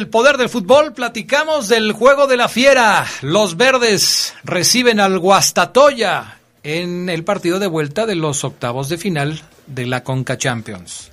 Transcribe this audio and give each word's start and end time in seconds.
El 0.00 0.08
Poder 0.08 0.38
del 0.38 0.48
Fútbol 0.48 0.94
platicamos 0.94 1.68
del 1.68 1.92
juego 1.92 2.26
de 2.26 2.38
la 2.38 2.48
fiera. 2.48 3.04
Los 3.20 3.58
verdes 3.58 4.32
reciben 4.44 4.98
al 4.98 5.18
Guastatoya 5.18 6.38
en 6.62 7.10
el 7.10 7.22
partido 7.22 7.58
de 7.58 7.66
vuelta 7.66 8.06
de 8.06 8.14
los 8.14 8.42
octavos 8.42 8.88
de 8.88 8.96
final 8.96 9.42
de 9.66 9.86
la 9.86 10.02
Conca 10.02 10.38
Champions. 10.38 11.10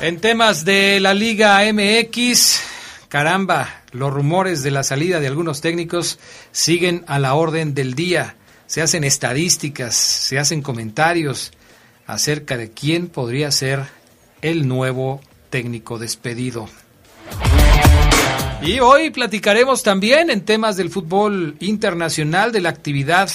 En 0.00 0.20
temas 0.20 0.64
de 0.64 1.00
la 1.00 1.12
Liga 1.12 1.60
MX, 1.72 2.60
caramba, 3.08 3.82
los 3.90 4.12
rumores 4.12 4.62
de 4.62 4.70
la 4.70 4.84
salida 4.84 5.18
de 5.18 5.26
algunos 5.26 5.60
técnicos 5.60 6.20
siguen 6.52 7.02
a 7.08 7.18
la 7.18 7.34
orden 7.34 7.74
del 7.74 7.94
día. 7.94 8.36
Se 8.68 8.80
hacen 8.80 9.02
estadísticas, 9.02 9.96
se 9.96 10.38
hacen 10.38 10.62
comentarios 10.62 11.50
acerca 12.06 12.56
de 12.56 12.70
quién 12.70 13.08
podría 13.08 13.50
ser 13.50 13.86
el 14.40 14.68
nuevo 14.68 15.20
técnico 15.50 15.98
despedido. 15.98 16.68
Y 18.62 18.80
hoy 18.80 19.10
platicaremos 19.10 19.82
también 19.82 20.30
en 20.30 20.44
temas 20.44 20.76
del 20.76 20.90
fútbol 20.90 21.56
internacional, 21.60 22.52
de 22.52 22.60
la 22.60 22.68
actividad 22.68 23.30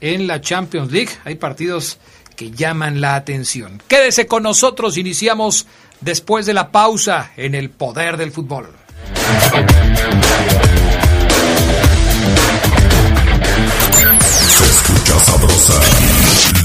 en 0.00 0.26
la 0.26 0.40
Champions 0.40 0.92
League. 0.92 1.10
Hay 1.24 1.36
partidos 1.36 1.98
que 2.34 2.50
llaman 2.50 3.00
la 3.00 3.14
atención. 3.14 3.82
Quédese 3.88 4.26
con 4.26 4.42
nosotros, 4.42 4.98
iniciamos 4.98 5.66
después 6.00 6.46
de 6.46 6.54
la 6.54 6.70
pausa 6.70 7.32
en 7.36 7.54
el 7.54 7.70
poder 7.70 8.16
del 8.16 8.32
fútbol. 8.32 8.68
Se 14.56 14.64
escucha 14.64 15.18
sabrosa, 15.20 15.80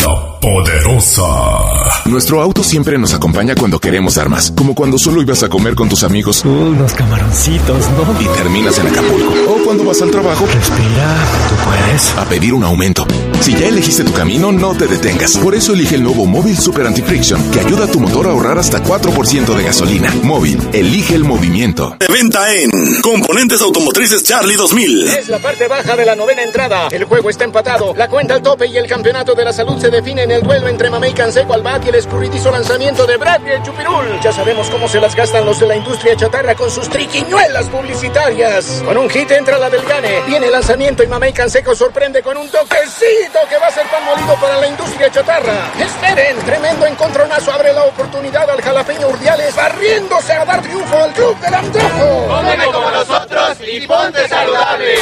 la 0.04 0.40
poderosa. 0.40 1.91
Nuestro 2.12 2.42
auto 2.42 2.62
siempre 2.62 2.98
nos 2.98 3.14
acompaña 3.14 3.56
cuando 3.56 3.80
queremos 3.80 4.16
dar 4.16 4.28
más, 4.28 4.52
como 4.52 4.76
cuando 4.76 5.00
solo 5.00 5.22
ibas 5.22 5.44
a 5.44 5.48
comer 5.48 5.76
con 5.76 5.88
tus 5.88 6.04
amigos 6.04 6.44
Unos 6.44 6.92
camaroncitos, 6.92 7.86
¿no? 7.92 8.22
y 8.22 8.26
terminas 8.38 8.78
en 8.80 8.88
Acapulco, 8.88 9.32
o 9.48 9.64
cuando 9.64 9.86
vas 9.86 10.02
al 10.02 10.12
trabajo 10.12 10.46
Respira, 10.46 11.16
tú 11.48 11.56
puedes. 11.64 12.14
a 12.18 12.26
pedir 12.26 12.54
un 12.54 12.66
aumento. 12.66 13.08
Si 13.42 13.56
ya 13.56 13.70
elegiste 13.70 14.04
tu 14.04 14.14
camino, 14.14 14.52
no 14.52 14.78
te 14.78 14.86
detengas. 14.86 15.36
Por 15.38 15.56
eso 15.56 15.74
elige 15.74 15.96
el 15.96 16.04
nuevo 16.04 16.28
Móvil 16.28 16.56
Super 16.56 16.86
Anti-Friction, 16.86 17.50
que 17.50 17.60
ayuda 17.60 17.86
a 17.86 17.88
tu 17.88 18.00
motor 18.00 18.28
a 18.28 18.30
ahorrar 18.30 18.60
hasta 18.60 18.84
4% 18.84 19.56
de 19.56 19.64
gasolina. 19.64 20.14
Móvil, 20.22 20.60
elige 20.74 21.16
el 21.16 21.24
movimiento. 21.24 21.96
De 21.98 22.06
venta 22.06 22.54
en 22.54 22.70
Componentes 23.02 23.60
Automotrices 23.64 24.24
Charlie 24.24 24.56
2000. 24.56 25.08
Es 25.08 25.28
la 25.28 25.40
parte 25.40 25.68
baja 25.68 25.96
de 25.96 26.06
la 26.06 26.16
novena 26.16 26.44
entrada. 26.44 26.88
El 26.92 27.06
juego 27.06 27.32
está 27.32 27.44
empatado. 27.44 27.96
La 27.96 28.08
cuenta 28.10 28.36
al 28.36 28.44
tope 28.44 28.68
y 28.68 28.78
el 28.78 28.86
campeonato 28.86 29.34
de 29.34 29.44
la 29.44 29.54
salud 29.54 29.82
se 29.82 29.90
define 29.90 30.22
en 30.22 30.30
el 30.30 30.44
duelo 30.44 30.68
entre 30.68 30.92
Mamey 30.92 31.14
Canseco 31.16 31.56
al 31.56 31.64
bat 31.64 31.84
y 31.84 31.90
el 31.90 31.96
escurridizo 31.96 32.52
lanzamiento 32.52 33.08
de 33.08 33.18
Bradley 33.18 33.54
el 33.54 33.64
Chupirul. 33.64 34.20
Ya 34.24 34.32
sabemos 34.32 34.70
cómo 34.70 34.88
se 34.88 35.02
las 35.02 35.16
gastan 35.16 35.46
los 35.46 35.60
de 35.60 35.66
la 35.66 35.76
industria 35.76 36.16
chatarra 36.16 36.54
con 36.54 36.70
sus 36.70 36.88
triquiñuelas 36.90 37.66
publicitarias. 37.70 38.84
Con 38.86 38.98
un 38.98 39.10
hit 39.10 39.32
entra 39.32 39.58
la 39.58 39.72
del 39.72 39.82
Gane. 39.82 40.22
Viene 40.28 40.46
el 40.46 40.52
lanzamiento 40.52 41.02
y 41.02 41.08
Mamey 41.08 41.34
Canseco 41.34 41.74
sorprende 41.74 42.22
con 42.22 42.38
un 42.38 42.48
toquecito 42.48 43.31
que 43.50 43.58
va 43.58 43.68
a 43.68 43.72
ser 43.72 43.88
pan 43.88 44.04
molido 44.04 44.36
para 44.36 44.58
la 44.58 44.68
industria 44.68 45.10
chatarra. 45.10 45.72
Esperen, 45.80 46.38
tremendo 46.40 46.86
encontronazo 46.86 47.52
abre 47.52 47.74
la 47.74 47.84
oportunidad 47.84 48.50
al 48.50 48.62
jalapeño 48.62 49.08
Urdiales 49.08 49.56
barriéndose 49.56 50.34
a 50.34 50.46
dar 50.46 50.62
triunfo 50.62 50.98
al 50.98 51.14
club 51.14 51.40
del 51.40 51.54
antojo. 51.54 52.28
como 52.74 52.92
nosotros 52.92 53.58
y 53.62 53.88
ponte 53.88 54.28
saludable. 54.28 54.96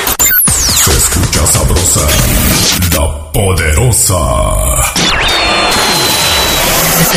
Se 0.56 0.92
escucha 0.92 1.48
sabrosa, 1.48 2.02
la 2.94 3.32
poderosa. 3.32 4.16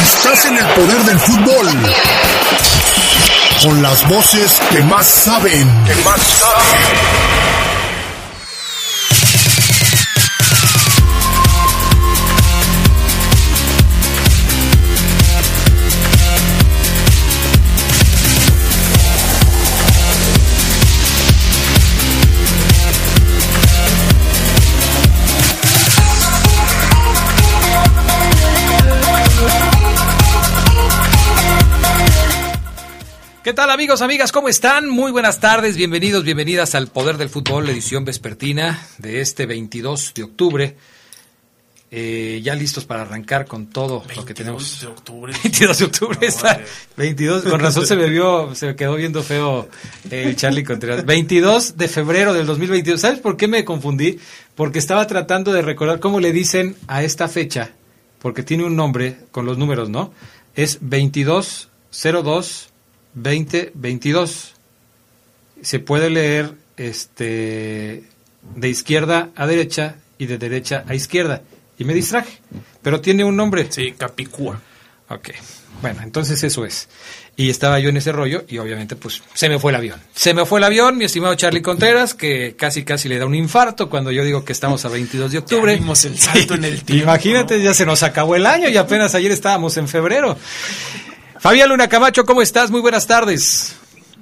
Estás 0.03 0.45
en 0.47 0.57
el 0.57 0.67
poder 0.67 0.99
del 1.05 1.21
fútbol. 1.21 1.69
Con 3.63 3.83
las 3.83 4.09
voces 4.09 4.61
que 4.71 4.83
más 4.83 5.07
saben. 5.07 5.85
Que 5.85 5.95
más 5.97 6.21
saben. 6.21 7.72
¿Qué 33.45 33.53
tal 33.53 33.71
amigos, 33.71 34.03
amigas? 34.03 34.31
¿Cómo 34.31 34.49
están? 34.49 34.89
Muy 34.89 35.11
buenas 35.11 35.41
tardes, 35.41 35.77
bienvenidos, 35.77 36.23
bienvenidas 36.23 36.77
al 36.77 36.87
Poder 36.87 37.17
del 37.17 37.29
Fútbol, 37.29 37.69
edición 37.69 38.05
vespertina 38.05 38.87
de 38.99 39.21
este 39.21 39.47
22 39.47 40.15
de 40.15 40.23
octubre. 40.23 40.77
Eh, 41.91 42.41
ya 42.45 42.55
listos 42.55 42.85
para 42.85 43.03
arrancar 43.03 43.47
con 43.47 43.67
todo 43.67 44.05
lo 44.15 44.25
que 44.25 44.33
tenemos. 44.33 44.81
de 44.81 44.87
octubre. 44.87 45.33
22 45.43 45.77
de 45.77 45.85
octubre 45.85 46.19
está. 46.23 46.61
22, 46.97 47.43
con 47.43 47.59
razón 47.59 47.85
se 47.85 47.97
me 47.97 48.09
vio, 48.09 48.55
se 48.55 48.67
me 48.67 48.77
quedó 48.77 48.95
viendo 48.95 49.25
feo 49.25 49.69
el 50.09 50.37
Charlie 50.37 50.63
Contreras. 50.63 51.05
22 51.05 51.77
de 51.77 51.89
febrero 51.89 52.35
del 52.35 52.47
2022. 52.47 53.01
¿Sabes 53.01 53.19
por 53.19 53.37
qué 53.37 53.49
me 53.49 53.65
confundí? 53.65 54.21
Porque 54.55 54.79
estaba 54.79 55.05
tratando 55.09 55.53
de 55.53 55.63
recordar 55.63 55.99
cómo 55.99 56.21
le 56.21 56.31
dicen 56.31 56.77
a 56.87 57.03
esta 57.03 57.27
fecha, 57.27 57.73
porque 58.21 58.45
tiene 58.45 58.63
un 58.63 58.77
nombre 58.77 59.17
con 59.33 59.47
los 59.47 59.59
números, 59.59 59.91
¿no? 59.91 60.15
Es 60.55 60.79
22 60.81 61.71
02 61.91 62.72
2022. 63.15 64.55
Se 65.63 65.79
puede 65.79 66.11
leer 66.11 66.53
este 66.77 68.05
de 68.57 68.69
izquierda 68.69 69.31
a 69.37 69.47
derecha 69.47 69.97
y 70.19 70.27
de 70.27 70.39
derecha 70.39 70.85
a 70.89 70.95
izquierda. 70.95 71.43
Y 71.79 71.85
me 71.85 71.95
distraje. 71.95 72.39
Pero 72.83 73.01
tiene 73.01 73.25
un 73.25 73.37
nombre. 73.37 73.67
Sí, 73.71 73.93
Capicúa. 73.97 74.61
Ok. 75.09 75.31
Bueno, 75.81 76.01
entonces 76.03 76.43
eso 76.45 76.65
es. 76.65 76.89
Y 77.37 77.51
estaba 77.51 77.81
yo 77.81 77.89
en 77.89 77.97
ese 77.97 78.13
rollo 78.13 78.45
y 78.47 78.59
obviamente 78.59 78.95
pues 78.95 79.23
se 79.35 79.49
me 79.49 79.59
fue 79.59 79.73
el 79.73 79.77
avión. 79.77 80.01
Se 80.15 80.33
me 80.33 80.45
fue 80.47 80.61
el 80.61 80.65
avión, 80.65 80.97
mi 80.97 81.07
estimado 81.07 81.35
Charlie 81.35 81.63
Contreras, 81.63 82.15
que 82.15 82.55
casi 82.57 82.85
casi 82.85 83.09
le 83.09 83.19
da 83.19 83.27
un 83.27 83.35
infarto 83.35 83.89
cuando 83.89 84.13
yo 84.13 84.23
digo 84.25 84.45
que 84.45 84.53
estamos 84.53 84.85
a 84.85 84.89
22 84.89 85.33
de 85.33 85.39
octubre. 85.39 85.73
Ya 85.73 85.81
vimos 85.81 86.05
el 86.05 86.19
salto 86.19 86.55
en 86.57 86.65
el 86.65 86.85
tiempo, 86.85 87.05
Imagínate, 87.05 87.57
¿no? 87.59 87.65
ya 87.65 87.75
se 87.75 87.87
nos 87.87 88.03
acabó 88.03 88.37
el 88.37 88.47
año 88.47 88.69
y 88.69 88.77
apenas 88.77 89.15
ayer 89.15 89.33
estábamos 89.33 89.77
en 89.77 89.89
febrero. 89.89 90.37
Fabián 91.43 91.69
Luna 91.71 91.89
Camacho, 91.89 92.25
¿cómo 92.25 92.41
estás? 92.41 92.71
Muy 92.71 92.81
buenas 92.81 93.05
tardes. 93.09 93.77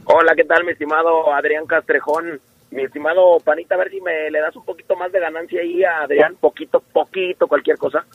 Hola, 0.07 0.33
¿qué 0.35 0.45
tal, 0.45 0.65
mi 0.65 0.73
estimado 0.73 1.31
Adrián 1.35 1.67
Castrejón? 1.67 2.41
Mi 2.71 2.85
estimado 2.85 3.39
Panita, 3.41 3.75
a 3.75 3.79
ver 3.79 3.91
si 3.91 4.01
me 4.01 4.31
le 4.31 4.41
das 4.41 4.57
un 4.57 4.65
poquito 4.65 4.97
más 4.97 5.13
de 5.13 5.21
ganancia 5.21 5.61
ahí 5.61 5.85
a 5.85 6.01
Adrián, 6.05 6.37
poquito, 6.41 6.81
poquito, 6.81 7.47
cualquier 7.47 7.77
cosa. 7.77 8.07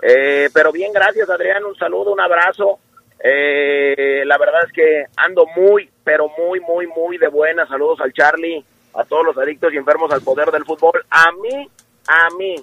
Eh, 0.00 0.48
pero 0.54 0.72
bien, 0.72 0.94
gracias, 0.94 1.28
Adrián, 1.28 1.62
un 1.62 1.76
saludo, 1.76 2.12
un 2.14 2.20
abrazo. 2.20 2.78
Eh, 3.22 4.22
la 4.24 4.38
verdad 4.38 4.62
es 4.66 4.72
que 4.72 5.04
ando 5.16 5.44
muy, 5.56 5.90
pero 6.02 6.30
muy, 6.38 6.58
muy, 6.60 6.86
muy 6.86 7.18
de 7.18 7.28
buena. 7.28 7.66
Saludos 7.68 8.00
al 8.00 8.14
Charlie, 8.14 8.64
a 8.94 9.04
todos 9.04 9.26
los 9.26 9.36
adictos 9.36 9.74
y 9.74 9.76
enfermos 9.76 10.10
al 10.10 10.22
poder 10.22 10.50
del 10.50 10.64
fútbol. 10.64 11.04
A 11.10 11.26
mí, 11.32 11.68
a 12.08 12.28
mí, 12.38 12.54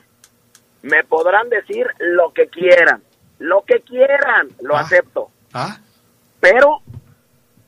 me 0.82 1.04
podrán 1.04 1.48
decir 1.50 1.86
lo 2.00 2.32
que 2.34 2.48
quieran, 2.48 3.04
lo 3.38 3.62
que 3.68 3.82
quieran, 3.82 4.48
lo 4.62 4.76
Ah. 4.76 4.82
acepto 4.82 5.30
¿Ah? 5.54 5.78
Pero 6.42 6.82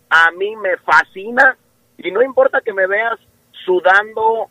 a 0.10 0.31
mí 0.31 0.56
me 0.58 0.75
fascina 0.78 1.56
y 1.98 2.12
no 2.12 2.22
importa 2.22 2.60
que 2.60 2.74
me 2.74 2.88
veas 2.88 3.18
sudando 3.66 4.50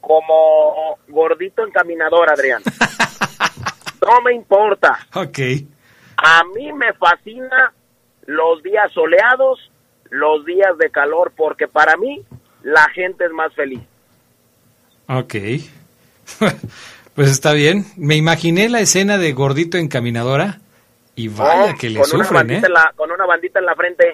como 0.00 0.98
gordito 1.08 1.66
encaminador, 1.66 2.30
Adrián. 2.30 2.62
No 4.00 4.22
me 4.22 4.32
importa. 4.32 5.06
Ok. 5.14 5.38
A 6.16 6.42
mí 6.54 6.72
me 6.72 6.92
fascina 6.94 7.74
los 8.26 8.62
días 8.62 8.90
soleados, 8.92 9.70
los 10.08 10.46
días 10.46 10.78
de 10.78 10.88
calor, 10.90 11.32
porque 11.36 11.68
para 11.68 11.96
mí 11.96 12.24
la 12.62 12.88
gente 12.90 13.26
es 13.26 13.32
más 13.32 13.52
feliz. 13.54 13.80
Ok. 15.08 15.34
pues 17.14 17.28
está 17.28 17.52
bien. 17.52 17.86
Me 17.96 18.16
imaginé 18.16 18.68
la 18.68 18.80
escena 18.80 19.18
de 19.18 19.32
gordito 19.32 19.78
encaminadora 19.78 20.60
y 21.18 21.28
vaya 21.28 21.72
Oh, 21.72 21.76
que 21.78 21.90
le 21.90 22.00
con 22.00 22.10
una 22.14 22.24
sufren, 22.24 22.34
bandita 22.46 22.66
¿eh? 22.66 22.68
en 22.68 22.72
la- 22.74 22.92
con 22.96 23.10
una 23.10 23.26
bandita 23.26 23.58
en 23.58 23.66
la 23.66 23.74
frente. 23.74 24.04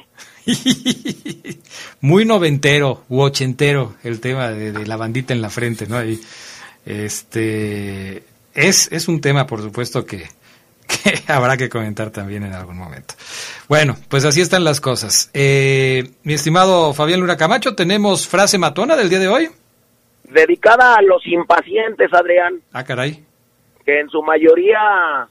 Muy 2.00 2.24
noventero 2.24 3.04
u 3.08 3.20
ochentero 3.20 3.94
el 4.02 4.20
tema 4.20 4.48
de, 4.50 4.72
de 4.72 4.86
la 4.86 4.96
bandita 4.96 5.32
en 5.32 5.40
la 5.42 5.50
frente, 5.50 5.86
¿no? 5.86 6.02
Y, 6.04 6.20
este 6.86 8.22
es, 8.54 8.92
es 8.92 9.08
un 9.08 9.20
tema, 9.20 9.46
por 9.46 9.62
supuesto, 9.62 10.04
que, 10.04 10.18
que 10.86 11.32
habrá 11.32 11.56
que 11.56 11.68
comentar 11.68 12.10
también 12.10 12.44
en 12.44 12.52
algún 12.52 12.76
momento. 12.76 13.14
Bueno, 13.68 13.96
pues 14.08 14.24
así 14.24 14.40
están 14.40 14.64
las 14.64 14.80
cosas. 14.80 15.30
Eh, 15.34 16.10
mi 16.24 16.34
estimado 16.34 16.92
Fabián 16.94 17.20
Luna 17.20 17.36
Camacho, 17.36 17.74
¿tenemos 17.74 18.26
frase 18.28 18.58
matona 18.58 18.96
del 18.96 19.08
día 19.08 19.18
de 19.18 19.28
hoy? 19.28 19.48
Dedicada 20.24 20.96
a 20.96 21.02
los 21.02 21.26
impacientes, 21.26 22.12
Adrián, 22.12 22.60
Ah, 22.72 22.84
caray. 22.84 23.24
que 23.84 24.00
en 24.00 24.08
su 24.10 24.22
mayoría, 24.22 25.26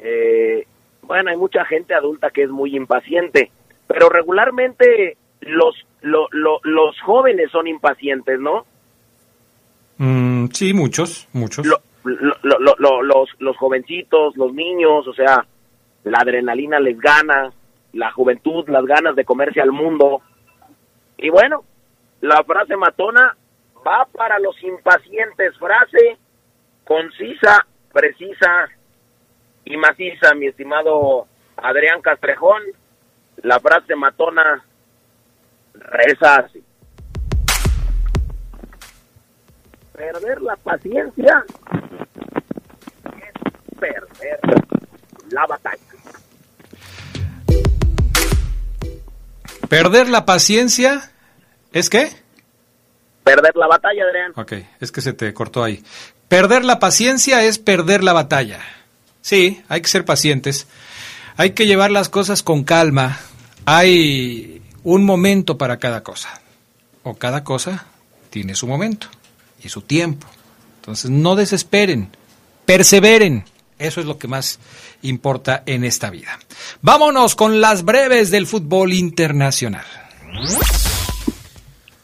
eh, 0.00 0.66
bueno, 1.02 1.30
hay 1.30 1.36
mucha 1.36 1.64
gente 1.64 1.94
adulta 1.94 2.30
que 2.30 2.44
es 2.44 2.50
muy 2.50 2.76
impaciente, 2.76 3.50
pero 3.86 4.08
regularmente 4.08 5.16
los, 5.40 5.74
lo- 6.02 6.28
lo- 6.30 6.60
los 6.62 7.00
jóvenes 7.00 7.50
son 7.50 7.66
impacientes, 7.66 8.38
¿no? 8.38 8.64
Mm, 9.98 10.46
sí, 10.52 10.72
muchos, 10.72 11.28
muchos. 11.32 11.66
Lo- 11.66 11.80
lo- 12.04 12.36
lo- 12.42 12.58
lo- 12.60 12.76
lo- 12.78 13.02
los, 13.02 13.28
los 13.40 13.56
jovencitos, 13.56 14.36
los 14.36 14.52
niños, 14.52 15.06
o 15.08 15.12
sea, 15.14 15.44
la 16.04 16.18
adrenalina 16.18 16.78
les 16.78 16.98
gana, 16.98 17.52
la 17.92 18.12
juventud, 18.12 18.68
las 18.68 18.84
ganas 18.86 19.16
de 19.16 19.24
comerse 19.24 19.60
al 19.60 19.72
mundo. 19.72 20.22
Y 21.16 21.30
bueno, 21.30 21.64
la 22.20 22.44
frase 22.44 22.76
matona 22.76 23.36
va 23.86 24.06
para 24.12 24.38
los 24.38 24.62
impacientes, 24.62 25.56
frase 25.58 26.16
concisa, 26.84 27.66
precisa 27.92 28.68
y 29.64 29.76
maciza, 29.76 30.34
mi 30.34 30.46
estimado 30.46 31.26
Adrián 31.56 32.00
Castrejón. 32.00 32.62
La 33.42 33.60
frase 33.60 33.94
matona 33.94 34.64
reza 35.74 36.36
así. 36.36 36.62
Perder 39.92 40.42
la 40.42 40.56
paciencia 40.56 41.44
es 43.04 43.78
perder 43.78 44.40
la 45.30 45.46
batalla. 45.46 45.78
Perder 49.68 50.08
la 50.08 50.24
paciencia, 50.24 51.10
¿es 51.72 51.90
qué? 51.90 52.08
Perder 53.22 53.54
la 53.56 53.66
batalla, 53.66 54.04
Adrián. 54.04 54.32
Ok, 54.36 54.52
es 54.80 54.90
que 54.90 55.02
se 55.02 55.12
te 55.12 55.34
cortó 55.34 55.62
ahí. 55.62 55.84
Perder 56.28 56.64
la 56.64 56.78
paciencia 56.78 57.42
es 57.42 57.58
perder 57.58 58.02
la 58.02 58.14
batalla. 58.14 58.60
Sí, 59.20 59.62
hay 59.68 59.80
que 59.80 59.88
ser 59.88 60.04
pacientes. 60.04 60.66
Hay 61.36 61.50
que 61.50 61.66
llevar 61.66 61.90
las 61.90 62.08
cosas 62.08 62.42
con 62.42 62.64
calma. 62.64 63.20
Hay 63.64 64.62
un 64.82 65.04
momento 65.04 65.58
para 65.58 65.78
cada 65.78 66.02
cosa. 66.02 66.40
O 67.02 67.14
cada 67.14 67.44
cosa 67.44 67.86
tiene 68.30 68.54
su 68.54 68.66
momento 68.66 69.08
y 69.62 69.68
su 69.68 69.82
tiempo. 69.82 70.26
Entonces 70.80 71.10
no 71.10 71.36
desesperen, 71.36 72.10
perseveren. 72.64 73.44
Eso 73.78 74.00
es 74.00 74.06
lo 74.06 74.18
que 74.18 74.26
más 74.26 74.58
importa 75.02 75.62
en 75.66 75.84
esta 75.84 76.10
vida. 76.10 76.38
Vámonos 76.82 77.34
con 77.34 77.60
las 77.60 77.84
breves 77.84 78.30
del 78.30 78.46
fútbol 78.46 78.92
internacional. 78.92 79.84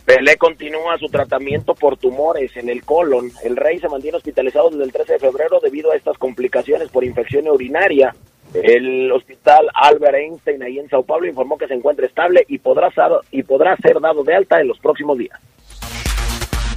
Pelé 0.05 0.37
continúa 0.37 0.99
su 0.99 1.09
tratamiento 1.09 1.75
por 1.75 1.97
tumores 1.97 2.55
en 2.57 2.69
el 2.69 2.85
colon. 2.85 3.31
El 3.43 3.57
rey 3.57 3.79
se 3.79 3.89
mantiene 3.89 4.19
hospitalizado 4.19 4.69
desde 4.69 4.85
el 4.85 4.93
13 4.93 5.15
de 5.15 5.19
febrero 5.19 5.61
debido 5.63 5.93
a 5.93 5.97
estas 5.97 6.19
complicaciones 6.19 6.91
por 6.91 7.05
infección 7.05 7.49
urinaria. 7.49 8.15
El 8.53 9.11
hospital 9.11 9.69
Albert 9.75 10.17
Einstein 10.17 10.63
ahí 10.63 10.79
en 10.79 10.91
Sao 10.91 11.05
Paulo 11.05 11.27
informó 11.27 11.57
que 11.57 11.67
se 11.67 11.75
encuentra 11.75 12.07
estable 12.07 12.45
y 12.49 12.59
podrá, 12.59 12.91
ser, 12.91 13.13
y 13.31 13.43
podrá 13.45 13.77
ser 13.79 13.99
dado 13.99 14.23
de 14.23 14.35
alta 14.35 14.61
en 14.61 14.69
los 14.69 14.79
próximos 14.79 15.17
días. 15.17 15.41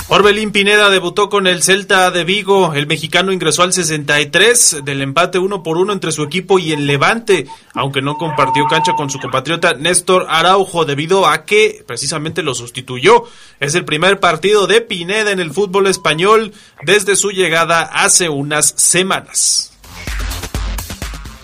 Orbelín 0.09 0.54
Pineda 0.54 0.89
debutó 0.89 1.27
con 1.27 1.48
el 1.48 1.62
Celta 1.62 2.12
de 2.12 2.24
Vigo. 2.24 2.74
El 2.74 2.88
mexicano 2.88 3.33
ingresó 3.33 3.63
al 3.63 3.74
63 3.74 4.86
del 4.86 5.01
empate 5.01 5.38
uno 5.38 5.63
por 5.63 5.77
uno 5.77 5.92
entre 5.92 6.13
su 6.13 6.24
equipo 6.24 6.59
y 6.59 6.71
el 6.71 6.88
Levante, 6.88 7.45
aunque 7.74 8.01
no 8.01 8.18
compartió 8.18 8.65
cancha 8.68 8.94
con 8.94 9.09
su 9.09 9.19
compatriota 9.19 9.74
Néstor 9.74 10.25
Araujo 10.30 10.86
debido 10.86 11.27
a 11.27 11.44
que 11.44 11.83
precisamente 11.86 12.42
lo 12.42 12.56
sustituyó. 12.56 13.25
Es 13.59 13.75
el 13.75 13.83
primer 13.83 14.21
partido 14.21 14.65
de 14.65 14.80
Pineda 14.80 15.31
en 15.31 15.42
el 15.42 15.51
fútbol 15.51 15.88
español 15.88 16.54
desde 16.83 17.18
su 17.18 17.31
llegada 17.31 17.81
hace 17.81 18.30
unas 18.30 18.65
semanas. 18.77 19.74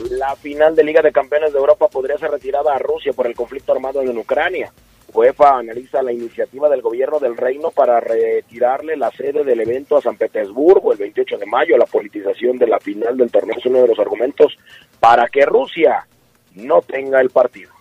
La 0.10 0.38
final 0.38 0.74
de 0.74 0.86
Liga 0.86 1.02
de 1.02 1.12
Campeones 1.12 1.52
de 1.52 1.60
Europa 1.60 1.90
podría 1.90 2.18
ser 2.18 2.32
retirada 2.32 2.74
a 2.74 2.80
Rusia 2.80 3.12
por 3.12 3.28
el 3.28 3.36
conflicto 3.36 3.74
armado 3.74 4.02
en 4.02 4.18
Ucrania. 4.18 4.72
UEFA 5.14 5.60
analiza 5.60 6.02
la 6.02 6.12
iniciativa 6.12 6.68
del 6.70 6.82
gobierno 6.82 7.20
del 7.20 7.38
reino 7.38 7.72
para 7.72 8.00
retirarle 8.00 8.98
la 8.98 9.12
sede 9.12 9.44
del 9.44 9.62
evento 9.62 9.98
a 9.98 10.02
San 10.02 10.18
Petersburgo 10.18 10.92
el 10.92 10.98
28 10.98 11.38
de 11.38 11.46
mayo. 11.46 11.78
La 11.78 11.86
politización 11.86 12.58
de 12.58 12.68
la 12.68 12.80
final 12.80 13.18
del 13.18 13.32
torneo 13.32 13.58
es 13.58 13.66
uno 13.66 13.82
de 13.82 13.88
los 13.88 14.00
argumentos 14.00 14.58
para 15.00 15.28
que 15.28 15.46
Rusia 15.46 16.08
no 16.56 16.82
tenga 16.82 17.22
el 17.22 17.30
partido. 17.30 17.72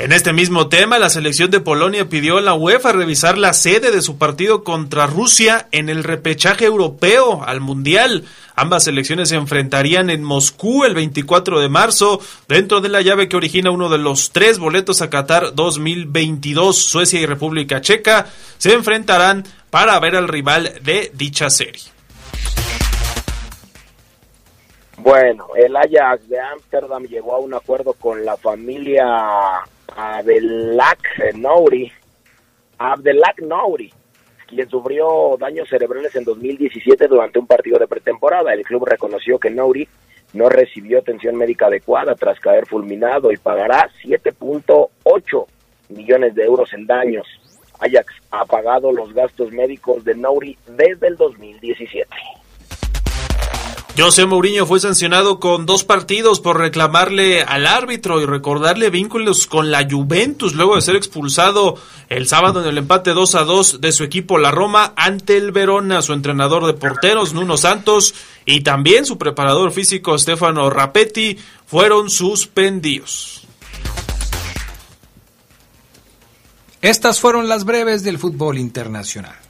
En 0.00 0.10
este 0.10 0.32
mismo 0.32 0.68
tema, 0.68 0.98
la 0.98 1.08
selección 1.08 1.52
de 1.52 1.60
Polonia 1.60 2.08
pidió 2.08 2.38
a 2.38 2.40
la 2.40 2.54
UEFA 2.54 2.90
revisar 2.90 3.38
la 3.38 3.52
sede 3.52 3.92
de 3.92 4.02
su 4.02 4.18
partido 4.18 4.64
contra 4.64 5.06
Rusia 5.06 5.68
en 5.70 5.88
el 5.88 6.02
repechaje 6.02 6.64
europeo 6.64 7.44
al 7.44 7.60
Mundial. 7.60 8.24
Ambas 8.56 8.84
selecciones 8.84 9.30
se 9.30 9.34
enfrentarían 9.36 10.10
en 10.10 10.22
Moscú 10.22 10.84
el 10.84 10.94
24 10.94 11.60
de 11.60 11.68
marzo 11.68 12.20
dentro 12.46 12.80
de 12.80 12.88
la 12.88 13.00
llave 13.00 13.28
que 13.28 13.36
origina 13.36 13.72
uno 13.72 13.88
de 13.88 13.98
los 13.98 14.30
tres 14.30 14.60
boletos 14.60 15.02
a 15.02 15.10
Qatar 15.10 15.54
2022. 15.54 16.78
Suecia 16.78 17.20
y 17.20 17.26
República 17.26 17.80
Checa 17.80 18.26
se 18.58 18.72
enfrentarán 18.72 19.44
para 19.70 19.98
ver 19.98 20.14
al 20.14 20.28
rival 20.28 20.72
de 20.82 21.10
dicha 21.14 21.50
serie. 21.50 21.82
Bueno, 24.98 25.48
el 25.56 25.74
Ajax 25.74 26.28
de 26.28 26.38
Ámsterdam 26.40 27.02
llegó 27.04 27.34
a 27.34 27.40
un 27.40 27.54
acuerdo 27.54 27.94
con 27.94 28.24
la 28.24 28.36
familia 28.36 29.04
Abdelak 29.96 31.34
Nouri, 31.34 31.92
Abdelak 32.78 33.42
Nouri, 33.42 33.92
quien 34.54 34.68
sufrió 34.68 35.36
daños 35.38 35.68
cerebrales 35.68 36.14
en 36.16 36.24
2017 36.24 37.08
durante 37.08 37.38
un 37.38 37.46
partido 37.46 37.78
de 37.78 37.86
pretemporada. 37.86 38.52
El 38.52 38.62
club 38.62 38.86
reconoció 38.86 39.38
que 39.38 39.50
Nouri 39.50 39.88
no 40.32 40.48
recibió 40.48 40.98
atención 40.98 41.36
médica 41.36 41.66
adecuada 41.66 42.14
tras 42.14 42.38
caer 42.40 42.66
fulminado 42.66 43.32
y 43.32 43.36
pagará 43.36 43.90
7.8 44.04 45.46
millones 45.90 46.34
de 46.34 46.44
euros 46.44 46.72
en 46.72 46.86
daños. 46.86 47.26
Ajax 47.80 48.14
ha 48.30 48.44
pagado 48.44 48.92
los 48.92 49.12
gastos 49.12 49.50
médicos 49.52 50.04
de 50.04 50.14
Nouri 50.14 50.56
desde 50.66 51.08
el 51.08 51.16
2017. 51.16 52.08
José 53.96 54.26
Mourinho 54.26 54.66
fue 54.66 54.80
sancionado 54.80 55.38
con 55.38 55.66
dos 55.66 55.84
partidos 55.84 56.40
por 56.40 56.58
reclamarle 56.58 57.42
al 57.42 57.64
árbitro 57.64 58.20
y 58.20 58.26
recordarle 58.26 58.90
vínculos 58.90 59.46
con 59.46 59.70
la 59.70 59.88
Juventus 59.88 60.54
luego 60.54 60.74
de 60.74 60.82
ser 60.82 60.96
expulsado 60.96 61.76
el 62.08 62.26
sábado 62.26 62.60
en 62.60 62.68
el 62.68 62.78
empate 62.78 63.12
2 63.12 63.34
a 63.36 63.44
2 63.44 63.80
de 63.80 63.92
su 63.92 64.02
equipo 64.02 64.36
la 64.36 64.50
Roma 64.50 64.94
ante 64.96 65.36
el 65.36 65.52
Verona, 65.52 66.02
su 66.02 66.12
entrenador 66.12 66.66
de 66.66 66.74
porteros 66.74 67.34
Nuno 67.34 67.56
Santos 67.56 68.16
y 68.44 68.62
también 68.62 69.06
su 69.06 69.16
preparador 69.16 69.70
físico 69.70 70.18
Stefano 70.18 70.68
Rapetti 70.70 71.38
fueron 71.64 72.10
suspendidos. 72.10 73.46
Estas 76.82 77.20
fueron 77.20 77.48
las 77.48 77.64
breves 77.64 78.02
del 78.02 78.18
fútbol 78.18 78.58
internacional. 78.58 79.43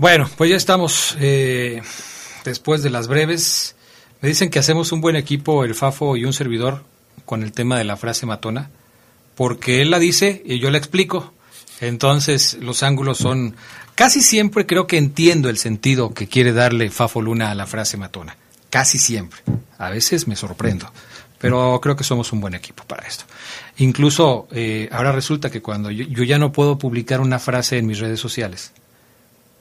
Bueno, 0.00 0.30
pues 0.38 0.48
ya 0.48 0.56
estamos 0.56 1.14
eh, 1.20 1.82
después 2.42 2.82
de 2.82 2.88
las 2.88 3.06
breves. 3.06 3.76
Me 4.22 4.30
dicen 4.30 4.48
que 4.48 4.58
hacemos 4.58 4.92
un 4.92 5.02
buen 5.02 5.14
equipo, 5.14 5.62
el 5.62 5.74
Fafo 5.74 6.16
y 6.16 6.24
un 6.24 6.32
servidor, 6.32 6.84
con 7.26 7.42
el 7.42 7.52
tema 7.52 7.76
de 7.76 7.84
la 7.84 7.98
frase 7.98 8.24
matona, 8.24 8.70
porque 9.34 9.82
él 9.82 9.90
la 9.90 9.98
dice 9.98 10.42
y 10.46 10.58
yo 10.58 10.70
la 10.70 10.78
explico. 10.78 11.34
Entonces 11.82 12.56
los 12.62 12.82
ángulos 12.82 13.18
son... 13.18 13.56
Casi 13.94 14.22
siempre 14.22 14.64
creo 14.64 14.86
que 14.86 14.96
entiendo 14.96 15.50
el 15.50 15.58
sentido 15.58 16.14
que 16.14 16.28
quiere 16.28 16.54
darle 16.54 16.88
Fafo 16.88 17.20
Luna 17.20 17.50
a 17.50 17.54
la 17.54 17.66
frase 17.66 17.98
matona. 17.98 18.38
Casi 18.70 18.98
siempre. 18.98 19.40
A 19.76 19.90
veces 19.90 20.26
me 20.26 20.34
sorprendo. 20.34 20.90
pero 21.38 21.78
creo 21.82 21.96
que 21.96 22.04
somos 22.04 22.32
un 22.32 22.40
buen 22.40 22.54
equipo 22.54 22.84
para 22.84 23.06
esto. 23.06 23.24
Incluso 23.76 24.48
eh, 24.50 24.88
ahora 24.92 25.12
resulta 25.12 25.50
que 25.50 25.60
cuando 25.60 25.90
yo, 25.90 26.06
yo, 26.06 26.24
ya 26.24 26.38
no 26.38 26.52
puedo 26.52 26.78
publicar 26.78 27.20
una 27.20 27.38
frase 27.38 27.76
en 27.76 27.86
mis 27.86 27.98
redes 27.98 28.18
sociales, 28.18 28.72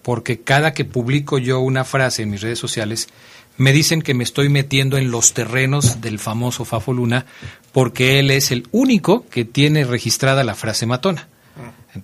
porque 0.01 0.41
cada 0.41 0.73
que 0.73 0.85
publico 0.85 1.37
yo 1.37 1.59
una 1.59 1.83
frase 1.83 2.23
en 2.23 2.29
mis 2.29 2.41
redes 2.41 2.59
sociales, 2.59 3.07
me 3.57 3.73
dicen 3.73 4.01
que 4.01 4.13
me 4.13 4.23
estoy 4.23 4.47
metiendo 4.49 4.97
en 4.97 5.11
los 5.11 5.33
terrenos 5.33 6.01
del 6.01 6.17
famoso 6.17 6.63
Fafo 6.63 6.93
Luna, 6.93 7.25
porque 7.73 8.19
él 8.19 8.31
es 8.31 8.51
el 8.51 8.67
único 8.71 9.25
que 9.27 9.43
tiene 9.43 9.83
registrada 9.83 10.43
la 10.43 10.55
frase 10.55 10.85
matona. 10.85 11.27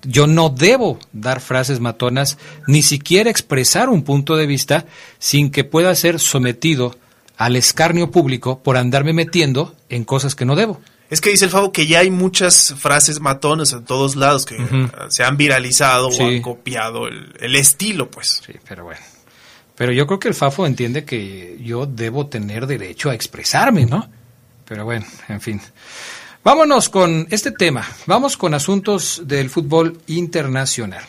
Yo 0.03 0.27
no 0.27 0.49
debo 0.49 0.99
dar 1.13 1.39
frases 1.39 1.79
matonas, 1.79 2.37
ni 2.67 2.81
siquiera 2.81 3.29
expresar 3.29 3.89
un 3.89 4.03
punto 4.03 4.35
de 4.35 4.47
vista 4.47 4.85
sin 5.19 5.49
que 5.49 5.63
pueda 5.63 5.93
ser 5.95 6.19
sometido 6.19 6.95
al 7.37 7.55
escarnio 7.55 8.11
público 8.11 8.59
por 8.63 8.77
andarme 8.77 9.13
metiendo 9.13 9.75
en 9.89 10.03
cosas 10.03 10.35
que 10.35 10.45
no 10.45 10.55
debo. 10.55 10.81
Es 11.09 11.21
que 11.21 11.29
dice 11.29 11.45
el 11.45 11.51
Favo 11.51 11.71
que 11.71 11.85
ya 11.85 11.99
hay 11.99 12.09
muchas 12.09 12.73
frases 12.77 13.19
matonas 13.19 13.73
en 13.73 13.85
todos 13.85 14.15
lados 14.15 14.45
que 14.45 14.57
se 15.09 15.23
han 15.23 15.37
viralizado 15.37 16.09
o 16.09 16.27
han 16.27 16.41
copiado 16.41 17.07
el, 17.07 17.55
estilo, 17.55 18.09
pues. 18.09 18.41
Sí, 18.45 18.53
pero 18.67 18.85
bueno. 18.85 19.01
Pero 19.75 19.91
yo 19.91 20.07
creo 20.07 20.19
que 20.19 20.29
el 20.29 20.33
Fafo 20.33 20.65
entiende 20.65 21.05
que 21.05 21.57
yo 21.61 21.85
debo 21.85 22.27
tener 22.27 22.65
derecho 22.65 23.09
a 23.09 23.13
expresarme, 23.13 23.85
¿no? 23.85 24.09
Pero 24.65 24.85
bueno, 24.85 25.05
en 25.27 25.41
fin. 25.41 25.61
Vámonos 26.43 26.89
con 26.89 27.27
este 27.29 27.51
tema. 27.51 27.87
Vamos 28.05 28.37
con 28.37 28.53
asuntos 28.53 29.21
del 29.25 29.49
fútbol 29.49 29.99
internacional. 30.07 31.03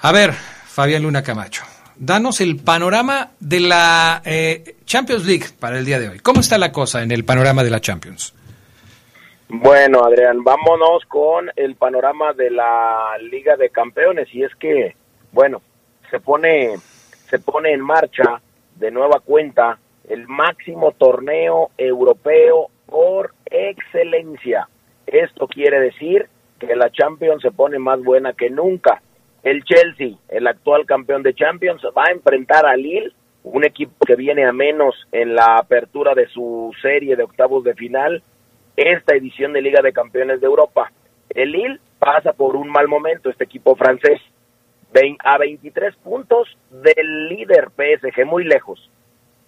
A 0.00 0.12
ver, 0.12 0.34
Fabián 0.66 1.02
Luna 1.02 1.22
Camacho, 1.22 1.62
danos 1.96 2.40
el 2.40 2.56
panorama 2.56 3.32
de 3.40 3.60
la 3.60 4.22
eh, 4.24 4.76
Champions 4.86 5.24
League 5.24 5.46
para 5.58 5.78
el 5.78 5.84
día 5.84 5.98
de 5.98 6.08
hoy. 6.08 6.20
¿Cómo 6.20 6.40
está 6.40 6.58
la 6.58 6.72
cosa 6.72 7.02
en 7.02 7.10
el 7.10 7.24
panorama 7.24 7.64
de 7.64 7.70
la 7.70 7.80
Champions? 7.80 8.34
Bueno, 9.48 10.04
Adrián, 10.04 10.42
vámonos 10.42 11.04
con 11.06 11.50
el 11.54 11.76
panorama 11.76 12.32
de 12.32 12.50
la 12.50 13.16
Liga 13.30 13.56
de 13.56 13.70
Campeones 13.70 14.28
y 14.34 14.42
es 14.42 14.52
que, 14.56 14.96
bueno, 15.30 15.62
se 16.10 16.18
pone 16.18 16.74
se 17.28 17.38
pone 17.38 17.72
en 17.72 17.80
marcha 17.80 18.40
de 18.74 18.90
nueva 18.90 19.20
cuenta 19.20 19.78
el 20.08 20.26
máximo 20.26 20.92
torneo 20.92 21.70
europeo 21.78 22.70
por 22.86 23.34
excelencia. 23.46 24.68
Esto 25.06 25.46
quiere 25.46 25.80
decir 25.80 26.28
que 26.58 26.74
la 26.74 26.90
Champions 26.90 27.42
se 27.42 27.52
pone 27.52 27.78
más 27.78 28.02
buena 28.02 28.32
que 28.32 28.50
nunca. 28.50 29.00
El 29.44 29.62
Chelsea, 29.62 30.16
el 30.28 30.48
actual 30.48 30.86
campeón 30.86 31.22
de 31.22 31.34
Champions, 31.34 31.82
va 31.96 32.06
a 32.08 32.12
enfrentar 32.12 32.66
a 32.66 32.76
Lille, 32.76 33.12
un 33.44 33.64
equipo 33.64 33.94
que 34.04 34.16
viene 34.16 34.44
a 34.44 34.52
menos 34.52 35.06
en 35.12 35.36
la 35.36 35.56
apertura 35.56 36.14
de 36.14 36.26
su 36.26 36.72
serie 36.82 37.14
de 37.14 37.22
octavos 37.22 37.62
de 37.62 37.74
final 37.74 38.22
esta 38.76 39.14
edición 39.14 39.52
de 39.52 39.62
Liga 39.62 39.80
de 39.82 39.92
Campeones 39.92 40.40
de 40.40 40.46
Europa. 40.46 40.92
El 41.30 41.52
Lille 41.52 41.80
pasa 41.98 42.32
por 42.32 42.56
un 42.56 42.68
mal 42.68 42.88
momento, 42.88 43.30
este 43.30 43.44
equipo 43.44 43.74
francés, 43.74 44.20
a 45.24 45.38
23 45.38 45.94
puntos 45.96 46.56
del 46.70 47.28
líder 47.28 47.68
PSG, 47.76 48.24
muy 48.24 48.44
lejos. 48.44 48.90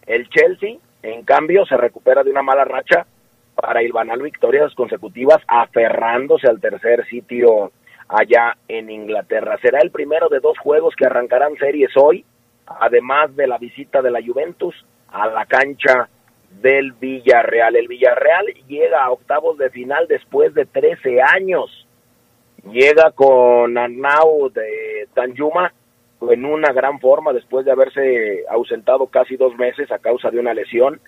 El 0.06 0.28
Chelsea, 0.28 0.76
en 1.02 1.24
cambio, 1.24 1.64
se 1.64 1.76
recupera 1.76 2.22
de 2.22 2.30
una 2.30 2.42
mala 2.42 2.64
racha 2.64 3.06
para 3.54 3.82
ilvanar 3.82 4.18
victorias 4.18 4.74
consecutivas, 4.74 5.38
aferrándose 5.46 6.48
al 6.48 6.60
tercer 6.60 7.06
sitio 7.06 7.72
allá 8.08 8.56
en 8.68 8.90
Inglaterra. 8.90 9.58
Será 9.62 9.80
el 9.80 9.90
primero 9.90 10.28
de 10.28 10.40
dos 10.40 10.58
juegos 10.58 10.94
que 10.96 11.06
arrancarán 11.06 11.56
series 11.56 11.90
hoy, 11.96 12.24
además 12.66 13.34
de 13.34 13.46
la 13.46 13.58
visita 13.58 14.02
de 14.02 14.10
la 14.10 14.20
Juventus 14.22 14.74
a 15.08 15.28
la 15.28 15.46
cancha 15.46 16.08
del 16.50 16.92
Villarreal. 16.92 17.76
El 17.76 17.88
Villarreal 17.88 18.46
llega 18.66 19.04
a 19.04 19.10
octavos 19.10 19.58
de 19.58 19.70
final 19.70 20.06
después 20.08 20.54
de 20.54 20.66
13 20.66 21.22
años. 21.22 21.86
Llega 22.70 23.12
con 23.12 23.78
Arnau 23.78 24.50
de 24.50 25.08
Tanjuma 25.14 25.72
en 26.20 26.44
una 26.44 26.72
gran 26.72 26.98
forma 26.98 27.32
después 27.32 27.64
de 27.64 27.72
haberse 27.72 28.44
ausentado 28.50 29.06
casi 29.06 29.36
dos 29.36 29.54
meses 29.56 29.90
a 29.92 29.98
causa 29.98 30.30
de 30.30 30.40
una 30.40 30.54
lesión. 30.54 31.00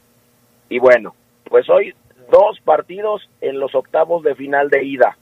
Y 0.69 0.79
bueno, 0.79 1.15
pues 1.45 1.69
hoy 1.69 1.95
dos 2.31 2.61
partidos 2.61 3.29
en 3.41 3.59
los 3.59 3.75
octavos 3.75 4.23
de 4.23 4.35
final 4.37 4.71
de 4.71 4.85
ida. 4.85 5.17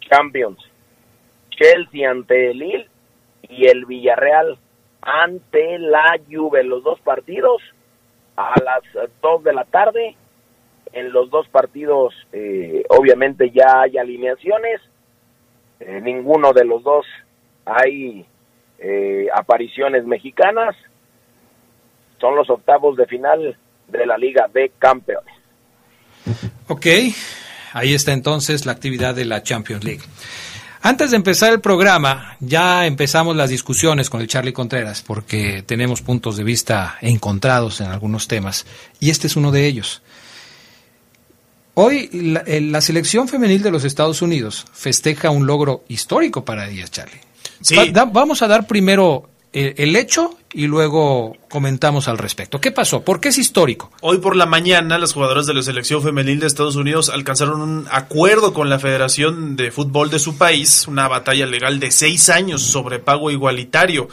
Champions. 0.00 0.58
Chelsea 1.50 2.10
ante 2.10 2.50
el 2.50 2.58
Lille 2.58 2.88
y 3.42 3.66
el 3.66 3.84
Villarreal 3.84 4.58
ante 5.02 5.78
la 5.78 6.18
Juve. 6.30 6.64
Los 6.64 6.82
dos 6.82 7.00
partidos 7.00 7.62
a 8.36 8.54
las 8.64 9.10
2 9.22 9.44
de 9.44 9.52
la 9.52 9.64
tarde. 9.64 10.16
En 10.92 11.12
los 11.12 11.30
dos 11.30 11.46
partidos, 11.48 12.14
eh, 12.32 12.82
obviamente, 12.88 13.50
ya 13.50 13.82
hay 13.82 13.96
alineaciones. 13.96 14.80
En 15.78 16.04
ninguno 16.04 16.52
de 16.52 16.64
los 16.64 16.82
dos 16.82 17.06
hay 17.64 18.26
eh, 18.78 19.28
apariciones 19.34 20.04
mexicanas. 20.04 20.74
Son 22.20 22.34
los 22.34 22.50
octavos 22.50 22.96
de 22.96 23.06
final 23.06 23.56
de 23.88 24.06
la 24.06 24.18
Liga 24.18 24.48
de 24.52 24.72
Campeones. 24.78 25.34
Ok, 26.68 26.86
ahí 27.72 27.94
está 27.94 28.12
entonces 28.12 28.66
la 28.66 28.72
actividad 28.72 29.14
de 29.14 29.24
la 29.24 29.42
Champions 29.42 29.84
League. 29.84 30.02
Antes 30.82 31.10
de 31.10 31.18
empezar 31.18 31.52
el 31.52 31.60
programa, 31.60 32.36
ya 32.40 32.86
empezamos 32.86 33.36
las 33.36 33.50
discusiones 33.50 34.08
con 34.08 34.22
el 34.22 34.28
Charlie 34.28 34.54
Contreras, 34.54 35.02
porque 35.06 35.62
tenemos 35.62 36.00
puntos 36.00 36.38
de 36.38 36.44
vista 36.44 36.96
encontrados 37.02 37.82
en 37.82 37.88
algunos 37.88 38.28
temas, 38.28 38.64
y 38.98 39.10
este 39.10 39.26
es 39.26 39.36
uno 39.36 39.52
de 39.52 39.66
ellos. 39.66 40.00
Hoy 41.74 42.08
la, 42.12 42.80
selección 42.80 43.28
femenil 43.28 43.62
de 43.62 43.70
los 43.70 43.84
Estados 43.84 44.22
Unidos 44.22 44.64
festeja 44.72 45.30
un 45.30 45.46
logro 45.46 45.84
histórico 45.88 46.46
para 46.46 46.68
ellas, 46.68 46.90
Charlie. 46.90 47.20
vamos 48.10 48.40
a 48.40 48.48
dar 48.48 48.66
primero 48.66 49.28
el 49.52 49.94
hecho 49.96 50.38
y 50.52 50.66
luego 50.66 51.36
comentamos 51.48 52.08
al 52.08 52.18
respecto. 52.18 52.60
¿Qué 52.60 52.72
pasó? 52.72 53.02
¿Por 53.02 53.20
qué 53.20 53.28
es 53.28 53.38
histórico? 53.38 53.90
Hoy 54.00 54.18
por 54.18 54.36
la 54.36 54.46
mañana 54.46 54.98
las 54.98 55.12
jugadoras 55.12 55.46
de 55.46 55.54
la 55.54 55.62
selección 55.62 56.02
femenil 56.02 56.40
de 56.40 56.46
Estados 56.46 56.76
Unidos 56.76 57.08
alcanzaron 57.08 57.60
un 57.60 57.86
acuerdo 57.90 58.52
con 58.52 58.68
la 58.68 58.78
Federación 58.78 59.56
de 59.56 59.70
Fútbol 59.70 60.10
de 60.10 60.18
su 60.18 60.38
país, 60.38 60.86
una 60.88 61.08
batalla 61.08 61.46
legal 61.46 61.78
de 61.78 61.90
seis 61.90 62.28
años 62.30 62.62
sobre 62.62 62.98
pago 62.98 63.30
igualitario. 63.30 64.08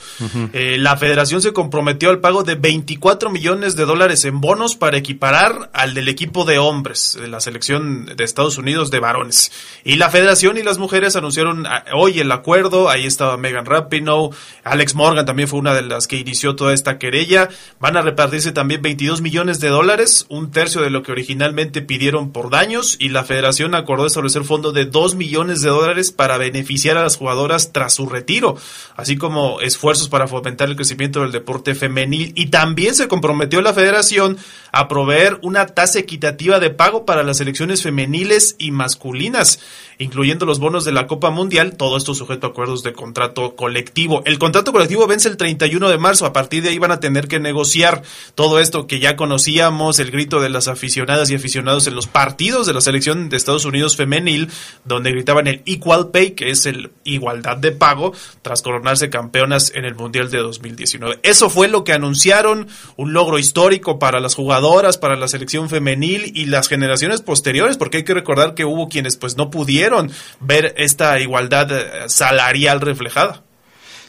Eh, 0.53 0.77
la 0.79 0.97
Federación 0.97 1.41
se 1.41 1.53
comprometió 1.53 2.09
al 2.09 2.19
pago 2.19 2.43
de 2.43 2.55
24 2.55 3.29
millones 3.29 3.75
de 3.75 3.85
dólares 3.85 4.25
en 4.25 4.41
bonos 4.41 4.75
para 4.75 4.97
equiparar 4.97 5.69
al 5.73 5.93
del 5.93 6.07
equipo 6.07 6.45
de 6.45 6.59
hombres 6.59 7.17
de 7.19 7.27
la 7.27 7.39
selección 7.39 8.05
de 8.15 8.23
Estados 8.23 8.57
Unidos 8.57 8.91
de 8.91 8.99
varones. 8.99 9.51
Y 9.83 9.95
la 9.95 10.09
Federación 10.09 10.57
y 10.57 10.63
las 10.63 10.77
mujeres 10.77 11.15
anunciaron 11.15 11.65
ah, 11.65 11.83
hoy 11.93 12.19
el 12.19 12.31
acuerdo. 12.31 12.89
Ahí 12.89 13.05
estaba 13.05 13.37
Megan 13.37 13.65
Rapinoe, 13.65 14.29
Alex 14.63 14.95
Morgan 14.95 15.25
también 15.25 15.47
fue 15.47 15.59
una 15.59 15.73
de 15.73 15.81
las 15.83 16.07
que 16.07 16.26
inició 16.27 16.55
toda 16.55 16.73
esta 16.73 16.99
querella. 16.99 17.49
Van 17.79 17.97
a 17.97 18.01
repartirse 18.01 18.51
también 18.51 18.81
22 18.81 19.21
millones 19.21 19.59
de 19.59 19.69
dólares, 19.69 20.25
un 20.29 20.51
tercio 20.51 20.81
de 20.81 20.89
lo 20.89 21.03
que 21.03 21.11
originalmente 21.11 21.81
pidieron 21.81 22.31
por 22.31 22.49
daños, 22.49 22.97
y 22.99 23.09
la 23.09 23.23
federación 23.23 23.75
acordó 23.75 24.05
establecer 24.05 24.43
fondo 24.43 24.71
de 24.71 24.85
2 24.85 25.15
millones 25.15 25.61
de 25.61 25.69
dólares 25.69 26.11
para 26.11 26.37
beneficiar 26.37 26.97
a 26.97 27.03
las 27.03 27.17
jugadoras 27.17 27.71
tras 27.71 27.93
su 27.95 28.07
retiro, 28.07 28.57
así 28.95 29.17
como 29.17 29.61
esfuerzos 29.61 30.09
para 30.09 30.27
fomentar 30.27 30.69
el 30.69 30.75
crecimiento 30.75 31.21
del 31.21 31.31
deporte 31.31 31.75
femenil. 31.75 32.33
Y 32.35 32.47
también 32.47 32.93
se 32.93 33.07
comprometió 33.07 33.61
la 33.61 33.73
federación 33.73 34.37
a 34.71 34.87
proveer 34.87 35.39
una 35.41 35.65
tasa 35.67 35.99
equitativa 35.99 36.59
de 36.59 36.69
pago 36.69 37.05
para 37.05 37.23
las 37.23 37.37
selecciones 37.37 37.83
femeniles 37.83 38.55
y 38.57 38.71
masculinas, 38.71 39.59
incluyendo 39.97 40.45
los 40.45 40.59
bonos 40.59 40.85
de 40.85 40.91
la 40.91 41.07
Copa 41.07 41.29
Mundial, 41.29 41.77
todo 41.77 41.97
esto 41.97 42.13
sujeto 42.13 42.47
a 42.47 42.49
acuerdos 42.49 42.83
de 42.83 42.93
contrato 42.93 43.55
colectivo. 43.55 44.21
El 44.25 44.39
contrato 44.39 44.71
colectivo 44.71 45.07
vence 45.07 45.29
el 45.29 45.37
31 45.37 45.89
de 45.89 45.97
marzo, 45.97 46.16
a 46.25 46.33
partir 46.33 46.63
de 46.63 46.69
ahí 46.69 46.79
van 46.79 46.91
a 46.91 46.99
tener 46.99 47.27
que 47.27 47.39
negociar 47.39 48.01
todo 48.35 48.59
esto 48.59 48.87
que 48.87 48.99
ya 48.99 49.15
conocíamos, 49.15 49.99
el 49.99 50.11
grito 50.11 50.41
de 50.41 50.49
las 50.49 50.67
aficionadas 50.67 51.29
y 51.29 51.35
aficionados 51.35 51.87
en 51.87 51.95
los 51.95 52.07
partidos 52.07 52.67
de 52.67 52.73
la 52.73 52.81
selección 52.81 53.29
de 53.29 53.37
Estados 53.37 53.65
Unidos 53.65 53.95
femenil, 53.95 54.49
donde 54.85 55.11
gritaban 55.11 55.47
el 55.47 55.61
Equal 55.65 56.09
Pay, 56.09 56.31
que 56.31 56.49
es 56.49 56.65
el 56.65 56.91
igualdad 57.03 57.57
de 57.57 57.71
pago, 57.71 58.13
tras 58.41 58.61
coronarse 58.61 59.09
campeonas 59.09 59.71
en 59.75 59.85
el 59.85 59.95
Mundial 59.95 60.31
de 60.31 60.39
2019. 60.39 61.19
Eso 61.23 61.49
fue 61.49 61.67
lo 61.67 61.83
que 61.83 61.93
anunciaron, 61.93 62.67
un 62.95 63.13
logro 63.13 63.39
histórico 63.39 63.99
para 63.99 64.19
las 64.19 64.35
jugadoras, 64.35 64.97
para 64.97 65.15
la 65.15 65.27
selección 65.27 65.69
femenil 65.69 66.31
y 66.35 66.45
las 66.45 66.67
generaciones 66.67 67.21
posteriores, 67.21 67.77
porque 67.77 67.97
hay 67.97 68.03
que 68.03 68.13
recordar 68.13 68.53
que 68.53 68.65
hubo 68.65 68.89
quienes 68.89 69.17
pues 69.17 69.37
no 69.37 69.49
pudieron 69.49 70.11
ver 70.39 70.73
esta 70.77 71.19
igualdad 71.19 71.71
eh, 71.71 72.09
salarial 72.09 72.81
reflejada. 72.81 73.46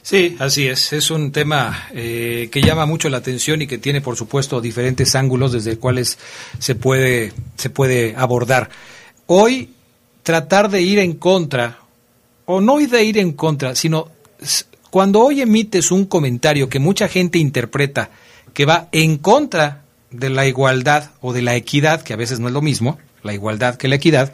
Sí, 0.08 0.36
así 0.38 0.66
es. 0.66 0.94
Es 0.94 1.10
un 1.10 1.32
tema 1.32 1.86
eh, 1.92 2.48
que 2.50 2.62
llama 2.62 2.86
mucho 2.86 3.10
la 3.10 3.18
atención 3.18 3.60
y 3.60 3.66
que 3.66 3.76
tiene, 3.76 4.00
por 4.00 4.16
supuesto, 4.16 4.58
diferentes 4.58 5.14
ángulos 5.14 5.52
desde 5.52 5.72
los 5.72 5.80
cuales 5.80 6.16
se 6.58 6.74
puede, 6.74 7.34
se 7.56 7.68
puede 7.68 8.14
abordar. 8.16 8.70
Hoy, 9.26 9.68
tratar 10.22 10.70
de 10.70 10.80
ir 10.80 10.98
en 10.98 11.12
contra, 11.12 11.80
o 12.46 12.62
no 12.62 12.78
de 12.78 13.04
ir 13.04 13.18
en 13.18 13.32
contra, 13.32 13.74
sino 13.74 14.08
cuando 14.88 15.20
hoy 15.20 15.42
emites 15.42 15.90
un 15.90 16.06
comentario 16.06 16.70
que 16.70 16.78
mucha 16.78 17.06
gente 17.08 17.38
interpreta 17.38 18.08
que 18.54 18.64
va 18.64 18.88
en 18.92 19.18
contra 19.18 19.82
de 20.10 20.30
la 20.30 20.46
igualdad 20.46 21.10
o 21.20 21.34
de 21.34 21.42
la 21.42 21.54
equidad, 21.54 22.00
que 22.00 22.14
a 22.14 22.16
veces 22.16 22.40
no 22.40 22.48
es 22.48 22.54
lo 22.54 22.62
mismo, 22.62 22.98
la 23.22 23.34
igualdad 23.34 23.76
que 23.76 23.88
la 23.88 23.96
equidad, 23.96 24.32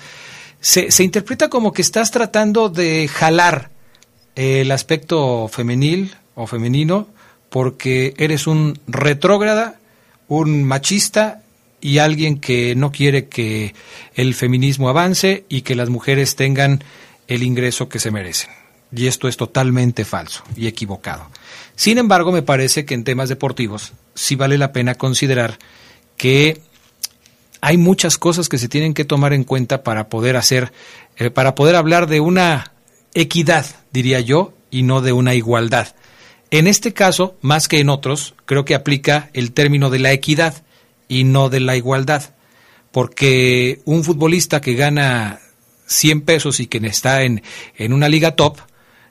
se, 0.61 0.93
se 0.93 1.03
interpreta 1.03 1.51
como 1.51 1.73
que 1.73 1.83
estás 1.83 2.13
tratando 2.13 2.69
de 2.69 3.09
jalar 3.09 3.74
el 4.35 4.71
aspecto 4.71 5.49
femenil 5.49 6.15
o 6.35 6.47
femenino 6.47 7.09
porque 7.49 8.15
eres 8.19 8.47
un 8.47 8.79
retrógrada, 8.87 9.79
un 10.29 10.65
machista 10.65 11.43
y 11.81 11.99
alguien 11.99 12.41
que 12.41 12.75
no 12.75 12.91
quiere 12.91 13.29
que 13.29 13.75
el 14.15 14.35
feminismo 14.35 14.89
avance 14.89 15.45
y 15.49 15.63
que 15.63 15.75
las 15.75 15.91
mujeres 15.91 16.35
tengan 16.35 16.83
el 17.29 17.43
ingreso 17.43 17.89
que 17.89 17.99
se 17.99 18.11
merecen. 18.11 18.51
Y 18.91 19.07
esto 19.07 19.29
es 19.29 19.37
totalmente 19.37 20.05
falso 20.05 20.45
y 20.57 20.67
equivocado. 20.67 21.29
Sin 21.77 21.99
embargo, 21.99 22.33
me 22.33 22.43
parece 22.43 22.85
que 22.85 22.95
en 22.95 23.05
temas 23.05 23.29
deportivos 23.29 23.93
sí 24.15 24.37
vale 24.37 24.57
la 24.59 24.73
pena 24.73 24.95
considerar 24.95 25.59
que 26.17 26.61
hay 27.61 27.77
muchas 27.77 28.19
cosas 28.19 28.49
que 28.49 28.59
se 28.59 28.69
tienen 28.69 28.95
que 28.95 29.05
tomar 29.05 29.33
en 29.33 29.45
cuenta 29.45 29.83
para 29.83 30.09
poder 30.09 30.37
hacer, 30.37 30.73
eh, 31.17 31.31
para 31.31 31.55
poder 31.55 31.77
hablar 31.77 32.07
de 32.07 32.21
una 32.21 32.74
equidad, 33.15 33.67
diría 33.93 34.21
yo, 34.21 34.55
y 34.71 34.83
no 34.83 35.01
de 35.01 35.13
una 35.13 35.35
igualdad. 35.35 35.95
En 36.51 36.67
este 36.67 36.93
caso, 36.93 37.37
más 37.41 37.69
que 37.69 37.81
en 37.81 37.89
otros, 37.89 38.35
creo 38.45 38.65
que 38.65 38.75
aplica 38.75 39.31
el 39.33 39.53
término 39.53 39.91
de 39.91 39.99
la 39.99 40.13
equidad 40.13 40.63
y 41.09 41.25
no 41.25 41.49
de 41.49 41.61
la 41.61 41.77
igualdad, 41.77 42.35
porque 42.93 43.81
un 43.85 44.05
futbolista 44.05 44.61
que 44.61 44.75
gana 44.75 45.41
100 45.87 46.23
pesos 46.23 46.61
y 46.61 46.67
que 46.67 46.79
está 46.87 47.23
en, 47.23 47.43
en 47.77 47.93
una 47.93 48.09
liga 48.09 48.37
top, 48.37 48.59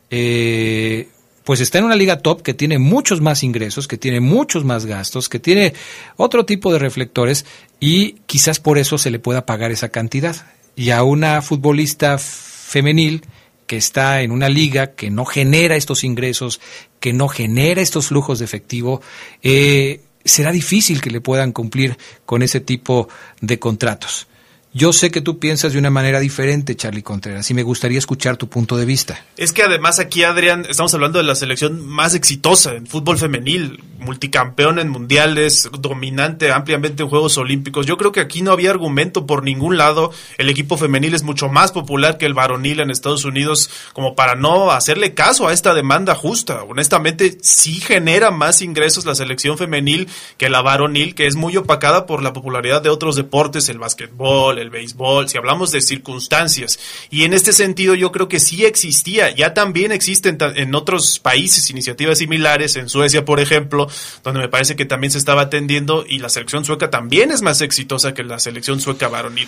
eh, 0.10 1.10
pues 1.44 1.60
está 1.60 1.80
en 1.80 1.86
una 1.86 1.96
liga 1.96 2.20
top 2.20 2.42
que 2.42 2.54
tiene 2.54 2.78
muchos 2.78 3.20
más 3.20 3.44
ingresos, 3.44 3.88
que 3.88 3.98
tiene 3.98 4.20
muchos 4.22 4.64
más 4.64 4.86
gastos, 4.86 5.28
que 5.28 5.40
tiene 5.40 5.74
otro 6.16 6.46
tipo 6.46 6.72
de 6.72 6.80
reflectores 6.80 7.46
y 7.80 8.14
quizás 8.26 8.60
por 8.60 8.78
eso 8.78 8.98
se 8.98 9.12
le 9.12 9.20
pueda 9.20 9.46
pagar 9.46 9.72
esa 9.72 9.90
cantidad. 9.90 10.36
Y 10.76 10.92
a 10.92 11.04
una 11.04 11.42
futbolista 11.42 12.18
femenil 12.18 13.24
que 13.66 13.78
está 13.78 14.22
en 14.22 14.32
una 14.32 14.50
liga 14.50 14.92
que 14.92 15.10
no 15.10 15.26
genera 15.26 15.76
estos 15.76 16.04
ingresos, 16.04 16.60
que 17.00 17.14
no 17.14 17.28
genera 17.28 17.82
estos 17.82 18.08
flujos 18.08 18.40
de 18.40 18.46
efectivo, 18.46 19.02
eh, 19.42 20.02
será 20.26 20.52
difícil 20.52 21.02
que 21.02 21.12
le 21.12 21.22
puedan 21.22 21.52
cumplir 21.52 21.98
con 22.26 22.42
ese 22.42 22.60
tipo 22.60 23.08
de 23.42 23.60
contratos. 23.60 24.28
Yo 24.76 24.92
sé 24.92 25.12
que 25.12 25.22
tú 25.22 25.38
piensas 25.38 25.74
de 25.74 25.78
una 25.78 25.92
manera 25.92 26.20
diferente, 26.20 26.76
Charlie 26.76 27.04
Contreras, 27.04 27.48
y 27.52 27.54
me 27.54 27.62
gustaría 27.62 28.00
escuchar 28.00 28.38
tu 28.38 28.50
punto 28.50 28.76
de 28.76 28.86
vista. 28.86 29.24
Es 29.38 29.54
que 29.54 29.62
además 29.62 30.00
aquí, 30.00 30.24
Adrián, 30.24 30.66
estamos 30.68 30.92
hablando 30.96 31.20
de 31.20 31.24
la 31.24 31.36
selección 31.36 31.86
más 31.86 32.16
exitosa 32.16 32.74
en 32.74 32.88
fútbol 32.88 33.20
femenil, 33.20 33.84
multicampeón 34.00 34.80
en 34.80 34.90
mundiales, 34.90 35.70
dominante 35.80 36.52
ampliamente 36.52 37.04
en 37.04 37.10
Juegos 37.10 37.38
Olímpicos. 37.38 37.86
Yo 37.86 37.98
creo 37.98 38.12
que 38.12 38.20
aquí 38.20 38.42
no 38.42 38.52
había 38.52 38.72
argumento 38.72 39.28
por 39.28 39.44
ningún 39.44 39.78
lado. 39.78 40.12
El 40.40 40.50
equipo 40.50 40.76
femenil 40.76 41.14
es 41.14 41.22
mucho 41.22 41.50
más 41.50 41.72
popular 41.72 42.18
que 42.18 42.26
el 42.26 42.34
varonil 42.34 42.80
en 42.80 42.90
Estados 42.90 43.26
Unidos, 43.26 43.70
como 43.94 44.16
para 44.16 44.34
no 44.34 44.72
hacerle 44.72 45.14
caso 45.14 45.48
a 45.48 45.54
esta 45.54 45.76
demanda 45.76 46.16
justa. 46.16 46.64
Honestamente, 46.64 47.38
sí 47.42 47.76
genera 47.76 48.32
más 48.32 48.64
ingresos 48.64 49.06
la 49.06 49.14
selección 49.14 49.58
femenil 49.58 50.10
que 50.38 50.50
la 50.50 50.64
varonil, 50.64 51.14
que 51.14 51.28
es 51.28 51.36
muy 51.36 51.56
opacada 51.58 52.08
por 52.08 52.24
la 52.24 52.34
popularidad 52.34 52.82
de 52.82 52.90
otros 52.90 53.16
deportes, 53.16 53.70
el 53.70 53.78
básquetbol, 53.78 54.63
el 54.64 54.70
béisbol, 54.70 55.30
si 55.30 55.38
hablamos 55.38 55.72
de 55.72 55.82
circunstancias. 55.82 56.80
Y 57.12 57.24
en 57.24 57.34
este 57.34 57.54
sentido 57.54 57.94
yo 57.96 58.12
creo 58.12 58.28
que 58.28 58.40
sí 58.40 58.66
existía, 58.66 59.30
ya 59.36 59.54
también 59.54 59.92
existen 59.92 60.38
en 60.56 60.74
otros 60.74 61.20
países 61.20 61.70
iniciativas 61.70 62.18
similares, 62.18 62.76
en 62.76 62.90
Suecia 62.90 63.26
por 63.26 63.40
ejemplo, 63.40 63.88
donde 64.24 64.40
me 64.40 64.50
parece 64.50 64.76
que 64.76 64.86
también 64.86 65.12
se 65.12 65.18
estaba 65.18 65.44
atendiendo 65.44 66.06
y 66.08 66.18
la 66.20 66.30
selección 66.30 66.66
sueca 66.66 66.90
también 66.90 67.32
es 67.32 67.42
más 67.42 67.62
exitosa 67.62 68.14
que 68.14 68.24
la 68.24 68.40
selección 68.40 68.80
sueca 68.80 69.08
varonil. 69.08 69.48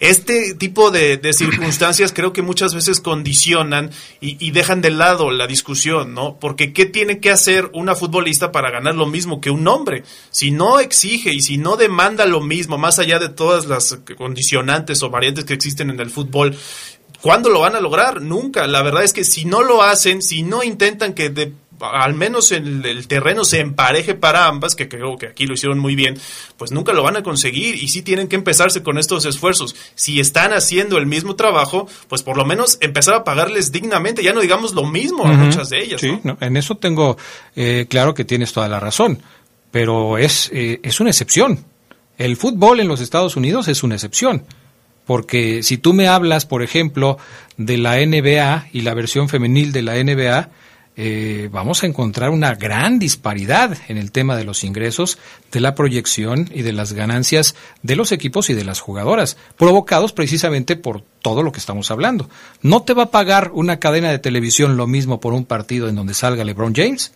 Este 0.00 0.54
tipo 0.54 0.90
de, 0.90 1.20
circunstancias 1.32 2.12
creo 2.12 2.32
que 2.32 2.42
muchas 2.42 2.74
veces 2.74 3.00
condicionan 3.00 3.90
y, 4.20 4.36
y 4.44 4.50
dejan 4.50 4.80
de 4.80 4.90
lado 4.90 5.30
la 5.30 5.46
discusión, 5.46 6.14
¿no? 6.14 6.38
Porque 6.38 6.72
¿qué 6.72 6.86
tiene 6.86 7.20
que 7.20 7.30
hacer 7.30 7.70
una 7.72 7.94
futbolista 7.94 8.52
para 8.52 8.70
ganar 8.70 8.94
lo 8.94 9.06
mismo 9.06 9.40
que 9.40 9.50
un 9.50 9.66
hombre? 9.68 10.04
Si 10.30 10.50
no 10.50 10.80
exige 10.80 11.32
y 11.32 11.40
si 11.40 11.58
no 11.58 11.76
demanda 11.76 12.26
lo 12.26 12.40
mismo, 12.40 12.78
más 12.78 12.98
allá 12.98 13.18
de 13.18 13.28
todas 13.28 13.66
las 13.66 13.98
condiciones, 14.16 14.55
o 15.02 15.10
variantes 15.10 15.44
que 15.44 15.54
existen 15.54 15.90
en 15.90 16.00
el 16.00 16.10
fútbol. 16.10 16.56
¿Cuándo 17.20 17.48
lo 17.50 17.60
van 17.60 17.74
a 17.74 17.80
lograr? 17.80 18.22
Nunca. 18.22 18.66
La 18.66 18.82
verdad 18.82 19.02
es 19.02 19.12
que 19.12 19.24
si 19.24 19.44
no 19.44 19.62
lo 19.62 19.82
hacen, 19.82 20.22
si 20.22 20.42
no 20.42 20.62
intentan 20.62 21.14
que 21.14 21.30
de, 21.30 21.52
al 21.80 22.14
menos 22.14 22.52
en 22.52 22.84
el 22.84 23.06
terreno 23.08 23.44
se 23.44 23.60
empareje 23.60 24.14
para 24.14 24.46
ambas, 24.46 24.74
que 24.74 24.88
creo 24.88 25.16
que 25.16 25.26
aquí 25.26 25.46
lo 25.46 25.54
hicieron 25.54 25.78
muy 25.78 25.94
bien, 25.94 26.18
pues 26.56 26.72
nunca 26.72 26.92
lo 26.92 27.02
van 27.02 27.16
a 27.16 27.22
conseguir 27.22 27.82
y 27.82 27.88
sí 27.88 28.02
tienen 28.02 28.28
que 28.28 28.36
empezarse 28.36 28.82
con 28.82 28.98
estos 28.98 29.24
esfuerzos. 29.24 29.74
Si 29.94 30.20
están 30.20 30.52
haciendo 30.52 30.98
el 30.98 31.06
mismo 31.06 31.36
trabajo, 31.36 31.88
pues 32.08 32.22
por 32.22 32.36
lo 32.36 32.44
menos 32.44 32.78
empezar 32.80 33.14
a 33.14 33.24
pagarles 33.24 33.72
dignamente, 33.72 34.22
ya 34.22 34.32
no 34.32 34.40
digamos 34.40 34.74
lo 34.74 34.84
mismo 34.84 35.24
a 35.24 35.32
muchas 35.32 35.70
de 35.70 35.82
ellas. 35.82 36.00
Sí, 36.00 36.18
en 36.40 36.56
eso 36.56 36.76
tengo 36.76 37.16
eh, 37.54 37.86
claro 37.88 38.14
que 38.14 38.24
tienes 38.24 38.52
toda 38.52 38.68
la 38.68 38.80
razón, 38.80 39.22
pero 39.70 40.18
es, 40.18 40.50
eh, 40.52 40.80
es 40.82 41.00
una 41.00 41.10
excepción. 41.10 41.64
El 42.18 42.36
fútbol 42.36 42.80
en 42.80 42.88
los 42.88 43.00
Estados 43.00 43.36
Unidos 43.36 43.68
es 43.68 43.82
una 43.82 43.94
excepción, 43.94 44.44
porque 45.04 45.62
si 45.62 45.76
tú 45.76 45.92
me 45.92 46.08
hablas, 46.08 46.46
por 46.46 46.62
ejemplo, 46.62 47.18
de 47.58 47.76
la 47.76 47.96
NBA 47.96 48.68
y 48.72 48.80
la 48.80 48.94
versión 48.94 49.28
femenil 49.28 49.72
de 49.72 49.82
la 49.82 50.02
NBA, 50.02 50.48
eh, 50.98 51.50
vamos 51.52 51.82
a 51.82 51.86
encontrar 51.86 52.30
una 52.30 52.54
gran 52.54 52.98
disparidad 52.98 53.76
en 53.88 53.98
el 53.98 54.12
tema 54.12 54.34
de 54.34 54.44
los 54.44 54.64
ingresos, 54.64 55.18
de 55.52 55.60
la 55.60 55.74
proyección 55.74 56.48
y 56.54 56.62
de 56.62 56.72
las 56.72 56.94
ganancias 56.94 57.54
de 57.82 57.96
los 57.96 58.12
equipos 58.12 58.48
y 58.48 58.54
de 58.54 58.64
las 58.64 58.80
jugadoras, 58.80 59.36
provocados 59.58 60.14
precisamente 60.14 60.74
por 60.76 61.02
todo 61.20 61.42
lo 61.42 61.52
que 61.52 61.60
estamos 61.60 61.90
hablando. 61.90 62.30
No 62.62 62.82
te 62.82 62.94
va 62.94 63.04
a 63.04 63.10
pagar 63.10 63.50
una 63.52 63.78
cadena 63.78 64.10
de 64.10 64.18
televisión 64.18 64.78
lo 64.78 64.86
mismo 64.86 65.20
por 65.20 65.34
un 65.34 65.44
partido 65.44 65.90
en 65.90 65.96
donde 65.96 66.14
salga 66.14 66.44
LeBron 66.44 66.74
James 66.74 67.12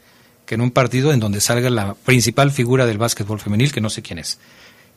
que 0.51 0.57
en 0.57 0.63
un 0.63 0.73
partido 0.73 1.13
en 1.13 1.21
donde 1.21 1.41
salga 1.41 1.71
la 1.71 1.95
principal 1.95 2.51
figura 2.51 2.85
del 2.85 2.99
básquetbol 2.99 3.39
femenil, 3.39 3.71
que 3.71 3.81
no 3.81 3.89
sé 3.89 4.03
quién 4.03 4.19
es. 4.19 4.41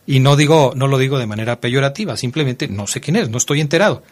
Y 0.06 0.20
no 0.20 0.36
digo, 0.36 0.74
no 0.76 0.88
lo 0.88 0.98
digo 0.98 1.18
de 1.18 1.28
manera 1.28 1.60
peyorativa, 1.60 2.18
simplemente 2.18 2.68
no 2.68 2.88
sé 2.88 3.02
quién 3.02 3.16
es, 3.16 3.30
no 3.30 3.38
estoy 3.38 3.62
enterado. 3.62 4.04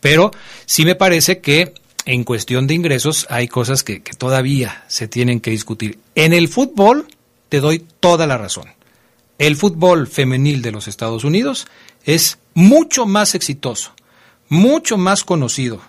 Pero 0.00 0.30
sí 0.64 0.84
me 0.84 0.94
parece 0.94 1.40
que 1.40 1.74
en 2.04 2.24
cuestión 2.24 2.66
de 2.66 2.74
ingresos 2.74 3.26
hay 3.30 3.48
cosas 3.48 3.82
que, 3.82 4.02
que 4.02 4.12
todavía 4.12 4.84
se 4.88 5.08
tienen 5.08 5.40
que 5.40 5.50
discutir. 5.50 5.98
En 6.14 6.32
el 6.32 6.48
fútbol 6.48 7.06
te 7.48 7.60
doy 7.60 7.84
toda 8.00 8.26
la 8.26 8.38
razón. 8.38 8.66
El 9.38 9.56
fútbol 9.56 10.06
femenil 10.06 10.62
de 10.62 10.72
los 10.72 10.88
Estados 10.88 11.24
Unidos 11.24 11.66
es 12.04 12.38
mucho 12.54 13.06
más 13.06 13.34
exitoso, 13.34 13.92
mucho 14.48 14.96
más 14.96 15.24
conocido 15.24 15.80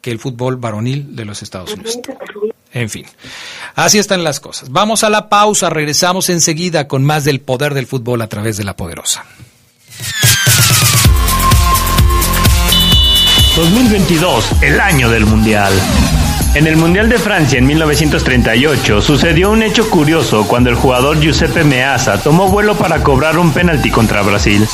que 0.00 0.10
el 0.10 0.18
fútbol 0.18 0.56
varonil 0.56 1.16
de 1.16 1.24
los 1.24 1.42
Estados 1.42 1.72
Unidos. 1.72 1.98
En 2.74 2.88
fin, 2.88 3.06
así 3.74 3.98
están 3.98 4.24
las 4.24 4.40
cosas. 4.40 4.70
Vamos 4.70 5.04
a 5.04 5.10
la 5.10 5.28
pausa, 5.28 5.68
regresamos 5.68 6.30
enseguida 6.30 6.88
con 6.88 7.04
más 7.04 7.24
del 7.24 7.40
poder 7.40 7.74
del 7.74 7.86
fútbol 7.86 8.22
a 8.22 8.28
través 8.28 8.56
de 8.56 8.64
la 8.64 8.76
poderosa. 8.76 9.24
2022, 13.56 14.62
el 14.62 14.80
año 14.80 15.10
del 15.10 15.26
Mundial. 15.26 15.72
En 16.54 16.66
el 16.66 16.76
Mundial 16.76 17.10
de 17.10 17.18
Francia 17.18 17.58
en 17.58 17.66
1938 17.66 19.02
sucedió 19.02 19.50
un 19.50 19.62
hecho 19.62 19.88
curioso 19.90 20.46
cuando 20.48 20.70
el 20.70 20.76
jugador 20.76 21.20
Giuseppe 21.20 21.62
Meazza 21.62 22.22
tomó 22.22 22.48
vuelo 22.48 22.74
para 22.76 23.02
cobrar 23.02 23.38
un 23.38 23.52
penalti 23.52 23.90
contra 23.90 24.22
Brasil, 24.22 24.66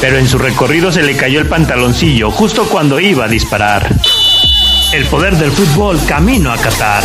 pero 0.00 0.18
en 0.18 0.28
su 0.28 0.38
recorrido 0.38 0.92
se 0.92 1.02
le 1.02 1.16
cayó 1.16 1.40
el 1.40 1.48
pantaloncillo 1.48 2.30
justo 2.30 2.68
cuando 2.68 3.00
iba 3.00 3.24
a 3.24 3.28
disparar. 3.28 3.94
El 4.92 5.06
poder 5.06 5.36
del 5.36 5.52
fútbol 5.52 6.00
camino 6.06 6.52
a 6.52 6.56
Qatar. 6.56 7.04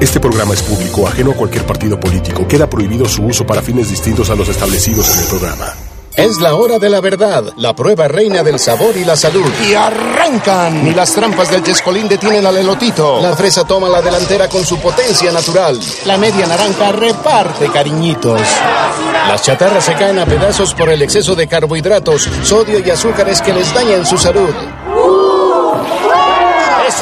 Este 0.00 0.18
programa 0.18 0.54
es 0.54 0.62
público, 0.62 1.06
ajeno 1.06 1.32
a 1.32 1.34
cualquier 1.34 1.66
partido 1.66 2.00
político. 2.00 2.48
Queda 2.48 2.68
prohibido 2.68 3.06
su 3.06 3.22
uso 3.22 3.46
para 3.46 3.60
fines 3.60 3.90
distintos 3.90 4.30
a 4.30 4.34
los 4.34 4.48
establecidos 4.48 5.14
en 5.14 5.20
el 5.20 5.26
programa. 5.26 5.74
Es 6.16 6.40
la 6.40 6.54
hora 6.54 6.78
de 6.78 6.90
la 6.90 7.00
verdad, 7.00 7.44
la 7.56 7.74
prueba 7.76 8.08
reina 8.08 8.42
del 8.42 8.58
sabor 8.58 8.96
y 8.96 9.04
la 9.04 9.14
salud. 9.14 9.46
Y 9.66 9.74
arrancan. 9.74 10.84
Ni 10.84 10.92
las 10.92 11.12
trampas 11.12 11.50
del 11.50 11.62
chescolín 11.62 12.08
detienen 12.08 12.44
al 12.46 12.56
elotito. 12.56 13.20
La 13.20 13.36
fresa 13.36 13.64
toma 13.64 13.88
la 13.88 14.02
delantera 14.02 14.48
con 14.48 14.64
su 14.64 14.78
potencia 14.78 15.30
natural. 15.32 15.78
La 16.06 16.16
media 16.16 16.46
naranja 16.46 16.92
reparte 16.92 17.68
cariñitos. 17.70 18.40
Las 19.28 19.42
chatarras 19.42 19.84
se 19.84 19.94
caen 19.94 20.18
a 20.18 20.26
pedazos 20.26 20.74
por 20.74 20.88
el 20.88 21.02
exceso 21.02 21.34
de 21.34 21.46
carbohidratos, 21.46 22.28
sodio 22.42 22.80
y 22.84 22.90
azúcares 22.90 23.40
que 23.40 23.52
les 23.52 23.72
dañan 23.72 24.04
su 24.04 24.18
salud. 24.18 24.52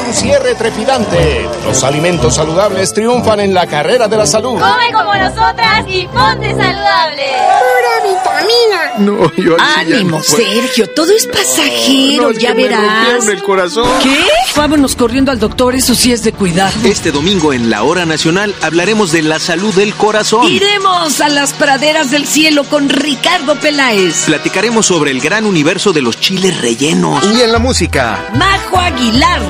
Un 0.07 0.13
cierre 0.13 0.55
trepidante. 0.55 1.47
Los 1.65 1.83
alimentos 1.83 2.35
saludables 2.35 2.93
triunfan 2.93 3.39
en 3.41 3.53
la 3.53 3.67
carrera 3.67 4.07
de 4.07 4.17
la 4.17 4.25
salud. 4.25 4.59
Come 4.59 4.91
como 4.93 5.13
nosotras 5.13 5.85
y 5.87 6.07
ponte 6.07 6.49
saludable. 6.49 7.23
Pura 7.59 8.09
vitamina. 8.09 8.91
No, 8.97 9.31
yo 9.35 9.55
Ánimo, 9.77 10.17
no. 10.17 10.23
Sergio, 10.23 10.89
todo 10.91 11.11
es 11.15 11.27
pasajero, 11.27 12.23
No, 12.23 12.29
es 12.31 12.37
ya 12.39 12.49
que 12.49 12.55
me 12.55 12.63
verás. 12.63 12.81
rompieron 12.81 13.29
el 13.29 13.43
corazón. 13.43 13.87
¿Qué? 14.01 14.17
Vámonos 14.55 14.95
corriendo 14.95 15.31
al 15.31 15.39
doctor, 15.39 15.75
eso 15.75 15.93
sí 15.95 16.11
es 16.11 16.23
de 16.23 16.33
cuidado. 16.33 16.73
Este 16.85 17.11
domingo 17.11 17.53
en 17.53 17.69
la 17.69 17.83
Hora 17.83 18.05
Nacional 18.05 18.55
hablaremos 18.61 19.11
de 19.11 19.21
la 19.21 19.39
salud 19.39 19.73
del 19.75 19.93
corazón. 19.93 20.47
Iremos 20.47 21.21
a 21.21 21.29
las 21.29 21.53
praderas 21.53 22.09
del 22.11 22.25
cielo 22.25 22.63
con 22.63 22.89
Ricardo 22.89 23.55
Peláez. 23.55 24.25
Platicaremos 24.25 24.85
sobre 24.87 25.11
el 25.11 25.21
gran 25.21 25.45
universo 25.45 25.93
de 25.93 26.01
los 26.01 26.19
chiles 26.19 26.59
rellenos. 26.61 27.23
Y 27.35 27.41
en 27.41 27.51
la 27.51 27.59
música. 27.59 28.25
Majo 28.35 28.77
Aguilar. 28.77 29.41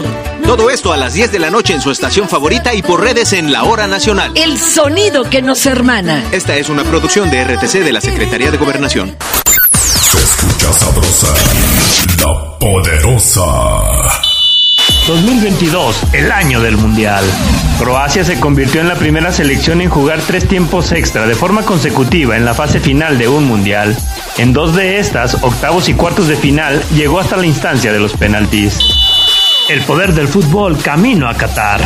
Todo 0.49 0.71
esto 0.71 0.91
a 0.91 0.97
las 0.97 1.13
10 1.13 1.31
de 1.31 1.38
la 1.38 1.51
noche 1.51 1.75
en 1.75 1.79
su 1.79 1.91
estación 1.91 2.27
favorita 2.27 2.73
y 2.73 2.81
por 2.81 3.01
redes 3.01 3.33
en 3.33 3.51
la 3.51 3.65
Hora 3.65 3.85
Nacional. 3.85 4.31
El 4.33 4.57
sonido 4.57 5.29
que 5.29 5.43
nos 5.43 5.67
hermana. 5.67 6.23
Esta 6.31 6.55
es 6.57 6.69
una 6.69 6.83
producción 6.83 7.29
de 7.29 7.43
RTC 7.43 7.83
de 7.83 7.93
la 7.93 8.01
Secretaría 8.01 8.49
de 8.49 8.57
Gobernación. 8.57 9.15
Se 9.75 10.17
escucha 10.17 10.73
sabrosa, 10.73 11.27
la 12.17 12.57
poderosa. 12.57 13.43
2022, 15.05 15.95
el 16.13 16.31
año 16.31 16.62
del 16.62 16.77
Mundial. 16.77 17.23
Croacia 17.77 18.23
se 18.23 18.39
convirtió 18.39 18.81
en 18.81 18.88
la 18.88 18.95
primera 18.95 19.31
selección 19.31 19.81
en 19.81 19.89
jugar 19.91 20.19
tres 20.25 20.47
tiempos 20.47 20.91
extra 20.93 21.27
de 21.27 21.35
forma 21.35 21.62
consecutiva 21.62 22.35
en 22.35 22.45
la 22.45 22.55
fase 22.55 22.79
final 22.79 23.19
de 23.19 23.27
un 23.27 23.43
Mundial. 23.43 23.95
En 24.39 24.51
dos 24.53 24.75
de 24.75 24.97
estas, 24.97 25.35
octavos 25.43 25.89
y 25.89 25.93
cuartos 25.93 26.27
de 26.27 26.38
final, 26.38 26.81
llegó 26.95 27.19
hasta 27.19 27.38
la 27.38 27.45
instancia 27.45 27.93
de 27.93 27.99
los 27.99 28.13
penaltis. 28.13 28.79
El 29.69 29.82
poder 29.82 30.13
del 30.15 30.27
fútbol 30.27 30.82
camino 30.82 31.29
a 31.29 31.36
Qatar. 31.36 31.79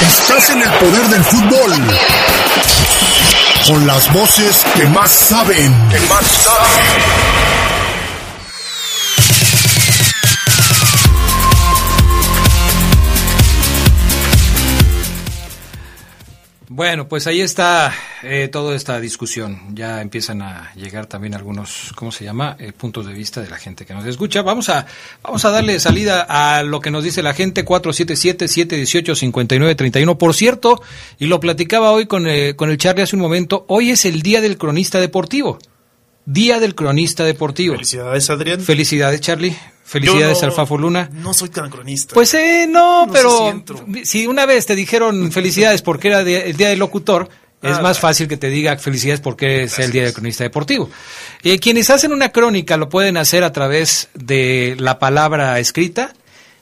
Estás 0.00 0.48
en 0.48 0.62
el 0.62 0.70
poder 0.70 1.06
del 1.08 1.22
fútbol. 1.22 1.72
Con 3.66 3.86
las 3.86 4.10
voces 4.14 4.64
que 4.74 4.86
más 4.86 5.10
saben. 5.10 5.88
Que 5.90 6.00
más 6.00 6.24
saben. 6.24 7.57
Bueno, 16.78 17.08
pues 17.08 17.26
ahí 17.26 17.40
está 17.40 17.92
eh, 18.22 18.48
toda 18.52 18.76
esta 18.76 19.00
discusión. 19.00 19.74
Ya 19.74 20.00
empiezan 20.00 20.42
a 20.42 20.72
llegar 20.76 21.06
también 21.06 21.34
algunos, 21.34 21.92
¿cómo 21.96 22.12
se 22.12 22.24
llama? 22.24 22.54
Eh, 22.60 22.70
puntos 22.70 23.04
de 23.04 23.12
vista 23.12 23.40
de 23.40 23.50
la 23.50 23.56
gente 23.56 23.84
que 23.84 23.94
nos 23.94 24.06
escucha. 24.06 24.42
Vamos 24.42 24.68
a, 24.68 24.86
vamos 25.20 25.44
a 25.44 25.50
darle 25.50 25.80
salida 25.80 26.24
a 26.28 26.62
lo 26.62 26.80
que 26.80 26.92
nos 26.92 27.02
dice 27.02 27.20
la 27.20 27.34
gente 27.34 27.64
477-718-5931. 27.64 30.18
Por 30.18 30.34
cierto, 30.34 30.80
y 31.18 31.26
lo 31.26 31.40
platicaba 31.40 31.90
hoy 31.90 32.06
con, 32.06 32.28
eh, 32.28 32.54
con 32.54 32.70
el 32.70 32.78
Charlie 32.78 33.02
hace 33.02 33.16
un 33.16 33.22
momento, 33.22 33.64
hoy 33.66 33.90
es 33.90 34.04
el 34.04 34.22
Día 34.22 34.40
del 34.40 34.56
Cronista 34.56 35.00
Deportivo. 35.00 35.58
Día 36.30 36.60
del 36.60 36.74
Cronista 36.74 37.24
Deportivo. 37.24 37.74
Felicidades, 37.74 38.28
Adrián. 38.28 38.60
Felicidades, 38.60 39.20
Charlie. 39.22 39.56
Felicidades 39.82 40.42
no- 40.42 40.48
al 40.48 40.52
Fafo 40.52 40.76
Luna. 40.76 41.08
No 41.14 41.32
soy 41.32 41.48
tan 41.48 41.70
cronista. 41.70 42.12
Pues 42.12 42.34
eh, 42.34 42.66
no, 42.68 43.06
No 43.06 43.12
pero 43.12 43.64
si 44.04 44.26
una 44.26 44.44
vez 44.44 44.66
te 44.66 44.76
dijeron 44.76 45.32
felicidades 45.32 45.80
porque 45.80 46.08
era 46.08 46.22
de- 46.24 46.50
el 46.50 46.56
día 46.58 46.68
del 46.68 46.78
locutor, 46.78 47.30
es 47.62 47.78
Ah, 47.78 47.80
más 47.80 47.98
fácil 47.98 48.28
que 48.28 48.36
te 48.36 48.50
diga 48.50 48.76
felicidades 48.76 49.20
porque 49.20 49.62
es 49.62 49.78
el 49.78 49.90
día 49.90 50.04
del 50.04 50.12
cronista 50.12 50.44
deportivo. 50.44 50.90
Eh, 51.42 51.58
quienes 51.58 51.88
hacen 51.88 52.12
una 52.12 52.28
crónica 52.32 52.76
lo 52.76 52.90
pueden 52.90 53.16
hacer 53.16 53.42
a 53.42 53.50
través 53.52 54.10
de 54.12 54.76
la 54.78 54.98
palabra 54.98 55.58
escrita, 55.58 56.12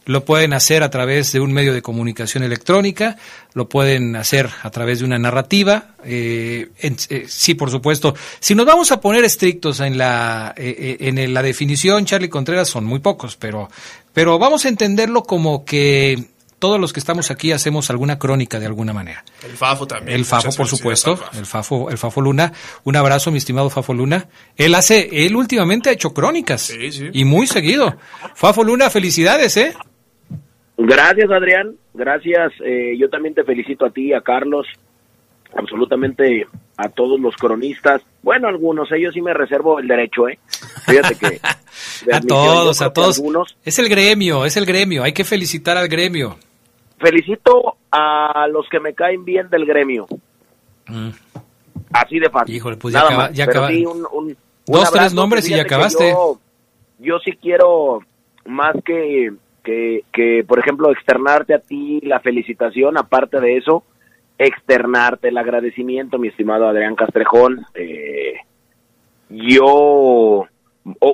lo 0.07 0.25
pueden 0.25 0.53
hacer 0.55 0.83
a 0.83 0.89
través 0.91 1.33
de 1.33 1.41
un 1.41 1.53
medio 1.53 1.75
de 1.75 1.83
comunicación 1.83 2.43
electrónica, 2.45 3.17
lo 3.55 3.69
pueden 3.69 4.17
hacer 4.17 4.49
a 4.63 4.71
través 4.71 5.01
de 5.01 5.05
una 5.05 5.19
narrativa. 5.19 5.89
eh, 6.05 6.69
en- 6.79 6.97
eh, 7.11 7.27
sí, 7.29 7.55
por 7.55 7.71
supuesto. 7.71 8.15
Si 8.41 8.55
nos 8.55 8.65
vamos 8.67 8.93
a 8.93 9.01
poner 9.01 9.25
estrictos 9.25 9.81
en 9.81 9.99
la 9.99 10.55
eh, 10.57 10.97
eh, 11.01 11.09
en 11.09 11.35
la 11.35 11.43
definición, 11.43 12.05
Charlie 12.07 12.29
Contreras 12.29 12.69
son 12.69 12.85
muy 12.85 13.01
pocos, 13.01 13.37
pero 13.37 13.69
pero 14.13 14.39
vamos 14.39 14.65
a 14.65 14.69
entenderlo 14.69 15.25
como 15.25 15.65
que 15.65 16.25
todos 16.59 16.81
los 16.81 16.93
que 16.95 17.01
estamos 17.01 17.31
aquí 17.31 17.53
hacemos 17.53 17.91
alguna 17.91 18.19
crónica 18.19 18.59
de 18.59 18.65
alguna 18.67 18.93
manera. 18.95 19.23
El 19.45 19.57
Fafo 19.59 19.87
también. 19.87 20.17
El 20.17 20.25
Fafo, 20.25 20.51
por 20.53 20.67
supuesto, 20.67 21.17
Fafo. 21.17 21.39
el 21.39 21.45
Fafo, 21.47 21.91
el 21.91 21.99
Fafo 21.99 22.21
Luna. 22.23 22.51
Un 22.85 22.97
abrazo, 22.97 23.31
mi 23.31 23.37
estimado 23.39 23.69
Fafo 23.69 23.93
Luna. 23.93 24.27
Él 24.57 24.75
hace, 24.75 25.27
él 25.27 25.37
últimamente 25.37 25.91
ha 25.91 25.93
hecho 25.93 26.15
crónicas 26.15 26.63
Sí, 26.63 26.91
sí. 26.93 27.09
y 27.13 27.25
muy 27.27 27.47
seguido. 27.47 27.97
Fafo 28.35 28.65
Luna, 28.65 28.89
felicidades, 28.89 29.57
¿eh? 29.59 29.75
Gracias, 30.79 31.31
Adrián. 31.31 31.77
Gracias. 31.95 32.53
Eh, 32.65 32.97
yo 32.99 33.09
también 33.09 33.35
te 33.35 33.45
felicito 33.45 33.87
a 33.87 33.91
ti, 33.91 34.13
a 34.13 34.21
Carlos, 34.21 34.67
absolutamente 35.57 36.47
a 36.77 36.89
todos 36.91 37.19
los 37.19 37.35
cronistas. 37.37 38.03
Bueno, 38.23 38.49
algunos, 38.49 38.91
ellos 38.93 39.15
sí 39.15 39.23
me 39.23 39.33
reservo 39.33 39.79
el 39.79 39.89
derecho, 39.89 40.29
¿eh? 40.29 40.39
Fíjate 40.87 41.15
que... 41.15 41.41
A 42.13 42.21
todos, 42.21 42.83
a 42.83 42.93
todos. 42.93 43.17
algunos. 43.19 43.57
Es 43.65 43.79
el 43.79 43.89
gremio, 43.89 44.45
es 44.45 44.57
el 44.59 44.67
gremio. 44.67 45.03
Hay 45.03 45.13
que 45.13 45.25
felicitar 45.25 45.77
al 45.79 45.89
gremio. 45.89 46.37
Felicito 46.99 47.77
a 47.91 48.47
los 48.51 48.69
que 48.69 48.81
me 48.81 48.93
caen 48.93 49.25
bien 49.25 49.49
del 49.51 49.65
gremio. 49.65 50.07
Así 51.93 52.19
de 52.19 52.29
fácil. 52.31 52.55
Mm. 52.55 52.57
Híjole, 52.57 52.77
pues 52.77 52.93
ya 52.95 53.01
Nada 53.01 53.11
acaba- 53.11 53.29
más. 53.29 53.37
ya 53.37 53.47
Pero 53.47 53.59
acaba- 53.59 53.69
sí, 53.73 53.87
un- 53.87 54.07
un- 54.13 54.27
un 54.27 54.37
Dos, 54.67 54.91
tres 54.93 55.15
nombres 55.15 55.49
y 55.49 55.55
ya 55.55 55.63
acabaste. 55.63 56.11
Yo, 56.11 56.39
yo 56.99 57.19
sí 57.25 57.33
quiero 57.41 58.01
más 58.47 58.75
que, 58.85 59.33
que, 59.67 60.05
que, 60.13 60.45
por 60.47 60.61
ejemplo, 60.61 60.93
externarte 60.93 61.53
a 61.53 61.59
ti 61.59 62.01
la 62.03 62.21
felicitación, 62.21 62.97
aparte 62.97 63.41
de 63.41 63.57
eso, 63.57 63.83
externarte 64.39 65.29
el 65.29 65.39
agradecimiento, 65.39 66.19
mi 66.19 66.29
estimado 66.29 66.69
Adrián 66.69 66.95
Castrejón. 66.95 67.67
Eh, 67.75 68.35
yo 69.29 70.47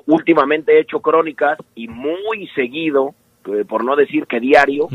últimamente 0.06 0.72
he 0.72 0.80
hecho 0.80 1.00
crónicas 1.00 1.58
y 1.74 1.88
muy 1.88 2.46
seguido, 2.48 3.14
eh, 3.46 3.64
por 3.66 3.84
no 3.84 3.96
decir 3.96 4.26
que 4.26 4.38
diario, 4.38 4.86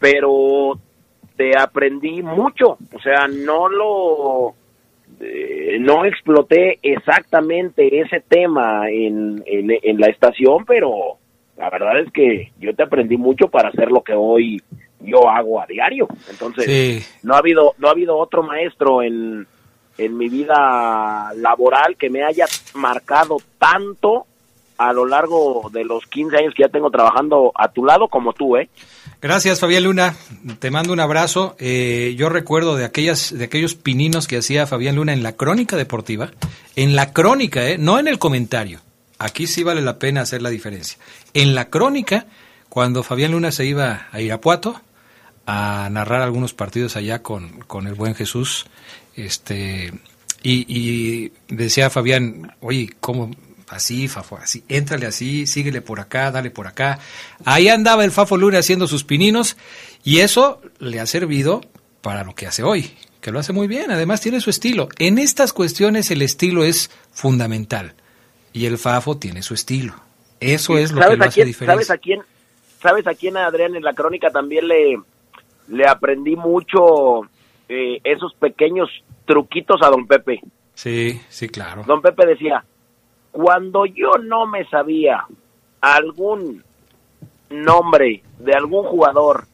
pero 0.00 0.76
te 1.36 1.56
aprendí 1.56 2.20
mucho, 2.20 2.78
o 2.92 3.00
sea, 3.00 3.28
no 3.28 3.68
lo 3.68 4.54
eh, 5.20 5.76
no 5.78 6.04
exploté 6.04 6.80
exactamente 6.82 8.00
ese 8.00 8.20
tema 8.26 8.90
en, 8.90 9.40
en, 9.46 9.70
en 9.70 10.00
la 10.00 10.08
estación, 10.08 10.64
pero 10.66 11.18
la 11.56 11.70
verdad 11.70 12.00
es 12.00 12.12
que 12.12 12.52
yo 12.60 12.74
te 12.74 12.82
aprendí 12.82 13.16
mucho 13.16 13.48
para 13.48 13.68
hacer 13.68 13.90
lo 13.90 14.02
que 14.02 14.14
hoy 14.14 14.60
yo 15.00 15.28
hago 15.28 15.60
a 15.60 15.66
diario. 15.66 16.08
Entonces, 16.30 16.64
Sí. 16.66 17.04
no 17.22 17.34
ha 17.34 17.38
habido 17.38 17.74
no 17.78 17.88
ha 17.88 17.92
habido 17.92 18.16
otro 18.18 18.42
maestro 18.42 19.02
en 19.02 19.46
en 19.98 20.16
mi 20.16 20.28
vida 20.28 21.32
laboral 21.36 21.96
que 21.98 22.08
me 22.08 22.22
haya 22.24 22.46
marcado 22.74 23.36
tanto 23.58 24.26
a 24.78 24.92
lo 24.92 25.06
largo 25.06 25.68
de 25.72 25.84
los 25.84 26.06
15 26.06 26.36
años 26.38 26.54
que 26.56 26.62
ya 26.62 26.68
tengo 26.68 26.90
trabajando 26.90 27.52
a 27.54 27.68
tu 27.68 27.84
lado 27.84 28.08
como 28.08 28.32
tú, 28.32 28.56
¿eh? 28.56 28.68
Gracias, 29.20 29.60
Fabián 29.60 29.84
Luna. 29.84 30.16
Te 30.58 30.70
mando 30.72 30.92
un 30.92 30.98
abrazo. 30.98 31.54
Eh, 31.60 32.14
yo 32.16 32.28
recuerdo 32.30 32.74
de 32.74 32.84
aquellas, 32.84 33.36
de 33.36 33.44
aquellos 33.44 33.74
pininos 33.76 34.26
que 34.26 34.38
hacía 34.38 34.66
Fabián 34.66 34.96
Luna 34.96 35.12
en 35.12 35.22
la 35.22 35.32
crónica 35.36 35.76
deportiva. 35.76 36.30
En 36.74 36.96
la 36.96 37.12
crónica, 37.12 37.68
eh, 37.68 37.76
no 37.78 38.00
en 38.00 38.08
el 38.08 38.18
comentario. 38.18 38.80
Aquí 39.22 39.46
sí 39.46 39.62
vale 39.62 39.82
la 39.82 40.00
pena 40.00 40.22
hacer 40.22 40.42
la 40.42 40.50
diferencia. 40.50 40.98
En 41.32 41.54
la 41.54 41.70
crónica, 41.70 42.26
cuando 42.68 43.04
Fabián 43.04 43.30
Luna 43.30 43.52
se 43.52 43.64
iba 43.64 44.08
a 44.10 44.20
Irapuato 44.20 44.82
a 45.46 45.88
narrar 45.92 46.22
algunos 46.22 46.54
partidos 46.54 46.96
allá 46.96 47.22
con, 47.22 47.60
con 47.60 47.86
el 47.86 47.94
buen 47.94 48.16
Jesús, 48.16 48.66
este, 49.14 49.92
y, 50.42 50.66
y 50.66 51.32
decía 51.46 51.88
Fabián, 51.88 52.56
oye, 52.60 52.90
¿cómo? 53.00 53.30
Así, 53.68 54.08
Fafo, 54.08 54.38
así, 54.38 54.64
éntrale 54.68 55.06
así, 55.06 55.46
síguele 55.46 55.82
por 55.82 56.00
acá, 56.00 56.32
dale 56.32 56.50
por 56.50 56.66
acá. 56.66 56.98
Ahí 57.44 57.68
andaba 57.68 58.04
el 58.04 58.10
Fafo 58.10 58.36
Luna 58.36 58.58
haciendo 58.58 58.88
sus 58.88 59.04
pininos 59.04 59.56
y 60.02 60.18
eso 60.18 60.60
le 60.80 60.98
ha 60.98 61.06
servido 61.06 61.60
para 62.00 62.24
lo 62.24 62.34
que 62.34 62.48
hace 62.48 62.64
hoy, 62.64 62.90
que 63.20 63.30
lo 63.30 63.38
hace 63.38 63.52
muy 63.52 63.68
bien, 63.68 63.92
además 63.92 64.20
tiene 64.20 64.40
su 64.40 64.50
estilo. 64.50 64.88
En 64.98 65.18
estas 65.18 65.52
cuestiones 65.52 66.10
el 66.10 66.22
estilo 66.22 66.64
es 66.64 66.90
fundamental 67.12 67.94
y 68.52 68.66
el 68.66 68.78
Fafo 68.78 69.16
tiene 69.16 69.42
su 69.42 69.54
estilo. 69.54 69.94
Eso 70.40 70.76
es 70.76 70.92
lo 70.92 70.98
que 70.98 71.02
¿Sabes 71.04 71.18
lo 71.18 71.24
a 71.24 71.28
hace 71.28 71.34
quién, 71.34 71.46
diferente. 71.46 71.72
¿Sabes 71.72 71.90
a 71.90 71.98
quién? 71.98 72.22
¿Sabes 72.80 73.06
a 73.06 73.14
quién, 73.14 73.36
Adrián? 73.36 73.76
En 73.76 73.82
la 73.82 73.94
crónica 73.94 74.30
también 74.30 74.66
le, 74.66 75.00
le 75.68 75.86
aprendí 75.86 76.36
mucho 76.36 77.22
eh, 77.68 78.00
esos 78.02 78.34
pequeños 78.34 78.88
truquitos 79.24 79.80
a 79.82 79.88
don 79.88 80.06
Pepe. 80.06 80.40
Sí, 80.74 81.20
sí, 81.28 81.48
claro. 81.48 81.84
Don 81.86 82.02
Pepe 82.02 82.26
decía, 82.26 82.64
cuando 83.30 83.86
yo 83.86 84.12
no 84.22 84.46
me 84.46 84.64
sabía 84.68 85.24
algún 85.80 86.64
nombre 87.50 88.22
de 88.38 88.52
algún 88.52 88.84
jugador, 88.84 89.46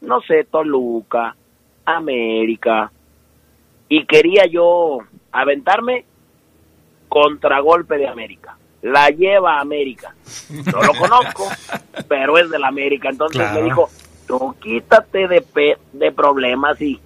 no 0.00 0.20
sé, 0.22 0.44
Toluca, 0.44 1.36
América, 1.84 2.90
y 3.88 4.06
quería 4.06 4.46
yo 4.46 4.98
aventarme 5.30 6.04
contragolpe 7.12 7.98
de 7.98 8.08
América. 8.08 8.56
La 8.80 9.10
lleva 9.10 9.60
América. 9.60 10.14
No 10.72 10.82
lo 10.82 10.94
conozco, 10.94 11.46
pero 12.08 12.38
es 12.38 12.48
de 12.50 12.58
la 12.58 12.68
América. 12.68 13.10
Entonces 13.10 13.36
Claro. 13.42 13.60
me 13.60 13.64
dijo, 13.66 13.90
tú 14.26 14.56
quítate 14.62 15.28
de, 15.28 15.42
pe- 15.42 15.76
de 15.92 16.10
problemas 16.10 16.80
y 16.80 16.98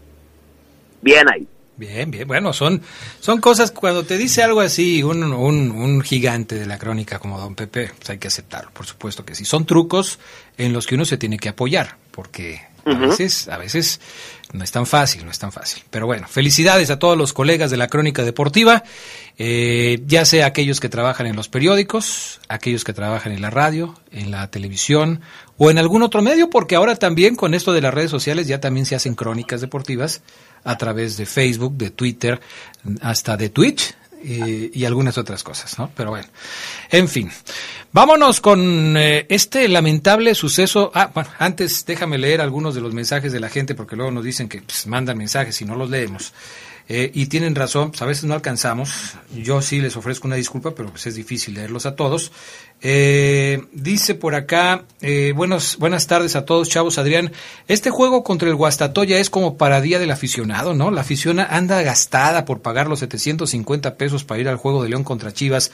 bien 1.03 1.27
ahí. 1.29 1.47
Bien, 1.77 2.11
bien. 2.11 2.27
Bueno, 2.27 2.53
son, 2.55 2.81
son 3.21 3.41
cosas, 3.41 3.71
cuando 3.73 4.05
te 4.05 4.17
dice 4.17 4.43
algo 4.43 4.61
así, 4.61 5.03
un, 5.03 5.23
un, 5.25 5.71
un 5.73 6.01
gigante 6.01 6.55
de 6.55 6.65
la 6.67 6.79
crónica 6.79 7.19
como 7.19 7.39
don 7.39 7.55
Pepe, 7.55 7.91
pues 7.99 8.09
hay 8.09 8.19
que 8.19 8.29
aceptarlo, 8.29 8.71
por 8.71 8.87
supuesto 8.87 9.25
que 9.27 9.35
sí. 9.35 9.45
Son 9.45 9.67
trucos 9.67 10.19
en 10.57 10.73
los 10.73 10.87
que 10.87 10.95
uno 10.95 11.05
se 11.05 11.19
tiene 11.19 11.37
que 11.37 11.51
apoyar, 11.51 11.97
porque 12.17 12.63
a 12.87 12.95
veces, 12.95 13.47
a 13.49 13.59
veces 13.59 14.01
no 14.53 14.65
es 14.65 14.73
tan 14.73 14.87
fácil, 14.87 15.25
no 15.27 15.31
es 15.31 15.39
tan 15.39 15.53
fácil. 15.53 15.83
Pero 15.91 16.07
bueno, 16.07 16.27
felicidades 16.27 16.89
a 16.89 16.99
todos 16.99 17.17
los 17.17 17.35
colegas 17.35 17.71
de 17.71 17.77
la 17.77 17.89
crónica 17.89 18.25
deportiva, 18.25 18.85
eh, 19.37 20.01
ya 20.07 20.25
sea 20.25 20.47
aquellos 20.47 20.81
que 20.81 20.89
trabajan 20.89 21.27
en 21.27 21.37
los 21.37 21.51
periódicos, 21.51 22.41
aquellos 22.49 22.85
que 22.85 22.95
trabajan 22.95 23.33
en 23.33 23.43
la 23.43 23.51
radio, 23.51 24.01
en 24.13 24.31
la 24.31 24.51
televisión 24.51 25.21
o 25.59 25.71
en 25.71 25.77
algún 25.77 26.03
otro 26.03 26.23
medio, 26.23 26.49
porque 26.49 26.75
ahora 26.75 26.97
también 26.97 27.37
con 27.37 27.53
esto 27.53 27.75
de 27.75 27.83
las 27.83 27.93
redes 27.93 28.11
sociales 28.11 28.49
ya 28.49 28.61
también 28.61 28.87
se 28.87 28.95
hacen 28.95 29.15
crónicas 29.15 29.61
deportivas 29.61 30.23
a 30.65 30.79
través 30.79 31.19
de 31.19 31.27
Facebook, 31.27 31.77
de 31.77 31.91
Twitter, 31.91 32.41
hasta 33.03 33.37
de 33.37 33.51
Twitch 33.51 33.95
eh, 34.23 34.71
y 34.73 34.85
algunas 34.85 35.19
otras 35.19 35.43
cosas, 35.43 35.79
¿no? 35.79 35.91
Pero 35.95 36.11
bueno, 36.11 36.29
en 36.91 37.09
fin. 37.09 37.31
Vámonos 37.93 38.41
con 38.41 38.97
eh, 38.97 39.27
este 39.29 39.69
lamentable 39.69 40.35
suceso. 40.35 40.91
Ah, 40.95 41.11
bueno, 41.15 41.31
antes 41.39 41.87
déjame 41.87 42.19
leer 42.19 42.41
algunos 42.41 42.75
de 42.75 42.81
los 42.81 42.93
mensajes 42.93 43.33
de 43.33 43.41
la 43.41 43.49
gente 43.49 43.75
porque 43.75 43.97
luego 43.97 44.11
nos 44.11 44.25
dicen 44.25 44.49
que 44.49 44.61
pues, 44.61 44.87
mandan 44.87 45.17
mensajes 45.17 45.61
y 45.61 45.65
no 45.65 45.77
los 45.77 45.89
leemos. 45.89 46.33
Eh, 46.89 47.11
y 47.15 47.27
tienen 47.27 47.57
razón, 47.57 47.91
pues, 47.91 48.01
a 48.03 48.07
veces 48.07 48.25
no 48.25 48.35
alcanzamos. 48.35 49.15
Yo 49.35 49.61
sí 49.61 49.81
les 49.81 49.97
ofrezco 49.97 50.29
una 50.29 50.37
disculpa, 50.37 50.73
pero 50.75 50.91
pues 50.91 51.07
es 51.07 51.17
difícil 51.17 51.55
leerlos 51.55 51.85
a 51.85 51.97
todos. 51.97 52.31
Eh, 52.81 53.65
dice 53.73 54.15
por 54.15 54.37
acá, 54.37 54.85
eh, 55.01 55.33
buenos, 55.35 55.79
buenas 55.79 56.07
tardes 56.07 56.37
a 56.37 56.45
todos, 56.45 56.69
chavos. 56.69 56.99
Adrián, 56.99 57.33
este 57.67 57.91
juego 57.91 58.23
contra 58.23 58.49
el 58.49 58.55
Guastatoya 58.55 59.19
es 59.19 59.31
como 59.31 59.57
para 59.57 59.81
día 59.81 59.99
del 59.99 60.13
aficionado, 60.13 60.75
¿no? 60.75 60.93
La 60.93 61.01
afición 61.01 61.41
anda 61.41 61.83
gastada 61.83 62.45
por 62.45 62.61
pagar 62.61 62.87
los 62.87 63.01
750 63.01 63.97
pesos 63.97 64.23
para 64.23 64.41
ir 64.41 64.49
al 64.49 64.57
juego 64.57 64.85
de 64.85 64.91
León 64.91 65.03
contra 65.03 65.33
Chivas. 65.33 65.73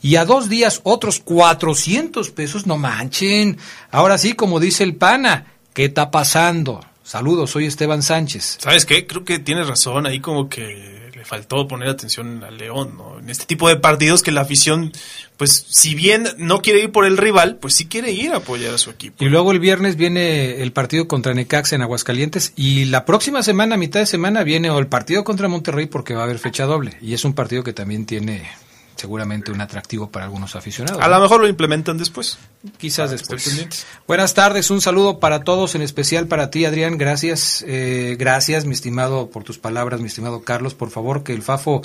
Y 0.00 0.16
a 0.16 0.24
dos 0.24 0.48
días 0.48 0.80
otros 0.84 1.20
400 1.20 2.30
pesos, 2.30 2.66
no 2.66 2.78
manchen. 2.78 3.58
Ahora 3.90 4.16
sí, 4.16 4.32
como 4.32 4.60
dice 4.60 4.82
el 4.82 4.94
pana, 4.94 5.46
¿qué 5.74 5.86
está 5.86 6.10
pasando? 6.10 6.80
Saludos, 7.04 7.50
soy 7.50 7.66
Esteban 7.66 8.02
Sánchez. 8.02 8.56
¿Sabes 8.60 8.86
qué? 8.86 9.06
Creo 9.06 9.24
que 9.24 9.38
tienes 9.38 9.66
razón. 9.66 10.06
Ahí 10.06 10.20
como 10.20 10.48
que 10.48 11.10
le 11.14 11.24
faltó 11.26 11.68
poner 11.68 11.90
atención 11.90 12.42
al 12.42 12.56
León, 12.56 12.94
¿no? 12.96 13.18
En 13.18 13.28
este 13.28 13.44
tipo 13.44 13.68
de 13.68 13.76
partidos 13.76 14.22
que 14.22 14.32
la 14.32 14.40
afición, 14.40 14.90
pues 15.36 15.66
si 15.68 15.94
bien 15.94 16.26
no 16.38 16.62
quiere 16.62 16.80
ir 16.80 16.92
por 16.92 17.04
el 17.04 17.18
rival, 17.18 17.56
pues 17.56 17.74
sí 17.74 17.86
quiere 17.86 18.10
ir 18.12 18.32
a 18.32 18.38
apoyar 18.38 18.72
a 18.72 18.78
su 18.78 18.88
equipo. 18.88 19.22
Y 19.22 19.28
luego 19.28 19.52
el 19.52 19.58
viernes 19.58 19.96
viene 19.96 20.62
el 20.62 20.72
partido 20.72 21.06
contra 21.06 21.34
Necaxa 21.34 21.76
en 21.76 21.82
Aguascalientes 21.82 22.54
y 22.56 22.86
la 22.86 23.04
próxima 23.04 23.42
semana, 23.42 23.74
a 23.74 23.78
mitad 23.78 24.00
de 24.00 24.06
semana, 24.06 24.42
viene 24.42 24.70
o 24.70 24.78
el 24.78 24.86
partido 24.86 25.24
contra 25.24 25.46
Monterrey 25.46 25.84
porque 25.84 26.14
va 26.14 26.22
a 26.22 26.24
haber 26.24 26.38
fecha 26.38 26.64
doble. 26.64 26.96
Y 27.02 27.12
es 27.12 27.26
un 27.26 27.34
partido 27.34 27.62
que 27.62 27.74
también 27.74 28.06
tiene 28.06 28.48
seguramente 28.96 29.50
un 29.50 29.60
atractivo 29.60 30.10
para 30.10 30.24
algunos 30.24 30.56
aficionados. 30.56 31.02
A 31.02 31.08
lo 31.08 31.20
mejor 31.20 31.40
lo 31.40 31.48
implementan 31.48 31.98
después. 31.98 32.38
Quizás 32.78 33.10
después. 33.10 33.86
Buenas 34.06 34.34
tardes, 34.34 34.70
un 34.70 34.80
saludo 34.80 35.20
para 35.20 35.44
todos, 35.44 35.74
en 35.74 35.82
especial 35.82 36.26
para 36.26 36.50
ti, 36.50 36.64
Adrián. 36.64 36.98
Gracias, 36.98 37.64
eh, 37.66 38.16
gracias, 38.18 38.64
mi 38.64 38.74
estimado, 38.74 39.30
por 39.30 39.44
tus 39.44 39.58
palabras, 39.58 40.00
mi 40.00 40.06
estimado 40.06 40.42
Carlos. 40.42 40.74
Por 40.74 40.90
favor, 40.90 41.22
que 41.22 41.32
el 41.32 41.42
Fafo 41.42 41.82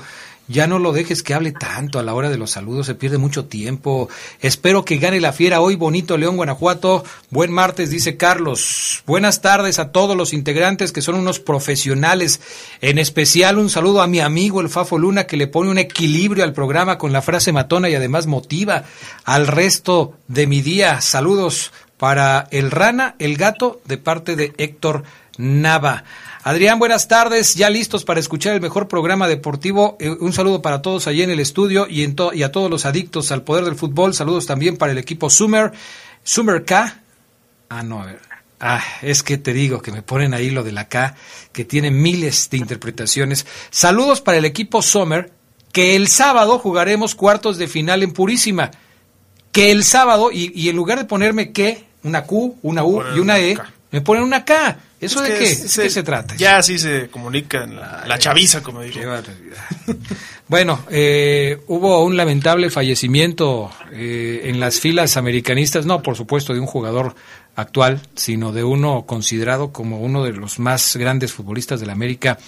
ya 0.49 0.65
no 0.65 0.79
lo 0.79 0.91
dejes 0.91 1.21
que 1.21 1.35
hable 1.35 1.51
tanto 1.51 1.99
a 1.99 2.03
la 2.03 2.15
hora 2.15 2.29
de 2.29 2.38
los 2.38 2.51
saludos, 2.51 2.88
se 2.88 2.95
pierde 2.95 3.19
mucho 3.19 3.45
tiempo. 3.45 4.09
Espero 4.41 4.83
que 4.83 4.97
gane 4.97 5.21
la 5.21 5.31
fiera 5.31 5.62
hoy, 5.62 5.75
bonito 5.75 6.17
León, 6.17 6.38
Guanajuato. 6.38 7.05
Buen 7.29 7.51
martes, 7.51 7.91
dice 7.91 8.17
Carlos. 8.17 9.03
Buenas 9.05 9.41
tardes 9.41 9.77
a 9.77 9.91
todos 9.91 10.17
los 10.17 10.33
integrantes 10.33 10.91
que 10.91 11.03
son 11.03 11.15
unos 11.15 11.39
profesionales. 11.39 12.41
En 12.81 12.97
especial, 12.97 13.59
un 13.59 13.69
saludo 13.69 14.01
a 14.01 14.07
mi 14.07 14.19
amigo 14.19 14.59
el 14.59 14.69
Fafo 14.69 14.97
Luna, 14.97 15.27
que 15.27 15.38
le 15.38 15.45
pone 15.45 15.69
un 15.69 15.77
equilibrio 15.77 16.43
al 16.43 16.53
programa 16.53 16.97
con 16.97 17.13
la 17.13 17.21
frase 17.21 17.51
matona 17.51 17.88
y 17.88 17.95
además 17.95 18.25
motiva 18.25 18.85
al 19.25 19.45
resto 19.45 20.15
de 20.27 20.47
mi 20.47 20.63
día. 20.63 20.99
Saludos 20.99 21.71
para 21.99 22.47
el 22.49 22.71
Rana, 22.71 23.15
el 23.19 23.38
gato, 23.38 23.81
de 23.85 23.97
parte 23.97 24.35
de 24.35 24.53
Héctor 24.57 25.03
Nava. 25.38 26.05
Adrián, 26.49 26.79
buenas 26.79 27.07
tardes, 27.07 27.53
ya 27.53 27.69
listos 27.69 28.03
para 28.05 28.19
escuchar 28.19 28.55
el 28.55 28.59
mejor 28.59 28.88
programa 28.88 29.27
deportivo. 29.27 29.97
Eh, 29.99 30.09
un 30.09 30.33
saludo 30.33 30.63
para 30.63 30.81
todos 30.81 31.05
allí 31.05 31.21
en 31.21 31.29
el 31.29 31.39
estudio 31.39 31.85
y, 31.88 32.01
en 32.01 32.15
y 32.33 32.41
a 32.41 32.51
todos 32.51 32.71
los 32.71 32.88
adictos 32.88 33.31
al 33.31 33.43
poder 33.43 33.65
del 33.65 33.75
fútbol. 33.75 34.15
Saludos 34.15 34.47
también 34.47 34.75
para 34.75 34.91
el 34.91 34.97
equipo 34.97 35.29
Summer, 35.29 35.71
Summer 36.23 36.65
K. 36.65 37.03
Ah, 37.69 37.83
no, 37.83 38.01
a 38.01 38.07
ver. 38.07 38.19
Ah, 38.59 38.83
es 39.03 39.21
que 39.21 39.38
te 39.38 39.53
digo 39.53 39.83
que 39.83 39.91
me 39.91 40.01
ponen 40.01 40.33
ahí 40.33 40.49
lo 40.49 40.63
de 40.63 40.71
la 40.71 40.88
K, 40.89 41.13
que 41.51 41.65
tiene 41.65 41.91
miles 41.91 42.49
de 42.49 42.57
interpretaciones. 42.57 43.45
Saludos 43.69 44.19
para 44.19 44.39
el 44.39 44.45
equipo 44.45 44.81
Summer, 44.81 45.31
que 45.71 45.95
el 45.95 46.07
sábado 46.07 46.57
jugaremos 46.57 47.13
cuartos 47.13 47.59
de 47.59 47.67
final 47.67 48.01
en 48.01 48.12
Purísima. 48.12 48.71
Que 49.51 49.69
el 49.69 49.83
sábado, 49.83 50.31
y, 50.31 50.51
y 50.59 50.69
en 50.69 50.75
lugar 50.75 50.97
de 50.97 51.05
ponerme 51.05 51.51
que, 51.51 51.85
una 52.01 52.23
Q, 52.23 52.57
una 52.63 52.83
U 52.83 53.03
y 53.15 53.19
una 53.19 53.38
E, 53.38 53.55
me 53.91 54.01
ponen 54.01 54.23
una 54.23 54.43
K. 54.45 54.79
¿Eso 55.01 55.23
Es 55.23 55.29
de 55.29 55.33
que 55.33 55.39
qué? 55.45 55.51
es- 55.51 55.62
¿De 55.63 55.69
se- 55.69 55.83
qué 55.83 55.89
se 55.89 56.03
trata? 56.03 56.35
Ya 56.35 56.57
así 56.57 56.77
se 56.77 57.09
comunica 57.09 57.63
en 57.63 57.75
la, 57.77 58.03
la 58.07 58.19
chaviza, 58.19 58.62
como 58.62 58.81
digo. 58.81 58.99
Bueno, 60.47 60.83
eh, 60.89 61.59
hubo 61.67 62.03
un 62.03 62.17
lamentable 62.17 62.71
fallecimiento 62.71 63.71
eh, 63.91 64.41
en 64.45 64.59
las 64.59 64.79
filas 64.79 65.15
americanistas, 65.15 65.85
no 65.85 66.01
por 66.01 66.15
supuesto 66.15 66.53
de 66.55 66.59
un 66.59 66.65
jugador 66.65 67.13
actual, 67.55 68.01
sino 68.15 68.51
de 68.51 68.63
uno 68.63 69.03
considerado 69.05 69.71
como 69.71 69.99
uno 69.99 70.23
de 70.23 70.33
los 70.33 70.57
más 70.57 70.95
grandes 70.95 71.33
futbolistas 71.33 71.79
de 71.79 71.85
la 71.85 71.93
América 71.93 72.39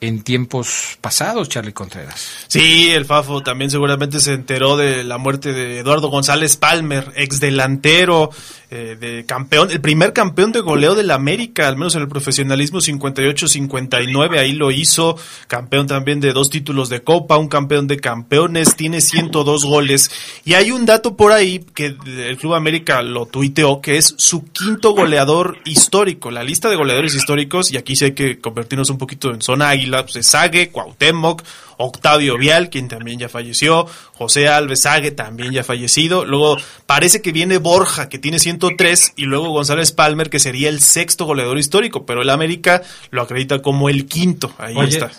en 0.00 0.22
tiempos 0.22 0.98
pasados, 1.00 1.48
Charlie 1.48 1.72
Contreras. 1.72 2.44
Sí, 2.48 2.90
el 2.90 3.06
Fafo 3.06 3.42
también 3.42 3.70
seguramente 3.70 4.20
se 4.20 4.34
enteró 4.34 4.76
de 4.76 5.04
la 5.04 5.18
muerte 5.18 5.52
de 5.52 5.78
Eduardo 5.78 6.08
González 6.08 6.56
Palmer, 6.56 7.12
ex 7.16 7.40
delantero, 7.40 8.30
eh, 8.68 8.96
de 8.98 9.24
campeón, 9.24 9.70
el 9.70 9.80
primer 9.80 10.12
campeón 10.12 10.50
de 10.50 10.58
goleo 10.58 10.96
de 10.96 11.04
la 11.04 11.14
América, 11.14 11.68
al 11.68 11.76
menos 11.76 11.94
en 11.94 12.02
el 12.02 12.08
profesionalismo 12.08 12.80
58-59, 12.80 14.40
ahí 14.40 14.54
lo 14.54 14.72
hizo, 14.72 15.16
campeón 15.46 15.86
también 15.86 16.18
de 16.18 16.32
dos 16.32 16.50
títulos 16.50 16.88
de 16.88 17.00
Copa, 17.02 17.36
un 17.36 17.46
campeón 17.46 17.86
de 17.86 17.98
campeones, 17.98 18.74
tiene 18.74 19.00
102 19.00 19.64
goles, 19.64 20.10
y 20.44 20.54
hay 20.54 20.72
un 20.72 20.84
dato 20.84 21.16
por 21.16 21.30
ahí 21.30 21.64
que 21.74 21.96
el 22.16 22.36
Club 22.38 22.54
América 22.54 23.02
lo 23.02 23.26
tuiteó, 23.26 23.80
que 23.80 23.98
es 23.98 24.16
su 24.18 24.44
quinto 24.50 24.94
goleador 24.94 25.58
histórico, 25.64 26.32
la 26.32 26.42
lista 26.42 26.68
de 26.68 26.74
goleadores 26.74 27.14
históricos, 27.14 27.70
y 27.70 27.76
aquí 27.76 27.94
sí 27.94 28.06
hay 28.06 28.12
que 28.14 28.40
convertirnos 28.40 28.90
un 28.90 28.98
poquito 28.98 29.32
en 29.32 29.42
zona 29.42 29.68
águila, 29.68 29.85
pues 29.90 30.16
es 30.16 30.26
Sague, 30.26 30.70
Cuauhtémoc, 30.70 31.42
Octavio 31.78 32.38
Vial, 32.38 32.70
quien 32.70 32.88
también 32.88 33.18
ya 33.18 33.28
falleció, 33.28 33.86
José 34.14 34.48
Alves 34.48 34.82
Sague, 34.82 35.10
también 35.10 35.52
ya 35.52 35.62
fallecido, 35.62 36.24
luego 36.24 36.56
parece 36.86 37.20
que 37.20 37.32
viene 37.32 37.58
Borja, 37.58 38.08
que 38.08 38.18
tiene 38.18 38.38
103, 38.38 39.12
y 39.16 39.24
luego 39.24 39.50
González 39.50 39.92
Palmer, 39.92 40.30
que 40.30 40.38
sería 40.38 40.68
el 40.68 40.80
sexto 40.80 41.26
goleador 41.26 41.58
histórico, 41.58 42.06
pero 42.06 42.22
el 42.22 42.30
América 42.30 42.82
lo 43.10 43.22
acredita 43.22 43.60
como 43.60 43.88
el 43.88 44.06
quinto, 44.06 44.54
ahí 44.58 44.76
Oye, 44.76 44.88
está. 44.98 45.10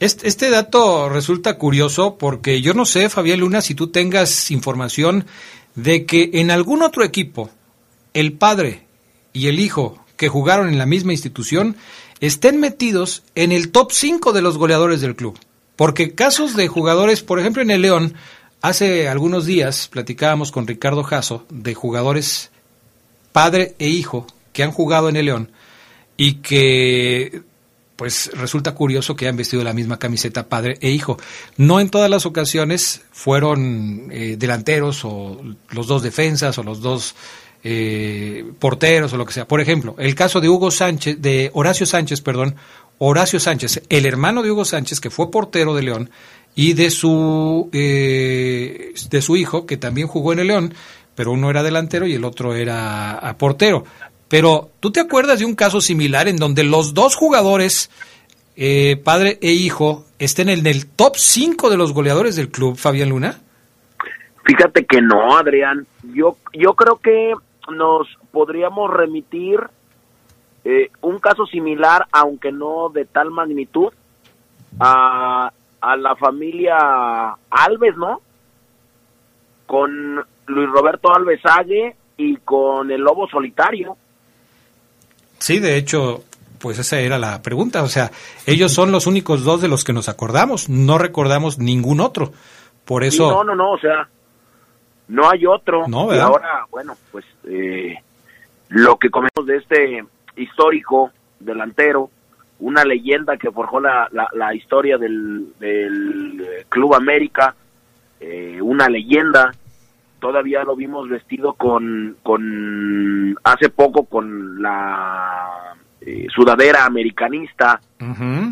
Este, 0.00 0.28
este 0.28 0.50
dato 0.50 1.08
resulta 1.08 1.58
curioso 1.58 2.16
porque 2.18 2.62
yo 2.62 2.72
no 2.72 2.84
sé, 2.84 3.10
Fabián 3.10 3.40
Luna, 3.40 3.60
si 3.60 3.74
tú 3.74 3.88
tengas 3.88 4.50
información 4.50 5.26
de 5.74 6.06
que 6.06 6.30
en 6.34 6.50
algún 6.50 6.82
otro 6.82 7.04
equipo 7.04 7.50
el 8.14 8.32
padre 8.32 8.86
y 9.32 9.48
el 9.48 9.60
hijo 9.60 10.04
que 10.16 10.28
jugaron 10.28 10.68
en 10.68 10.78
la 10.78 10.86
misma 10.86 11.12
institución 11.12 11.76
estén 12.20 12.60
metidos 12.60 13.22
en 13.34 13.52
el 13.52 13.70
top 13.70 13.92
5 13.92 14.32
de 14.32 14.42
los 14.42 14.58
goleadores 14.58 15.00
del 15.00 15.16
club. 15.16 15.38
Porque 15.76 16.14
casos 16.14 16.56
de 16.56 16.68
jugadores, 16.68 17.22
por 17.22 17.38
ejemplo 17.38 17.62
en 17.62 17.70
el 17.70 17.82
León, 17.82 18.14
hace 18.60 19.08
algunos 19.08 19.46
días 19.46 19.88
platicábamos 19.88 20.50
con 20.50 20.66
Ricardo 20.66 21.04
Jasso 21.04 21.46
de 21.50 21.74
jugadores 21.74 22.50
padre 23.32 23.74
e 23.78 23.88
hijo 23.88 24.26
que 24.52 24.64
han 24.64 24.72
jugado 24.72 25.08
en 25.08 25.16
el 25.16 25.26
León 25.26 25.52
y 26.16 26.34
que 26.34 27.42
pues 27.94 28.30
resulta 28.34 28.74
curioso 28.74 29.16
que 29.16 29.26
hayan 29.26 29.36
vestido 29.36 29.64
la 29.64 29.72
misma 29.72 29.98
camiseta 29.98 30.48
padre 30.48 30.78
e 30.80 30.90
hijo. 30.90 31.18
No 31.56 31.80
en 31.80 31.90
todas 31.90 32.08
las 32.08 32.26
ocasiones 32.26 33.02
fueron 33.10 34.08
eh, 34.12 34.36
delanteros 34.38 35.04
o 35.04 35.42
los 35.70 35.86
dos 35.88 36.02
defensas 36.02 36.58
o 36.58 36.62
los 36.62 36.80
dos 36.80 37.16
eh, 37.64 38.44
porteros 38.58 39.12
o 39.12 39.16
lo 39.16 39.26
que 39.26 39.32
sea. 39.32 39.48
Por 39.48 39.60
ejemplo, 39.60 39.94
el 39.98 40.14
caso 40.14 40.40
de 40.40 40.48
Hugo 40.48 40.70
Sánchez, 40.70 41.20
de 41.20 41.50
Horacio 41.54 41.86
Sánchez, 41.86 42.20
perdón, 42.20 42.56
Horacio 42.98 43.40
Sánchez, 43.40 43.82
el 43.88 44.06
hermano 44.06 44.42
de 44.42 44.50
Hugo 44.50 44.64
Sánchez, 44.64 45.00
que 45.00 45.10
fue 45.10 45.30
portero 45.30 45.74
de 45.74 45.82
León, 45.82 46.10
y 46.54 46.72
de 46.72 46.90
su, 46.90 47.68
eh, 47.72 48.92
de 49.10 49.22
su 49.22 49.36
hijo, 49.36 49.66
que 49.66 49.76
también 49.76 50.08
jugó 50.08 50.32
en 50.32 50.40
el 50.40 50.48
León, 50.48 50.74
pero 51.14 51.32
uno 51.32 51.50
era 51.50 51.62
delantero 51.62 52.06
y 52.06 52.14
el 52.14 52.24
otro 52.24 52.54
era 52.54 53.36
portero. 53.38 53.84
Pero, 54.28 54.70
¿tú 54.80 54.92
te 54.92 55.00
acuerdas 55.00 55.38
de 55.38 55.44
un 55.44 55.54
caso 55.54 55.80
similar 55.80 56.28
en 56.28 56.36
donde 56.36 56.62
los 56.62 56.94
dos 56.94 57.16
jugadores, 57.16 57.90
eh, 58.56 59.00
padre 59.02 59.38
e 59.40 59.52
hijo, 59.52 60.04
estén 60.18 60.48
en 60.48 60.66
el 60.66 60.86
top 60.86 61.16
5 61.16 61.70
de 61.70 61.76
los 61.76 61.92
goleadores 61.92 62.36
del 62.36 62.50
club, 62.50 62.76
Fabián 62.76 63.08
Luna? 63.08 63.40
Fíjate 64.44 64.84
que 64.84 65.00
no, 65.00 65.36
Adrián. 65.36 65.86
Yo, 66.14 66.36
yo 66.52 66.74
creo 66.74 66.96
que 66.96 67.32
nos 67.70 68.08
podríamos 68.30 68.90
remitir 68.90 69.60
eh, 70.64 70.90
un 71.00 71.18
caso 71.18 71.46
similar, 71.46 72.06
aunque 72.12 72.52
no 72.52 72.88
de 72.88 73.04
tal 73.04 73.30
magnitud, 73.30 73.92
a, 74.80 75.52
a 75.80 75.96
la 75.96 76.16
familia 76.16 76.76
Alves, 77.50 77.96
¿no? 77.96 78.20
Con 79.66 80.24
Luis 80.46 80.68
Roberto 80.70 81.14
Alves 81.14 81.40
Ague 81.44 81.96
y 82.16 82.36
con 82.38 82.90
el 82.90 83.00
Lobo 83.00 83.28
Solitario. 83.28 83.96
Sí, 85.38 85.58
de 85.60 85.76
hecho, 85.76 86.24
pues 86.58 86.78
esa 86.78 86.98
era 86.98 87.18
la 87.18 87.42
pregunta. 87.42 87.82
O 87.82 87.88
sea, 87.88 88.10
ellos 88.46 88.72
son 88.72 88.92
los 88.92 89.06
únicos 89.06 89.44
dos 89.44 89.60
de 89.60 89.68
los 89.68 89.84
que 89.84 89.92
nos 89.92 90.08
acordamos. 90.08 90.68
No 90.68 90.98
recordamos 90.98 91.58
ningún 91.58 92.00
otro. 92.00 92.32
Por 92.84 93.04
eso. 93.04 93.30
no, 93.30 93.44
no, 93.44 93.54
no. 93.54 93.72
O 93.72 93.78
sea, 93.78 94.08
no 95.08 95.28
hay 95.30 95.46
otro. 95.46 95.86
No, 95.88 96.14
y 96.14 96.18
ahora, 96.18 96.66
bueno, 96.70 96.96
pues 97.10 97.24
eh, 97.44 97.96
lo 98.68 98.96
que 98.96 99.10
comemos 99.10 99.46
de 99.46 99.56
este 99.56 100.04
histórico 100.36 101.10
delantero, 101.40 102.10
una 102.60 102.84
leyenda 102.84 103.36
que 103.36 103.50
forjó 103.50 103.80
la, 103.80 104.08
la, 104.32 104.54
historia 104.54 104.98
del, 104.98 105.52
del, 105.58 106.64
Club 106.68 106.94
América, 106.94 107.54
eh, 108.20 108.58
una 108.60 108.88
leyenda 108.88 109.52
todavía 110.18 110.64
lo 110.64 110.76
vimos 110.76 111.08
vestido 111.08 111.54
con, 111.54 112.16
con 112.22 113.36
hace 113.44 113.68
poco 113.68 114.04
con 114.04 114.60
la 114.60 115.74
eh, 116.00 116.26
sudadera 116.34 116.84
americanista. 116.84 117.80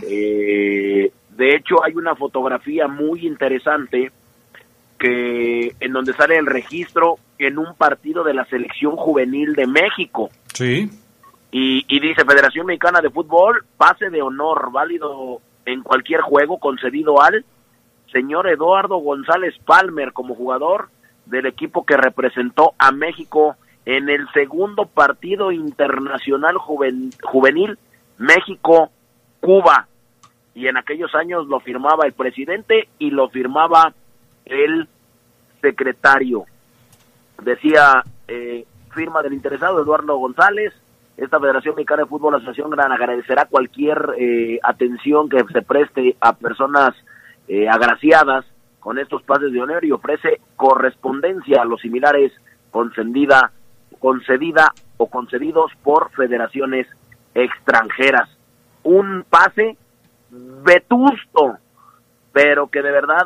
Eh, 0.08 1.10
de 1.36 1.54
hecho, 1.54 1.84
hay 1.84 1.94
una 1.94 2.14
fotografía 2.14 2.88
muy 2.88 3.26
interesante 3.26 4.12
que 4.98 5.74
en 5.80 5.92
donde 5.92 6.12
sale 6.14 6.36
el 6.38 6.46
registro 6.46 7.16
en 7.38 7.58
un 7.58 7.74
partido 7.74 8.24
de 8.24 8.34
la 8.34 8.44
selección 8.46 8.96
juvenil 8.96 9.54
de 9.54 9.66
México. 9.66 10.30
Sí. 10.54 10.90
Y, 11.50 11.84
y 11.88 12.00
dice 12.00 12.24
Federación 12.24 12.66
Mexicana 12.66 13.00
de 13.00 13.10
Fútbol, 13.10 13.64
pase 13.76 14.10
de 14.10 14.22
honor 14.22 14.72
válido 14.72 15.40
en 15.64 15.82
cualquier 15.82 16.20
juego 16.20 16.58
concedido 16.58 17.20
al 17.20 17.44
señor 18.12 18.48
Eduardo 18.48 18.96
González 18.98 19.54
Palmer 19.64 20.12
como 20.12 20.34
jugador 20.34 20.88
del 21.26 21.46
equipo 21.46 21.84
que 21.84 21.96
representó 21.96 22.72
a 22.78 22.92
México 22.92 23.56
en 23.84 24.08
el 24.08 24.28
segundo 24.32 24.86
partido 24.86 25.52
internacional 25.52 26.56
juvenil 26.56 27.78
México-Cuba. 28.18 29.88
Y 30.54 30.68
en 30.68 30.76
aquellos 30.76 31.14
años 31.14 31.46
lo 31.48 31.60
firmaba 31.60 32.06
el 32.06 32.12
presidente 32.12 32.88
y 32.98 33.10
lo 33.10 33.28
firmaba 33.28 33.92
el 34.46 34.88
secretario. 35.60 36.44
Decía, 37.42 38.02
eh, 38.28 38.64
firma 38.94 39.22
del 39.22 39.34
interesado 39.34 39.82
Eduardo 39.82 40.16
González, 40.16 40.72
esta 41.16 41.40
Federación 41.40 41.74
Mexicana 41.74 42.02
de 42.02 42.08
Fútbol 42.08 42.34
Asociación 42.34 42.70
Gran 42.70 42.92
agradecerá 42.92 43.46
cualquier 43.46 44.14
eh, 44.18 44.58
atención 44.62 45.28
que 45.28 45.44
se 45.52 45.62
preste 45.62 46.16
a 46.20 46.34
personas 46.34 46.94
eh, 47.48 47.68
agraciadas 47.68 48.44
con 48.80 48.98
estos 48.98 49.22
pases 49.22 49.52
de 49.52 49.60
honor 49.60 49.84
y 49.84 49.92
ofrece 49.92 50.40
correspondencia 50.56 51.62
a 51.62 51.64
los 51.64 51.80
similares 51.80 52.32
concedida, 52.70 53.50
concedida 53.98 54.72
o 54.98 55.08
concedidos 55.08 55.72
por 55.82 56.10
federaciones 56.12 56.86
extranjeras. 57.34 58.28
Un 58.82 59.24
pase 59.28 59.76
vetusto, 60.30 61.58
pero 62.32 62.68
que 62.68 62.82
de 62.82 62.92
verdad 62.92 63.24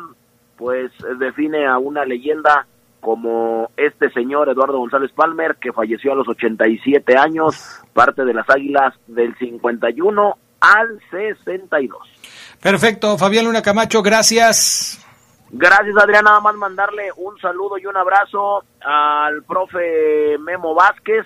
pues 0.61 0.91
define 1.17 1.65
a 1.65 1.79
una 1.79 2.05
leyenda 2.05 2.67
como 2.99 3.71
este 3.77 4.11
señor 4.11 4.47
Eduardo 4.47 4.77
González 4.77 5.11
Palmer, 5.11 5.55
que 5.55 5.73
falleció 5.73 6.11
a 6.11 6.15
los 6.15 6.27
87 6.27 7.17
años, 7.17 7.81
parte 7.93 8.23
de 8.23 8.35
las 8.35 8.47
Águilas 8.47 8.93
del 9.07 9.35
51 9.39 10.37
al 10.59 10.99
62. 11.09 11.97
Perfecto, 12.61 13.17
Fabián 13.17 13.45
Luna 13.45 13.63
Camacho, 13.63 14.03
gracias. 14.03 15.03
Gracias, 15.49 15.97
Adrián. 15.97 16.25
Nada 16.25 16.39
más 16.41 16.53
mandarle 16.53 17.09
un 17.17 17.39
saludo 17.39 17.79
y 17.79 17.87
un 17.87 17.97
abrazo 17.97 18.63
al 18.81 19.41
profe 19.41 20.37
Memo 20.37 20.75
Vázquez. 20.75 21.25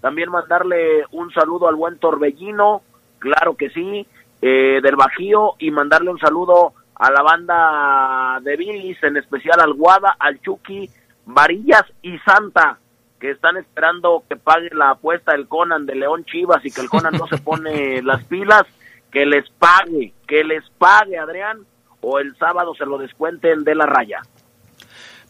También 0.00 0.30
mandarle 0.30 1.04
un 1.10 1.32
saludo 1.32 1.66
al 1.66 1.74
buen 1.74 1.98
Torbellino, 1.98 2.82
claro 3.18 3.56
que 3.56 3.68
sí, 3.70 4.06
eh, 4.40 4.78
del 4.80 4.94
Bajío. 4.94 5.54
Y 5.58 5.72
mandarle 5.72 6.10
un 6.10 6.20
saludo 6.20 6.74
a 6.98 7.10
la 7.10 7.22
banda 7.22 8.40
de 8.42 8.56
Billis, 8.56 9.02
en 9.02 9.16
especial 9.16 9.60
al 9.60 9.74
Guada, 9.74 10.16
al 10.18 10.40
Chucky, 10.40 10.90
Varillas 11.26 11.84
y 12.02 12.18
Santa, 12.18 12.78
que 13.20 13.30
están 13.30 13.56
esperando 13.56 14.24
que 14.28 14.36
pague 14.36 14.70
la 14.72 14.90
apuesta 14.90 15.32
del 15.32 15.48
Conan 15.48 15.86
de 15.86 15.94
León 15.94 16.24
Chivas 16.24 16.64
y 16.64 16.70
que 16.70 16.80
el 16.80 16.88
Conan 16.88 17.14
no 17.14 17.26
se 17.26 17.38
pone 17.38 18.02
las 18.02 18.24
pilas. 18.24 18.64
Que 19.12 19.24
les 19.24 19.48
pague, 19.50 20.12
que 20.26 20.44
les 20.44 20.62
pague, 20.78 21.16
Adrián 21.16 21.64
o 22.00 22.18
el 22.18 22.36
sábado 22.38 22.74
se 22.74 22.84
lo 22.84 22.98
descuenten 22.98 23.64
de 23.64 23.74
la 23.74 23.86
raya. 23.86 24.20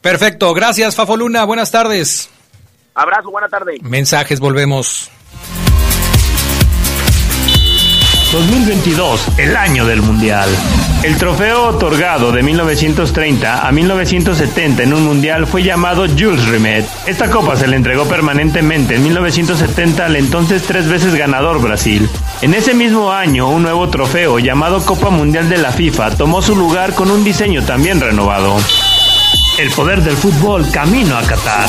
Perfecto, 0.01 0.53
gracias 0.55 0.95
Fafo 0.97 1.17
Luna, 1.17 1.45
buenas 1.45 1.71
tardes. 1.71 2.31
Abrazo, 2.95 3.31
buena 3.31 3.49
tarde. 3.49 3.79
Mensajes, 3.83 4.41
volvemos. 4.41 5.11
2022, 8.33 9.39
el 9.39 9.57
año 9.57 9.87
del 9.87 10.03
Mundial. 10.03 10.49
El 11.07 11.17
trofeo 11.19 11.69
otorgado 11.69 12.33
de 12.33 12.43
1930 12.43 13.65
a 13.65 13.71
1970 13.71 14.83
en 14.83 14.93
un 14.93 15.05
Mundial 15.05 15.47
fue 15.47 15.63
llamado 15.63 16.05
Jules 16.09 16.49
Rimet. 16.49 16.85
Esta 17.07 17.31
copa 17.31 17.55
se 17.55 17.69
le 17.69 17.77
entregó 17.77 18.09
permanentemente 18.09 18.97
en 18.97 19.05
1970 19.05 20.05
al 20.05 20.17
entonces 20.17 20.65
tres 20.65 20.89
veces 20.89 21.15
ganador 21.15 21.63
Brasil. 21.63 22.11
En 22.43 22.55
ese 22.55 22.75
mismo 22.75 23.13
año, 23.13 23.49
un 23.49 23.63
nuevo 23.63 23.89
trofeo 23.89 24.41
llamado 24.41 24.85
Copa 24.85 25.11
Mundial 25.11 25.49
de 25.49 25.59
la 25.59 25.71
FIFA 25.71 26.17
tomó 26.17 26.43
su 26.43 26.57
lugar 26.57 26.93
con 26.93 27.09
un 27.09 27.23
diseño 27.23 27.63
también 27.63 28.01
renovado. 28.01 28.57
El 29.61 29.71
poder 29.71 30.03
del 30.03 30.17
fútbol 30.17 30.69
camino 30.73 31.17
a 31.17 31.23
Qatar. 31.23 31.69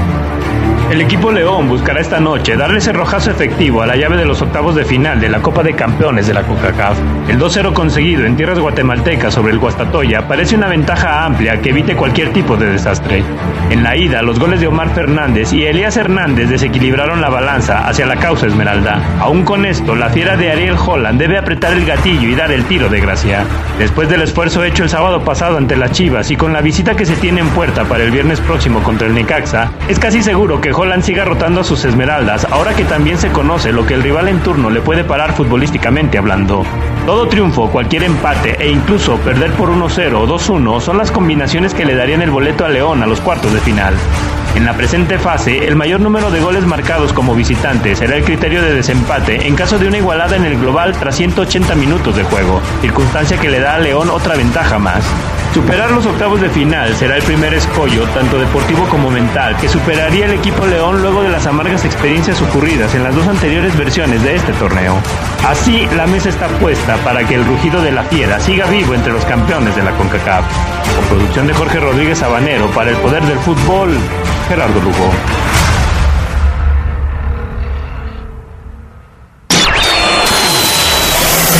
El 0.91 0.99
equipo 0.99 1.31
León 1.31 1.69
buscará 1.69 2.01
esta 2.01 2.19
noche 2.19 2.57
darle 2.57 2.79
ese 2.79 2.91
rojazo 2.91 3.31
efectivo 3.31 3.81
a 3.81 3.87
la 3.87 3.95
llave 3.95 4.17
de 4.17 4.25
los 4.25 4.41
octavos 4.41 4.75
de 4.75 4.83
final 4.83 5.21
de 5.21 5.29
la 5.29 5.41
Copa 5.41 5.63
de 5.63 5.73
Campeones 5.73 6.27
de 6.27 6.33
la 6.33 6.43
CONCACAF. 6.43 6.97
El 7.29 7.39
2-0 7.39 7.71
conseguido 7.71 8.25
en 8.25 8.35
tierras 8.35 8.59
guatemaltecas 8.59 9.33
sobre 9.33 9.53
el 9.53 9.59
Guastatoya 9.59 10.27
parece 10.27 10.57
una 10.57 10.67
ventaja 10.67 11.23
amplia 11.23 11.61
que 11.61 11.69
evite 11.69 11.95
cualquier 11.95 12.33
tipo 12.33 12.57
de 12.57 12.71
desastre. 12.71 13.23
En 13.69 13.83
la 13.83 13.95
ida, 13.95 14.21
los 14.21 14.37
goles 14.37 14.59
de 14.59 14.67
Omar 14.67 14.89
Fernández 14.89 15.53
y 15.53 15.63
Elías 15.63 15.95
Hernández 15.95 16.49
desequilibraron 16.49 17.21
la 17.21 17.29
balanza 17.29 17.87
hacia 17.87 18.05
la 18.05 18.17
causa 18.17 18.47
Esmeralda. 18.47 19.01
Aún 19.21 19.43
con 19.45 19.65
esto, 19.65 19.95
la 19.95 20.09
fiera 20.09 20.35
de 20.35 20.51
Ariel 20.51 20.75
Holland 20.75 21.17
debe 21.17 21.37
apretar 21.37 21.71
el 21.71 21.85
gatillo 21.85 22.27
y 22.27 22.35
dar 22.35 22.51
el 22.51 22.65
tiro 22.65 22.89
de 22.89 22.99
gracia. 22.99 23.45
Después 23.79 24.09
del 24.09 24.23
esfuerzo 24.23 24.65
hecho 24.65 24.83
el 24.83 24.89
sábado 24.89 25.23
pasado 25.23 25.55
ante 25.55 25.77
las 25.77 25.93
Chivas 25.93 26.31
y 26.31 26.35
con 26.35 26.51
la 26.51 26.59
visita 26.59 26.95
que 26.95 27.05
se 27.05 27.15
tiene 27.15 27.39
en 27.39 27.47
puerta 27.51 27.85
para 27.85 28.03
el 28.03 28.11
viernes 28.11 28.41
próximo 28.41 28.83
contra 28.83 29.07
el 29.07 29.15
Necaxa, 29.15 29.71
es 29.87 29.97
casi 29.97 30.21
seguro 30.21 30.59
que 30.59 30.73
Holland 30.81 31.03
siga 31.03 31.25
rotando 31.25 31.61
a 31.61 31.63
sus 31.63 31.85
Esmeraldas, 31.85 32.45
ahora 32.45 32.73
que 32.73 32.83
también 32.83 33.19
se 33.19 33.31
conoce 33.31 33.71
lo 33.71 33.85
que 33.85 33.93
el 33.93 34.01
rival 34.01 34.27
en 34.27 34.39
turno 34.39 34.71
le 34.71 34.81
puede 34.81 35.03
parar 35.03 35.35
futbolísticamente 35.35 36.17
hablando. 36.17 36.63
Todo 37.05 37.27
triunfo, 37.27 37.69
cualquier 37.69 38.01
empate 38.01 38.55
e 38.59 38.71
incluso 38.71 39.17
perder 39.17 39.51
por 39.51 39.69
1-0 39.69 40.15
o 40.15 40.27
2-1 40.27 40.81
son 40.81 40.97
las 40.97 41.11
combinaciones 41.11 41.75
que 41.75 41.85
le 41.85 41.93
darían 41.93 42.23
el 42.23 42.31
boleto 42.31 42.65
a 42.65 42.69
León 42.69 43.03
a 43.03 43.05
los 43.05 43.21
cuartos 43.21 43.53
de 43.53 43.59
final. 43.59 43.93
En 44.55 44.65
la 44.65 44.73
presente 44.73 45.19
fase, 45.19 45.67
el 45.67 45.75
mayor 45.75 46.01
número 46.01 46.31
de 46.31 46.41
goles 46.41 46.65
marcados 46.65 47.13
como 47.13 47.35
visitante 47.35 47.95
será 47.95 48.15
el 48.15 48.23
criterio 48.23 48.63
de 48.63 48.73
desempate 48.73 49.45
en 49.45 49.55
caso 49.55 49.77
de 49.77 49.87
una 49.87 49.99
igualada 49.99 50.35
en 50.35 50.45
el 50.45 50.57
global 50.57 50.93
tras 50.97 51.15
180 51.15 51.75
minutos 51.75 52.15
de 52.15 52.23
juego, 52.23 52.59
circunstancia 52.81 53.37
que 53.37 53.49
le 53.49 53.59
da 53.59 53.75
a 53.75 53.79
León 53.79 54.09
otra 54.09 54.35
ventaja 54.35 54.79
más. 54.79 55.03
Superar 55.53 55.91
los 55.91 56.05
octavos 56.05 56.39
de 56.39 56.49
final 56.49 56.95
será 56.95 57.17
el 57.17 57.23
primer 57.23 57.53
escollo, 57.53 58.07
tanto 58.09 58.39
deportivo 58.39 58.87
como 58.87 59.11
mental, 59.11 59.57
que 59.57 59.67
superaría 59.67 60.25
el 60.25 60.35
equipo 60.35 60.65
León 60.65 61.01
luego 61.01 61.23
de 61.23 61.29
las 61.29 61.45
amargas 61.45 61.83
experiencias 61.83 62.41
ocurridas 62.41 62.95
en 62.95 63.03
las 63.03 63.13
dos 63.13 63.27
anteriores 63.27 63.77
versiones 63.77 64.23
de 64.23 64.37
este 64.37 64.53
torneo. 64.53 64.97
Así, 65.45 65.85
la 65.97 66.07
mesa 66.07 66.29
está 66.29 66.47
puesta 66.47 66.95
para 67.03 67.27
que 67.27 67.35
el 67.35 67.45
rugido 67.45 67.81
de 67.81 67.91
la 67.91 68.03
fiera 68.03 68.39
siga 68.39 68.65
vivo 68.67 68.93
entre 68.93 69.11
los 69.11 69.25
campeones 69.25 69.75
de 69.75 69.83
la 69.83 69.91
CONCACAF. 69.91 70.45
Con 70.95 71.05
producción 71.05 71.47
de 71.47 71.53
Jorge 71.53 71.79
Rodríguez 71.81 72.19
Sabanero 72.19 72.71
para 72.71 72.91
el 72.91 72.97
poder 72.97 73.21
del 73.23 73.39
fútbol, 73.39 73.97
Gerardo 74.47 74.79
Lugo. 74.79 75.11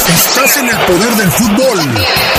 Estás 0.08 0.58
en 0.58 0.70
el 0.70 0.78
poder 0.78 1.12
del 1.16 1.32
fútbol. 1.32 2.31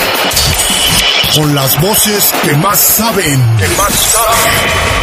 Con 1.34 1.54
las 1.54 1.80
voces 1.80 2.30
que 2.42 2.54
más 2.56 2.78
saben. 2.78 3.56
Que 3.58 3.68
más 3.68 3.94
saben. 3.94 5.02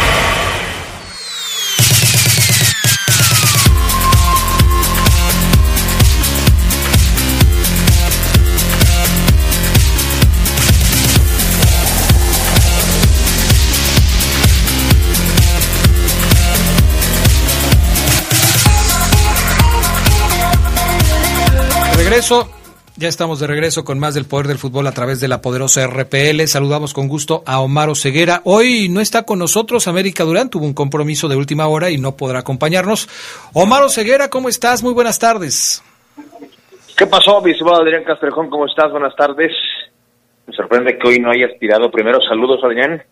regreso. 21.96 22.59
Ya 23.00 23.08
estamos 23.08 23.40
de 23.40 23.46
regreso 23.46 23.82
con 23.82 23.98
más 23.98 24.12
del 24.12 24.26
poder 24.26 24.46
del 24.46 24.58
fútbol 24.58 24.86
a 24.86 24.92
través 24.92 25.20
de 25.20 25.28
la 25.28 25.40
poderosa 25.40 25.86
RPL. 25.86 26.46
Saludamos 26.46 26.92
con 26.92 27.08
gusto 27.08 27.42
a 27.46 27.60
Omar 27.60 27.96
Ceguera. 27.96 28.42
Hoy 28.44 28.90
no 28.90 29.00
está 29.00 29.22
con 29.22 29.38
nosotros 29.38 29.88
América 29.88 30.22
Durán, 30.24 30.50
tuvo 30.50 30.66
un 30.66 30.74
compromiso 30.74 31.26
de 31.26 31.34
última 31.34 31.66
hora 31.66 31.88
y 31.88 31.96
no 31.96 32.18
podrá 32.18 32.40
acompañarnos. 32.40 33.08
Omar 33.54 33.88
Ceguera, 33.88 34.28
¿cómo 34.28 34.50
estás? 34.50 34.82
Muy 34.82 34.92
buenas 34.92 35.18
tardes. 35.18 35.82
¿Qué 36.94 37.06
pasó, 37.06 37.40
mi 37.40 37.52
estimado 37.52 37.80
Adrián 37.80 38.04
Castrejón? 38.04 38.50
¿Cómo 38.50 38.66
estás? 38.66 38.90
Buenas 38.90 39.16
tardes. 39.16 39.52
Me 40.46 40.54
sorprende 40.54 40.98
que 40.98 41.08
hoy 41.08 41.18
no 41.20 41.30
hayas 41.30 41.58
tirado 41.58 41.90
primero 41.90 42.20
saludos, 42.20 42.60
Adrián. 42.62 43.02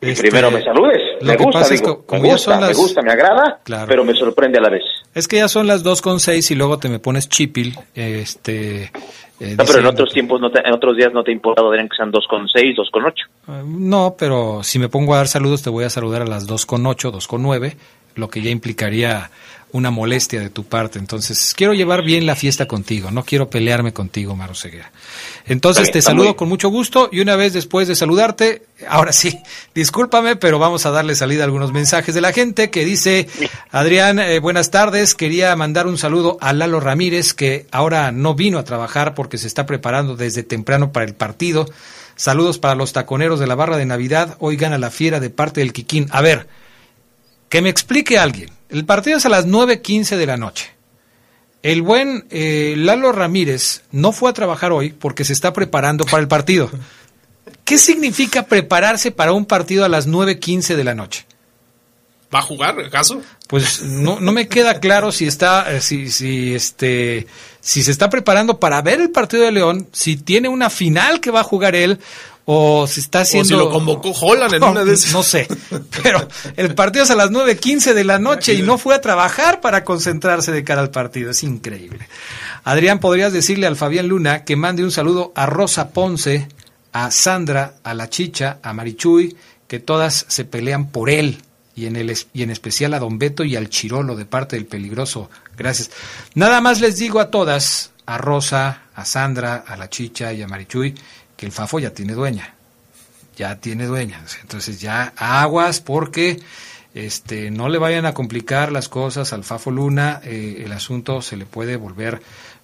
Este, 0.00 0.22
primero 0.22 0.50
me 0.50 0.64
saludes. 0.64 1.22
Me 1.22 1.36
gusta, 1.36 1.68
digo, 1.68 2.04
me, 2.10 2.18
gusta 2.18 2.60
me 2.60 2.74
gusta, 2.74 3.00
me 3.00 3.12
agrada, 3.12 3.60
pero 3.86 4.04
me 4.04 4.12
sorprende 4.14 4.58
a 4.58 4.62
la 4.62 4.70
vez. 4.70 4.82
Es 5.14 5.28
que 5.28 5.36
ya 5.36 5.46
son 5.46 5.68
las 5.68 5.84
dos 5.84 6.02
con 6.02 6.18
seis 6.18 6.50
y 6.50 6.56
luego 6.56 6.80
te 6.80 6.88
me 6.88 6.98
pones 6.98 7.28
chipil, 7.28 7.78
este... 7.94 8.90
Eh, 9.38 9.54
no, 9.56 9.64
pero 9.64 9.80
en 9.80 9.86
otros 9.86 10.12
tiempos, 10.12 10.40
no 10.40 10.50
te, 10.50 10.66
en 10.66 10.72
otros 10.72 10.96
días 10.96 11.12
no 11.12 11.22
te 11.22 11.32
importa, 11.32 11.62
Adrián, 11.62 11.88
que 11.88 11.96
sean 11.96 12.10
2,6, 12.10 12.76
2,8. 12.76 13.12
Ah, 13.48 13.62
no, 13.66 14.14
pero 14.18 14.62
si 14.62 14.78
me 14.78 14.88
pongo 14.88 15.14
a 15.14 15.18
dar 15.18 15.28
saludos, 15.28 15.62
te 15.62 15.70
voy 15.70 15.84
a 15.84 15.90
saludar 15.90 16.22
a 16.22 16.26
las 16.26 16.48
2,8, 16.48 17.12
2,9 17.12 17.76
lo 18.16 18.28
que 18.28 18.42
ya 18.42 18.50
implicaría 18.50 19.30
una 19.72 19.90
molestia 19.90 20.40
de 20.40 20.48
tu 20.48 20.64
parte. 20.64 20.98
Entonces, 20.98 21.52
quiero 21.54 21.74
llevar 21.74 22.02
bien 22.02 22.24
la 22.24 22.34
fiesta 22.36 22.66
contigo, 22.66 23.10
no 23.10 23.24
quiero 23.24 23.50
pelearme 23.50 23.92
contigo, 23.92 24.34
Maro 24.34 24.54
Ceguera. 24.54 24.90
Entonces, 25.44 25.90
te 25.90 26.00
saludo 26.00 26.36
con 26.36 26.48
mucho 26.48 26.70
gusto 26.70 27.08
y 27.12 27.20
una 27.20 27.36
vez 27.36 27.52
después 27.52 27.86
de 27.86 27.94
saludarte, 27.94 28.62
ahora 28.88 29.12
sí, 29.12 29.38
discúlpame, 29.74 30.36
pero 30.36 30.58
vamos 30.58 30.86
a 30.86 30.90
darle 30.90 31.14
salida 31.14 31.42
a 31.42 31.44
algunos 31.44 31.72
mensajes 31.72 32.14
de 32.14 32.20
la 32.20 32.32
gente 32.32 32.70
que 32.70 32.84
dice, 32.84 33.28
Adrián, 33.70 34.18
eh, 34.18 34.38
buenas 34.38 34.70
tardes, 34.70 35.14
quería 35.14 35.54
mandar 35.56 35.86
un 35.86 35.98
saludo 35.98 36.38
a 36.40 36.52
Lalo 36.52 36.80
Ramírez, 36.80 37.34
que 37.34 37.66
ahora 37.70 38.12
no 38.12 38.34
vino 38.34 38.58
a 38.58 38.64
trabajar 38.64 39.14
porque 39.14 39.36
se 39.36 39.46
está 39.46 39.66
preparando 39.66 40.16
desde 40.16 40.42
temprano 40.42 40.92
para 40.92 41.04
el 41.06 41.14
partido. 41.14 41.68
Saludos 42.14 42.58
para 42.58 42.74
los 42.74 42.94
taconeros 42.94 43.40
de 43.40 43.46
la 43.46 43.56
barra 43.56 43.76
de 43.76 43.84
Navidad, 43.84 44.36
hoy 44.40 44.56
gana 44.56 44.78
la 44.78 44.90
fiera 44.90 45.20
de 45.20 45.28
parte 45.28 45.60
del 45.60 45.74
Quiquín. 45.74 46.08
A 46.12 46.22
ver, 46.22 46.46
que 47.48 47.62
me 47.62 47.68
explique 47.68 48.18
alguien. 48.18 48.50
El 48.68 48.84
partido 48.84 49.18
es 49.18 49.26
a 49.26 49.28
las 49.28 49.46
9.15 49.46 50.16
de 50.16 50.26
la 50.26 50.36
noche. 50.36 50.70
El 51.62 51.82
buen 51.82 52.26
eh, 52.30 52.74
Lalo 52.76 53.12
Ramírez 53.12 53.82
no 53.90 54.12
fue 54.12 54.30
a 54.30 54.34
trabajar 54.34 54.72
hoy 54.72 54.90
porque 54.90 55.24
se 55.24 55.32
está 55.32 55.52
preparando 55.52 56.04
para 56.04 56.20
el 56.20 56.28
partido. 56.28 56.70
¿Qué 57.64 57.78
significa 57.78 58.44
prepararse 58.44 59.10
para 59.10 59.32
un 59.32 59.46
partido 59.46 59.84
a 59.84 59.88
las 59.88 60.08
9.15 60.08 60.76
de 60.76 60.84
la 60.84 60.94
noche? 60.94 61.26
¿Va 62.32 62.40
a 62.40 62.42
jugar, 62.42 62.78
acaso? 62.80 63.22
Pues 63.48 63.82
no, 63.82 64.20
no 64.20 64.32
me 64.32 64.48
queda 64.48 64.80
claro 64.80 65.12
si 65.12 65.26
está, 65.26 65.72
eh, 65.72 65.80
si, 65.80 66.10
si, 66.10 66.54
este, 66.54 67.26
si 67.60 67.82
se 67.82 67.92
está 67.92 68.10
preparando 68.10 68.58
para 68.58 68.82
ver 68.82 69.00
el 69.00 69.10
partido 69.10 69.44
de 69.44 69.52
León, 69.52 69.88
si 69.92 70.16
tiene 70.16 70.48
una 70.48 70.68
final 70.68 71.20
que 71.20 71.30
va 71.30 71.40
a 71.40 71.44
jugar 71.44 71.74
él, 71.76 72.00
o 72.48 72.86
si 72.86 73.00
está 73.00 73.20
haciendo... 73.22 73.56
O 73.56 73.58
si 73.58 73.64
lo 73.64 73.70
convocó 73.70 74.12
Holland 74.12 74.54
en 74.54 74.62
una 74.62 74.84
de 74.84 74.94
esas. 74.94 75.12
No 75.12 75.22
sé, 75.22 75.48
pero 76.02 76.26
el 76.56 76.74
partido 76.74 77.04
es 77.04 77.10
a 77.10 77.16
las 77.16 77.30
9.15 77.30 77.92
de 77.92 78.04
la 78.04 78.18
noche 78.18 78.54
y 78.54 78.62
no 78.62 78.78
fue 78.78 78.94
a 78.94 79.00
trabajar 79.00 79.60
para 79.60 79.84
concentrarse 79.84 80.52
de 80.52 80.64
cara 80.64 80.80
al 80.80 80.90
partido, 80.90 81.32
es 81.32 81.42
increíble. 81.42 82.08
Adrián, 82.62 83.00
¿podrías 83.00 83.32
decirle 83.32 83.66
al 83.66 83.76
Fabián 83.76 84.08
Luna 84.08 84.44
que 84.44 84.56
mande 84.56 84.84
un 84.84 84.92
saludo 84.92 85.32
a 85.34 85.46
Rosa 85.46 85.90
Ponce, 85.90 86.48
a 86.92 87.10
Sandra, 87.10 87.74
a 87.82 87.94
La 87.94 88.08
Chicha, 88.08 88.58
a 88.62 88.72
Marichuy, 88.72 89.36
que 89.66 89.80
todas 89.80 90.24
se 90.28 90.44
pelean 90.44 90.90
por 90.90 91.10
él? 91.10 91.42
Y 91.74 91.86
en, 91.86 91.96
el, 91.96 92.16
y 92.32 92.42
en 92.42 92.50
especial 92.50 92.94
a 92.94 93.00
Don 93.00 93.18
Beto 93.18 93.44
y 93.44 93.54
al 93.54 93.68
Chirolo 93.68 94.16
de 94.16 94.24
parte 94.24 94.56
del 94.56 94.64
peligroso. 94.64 95.28
Gracias. 95.58 95.90
Nada 96.34 96.62
más 96.62 96.80
les 96.80 96.96
digo 96.96 97.20
a 97.20 97.30
todas, 97.30 97.90
a 98.06 98.16
Rosa, 98.16 98.84
a 98.94 99.04
Sandra, 99.04 99.64
a 99.66 99.76
La 99.76 99.90
Chicha 99.90 100.32
y 100.32 100.40
a 100.40 100.48
Marichuy, 100.48 100.94
que 101.36 101.46
el 101.46 101.52
Fafo 101.52 101.78
ya 101.78 101.90
tiene 101.90 102.14
dueña, 102.14 102.54
ya 103.36 103.56
tiene 103.56 103.86
dueña. 103.86 104.22
Entonces 104.42 104.80
ya 104.80 105.12
aguas 105.16 105.80
porque 105.80 106.40
este, 106.94 107.50
no 107.50 107.68
le 107.68 107.78
vayan 107.78 108.06
a 108.06 108.14
complicar 108.14 108.72
las 108.72 108.88
cosas 108.88 109.32
al 109.32 109.44
Fafo 109.44 109.70
Luna, 109.70 110.20
eh, 110.24 110.62
el 110.64 110.72
asunto 110.72 111.20
se 111.20 111.36
le 111.36 111.44
puede 111.44 111.76
volver 111.76 112.22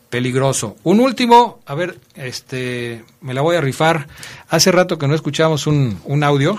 peligroso. 0.09 0.77
Un 0.83 1.01
último, 1.01 1.61
a 1.67 1.75
ver, 1.75 1.99
este, 2.17 3.05
me 3.21 3.35
la 3.35 3.41
voy 3.41 3.57
a 3.57 3.61
rifar. 3.61 4.09
Hace 4.49 4.73
rato 4.73 4.99
que 4.99 5.09
no 5.09 5.15
escuchamos 5.15 5.67
un, 5.67 6.01
un 6.05 6.25
audio. 6.25 6.59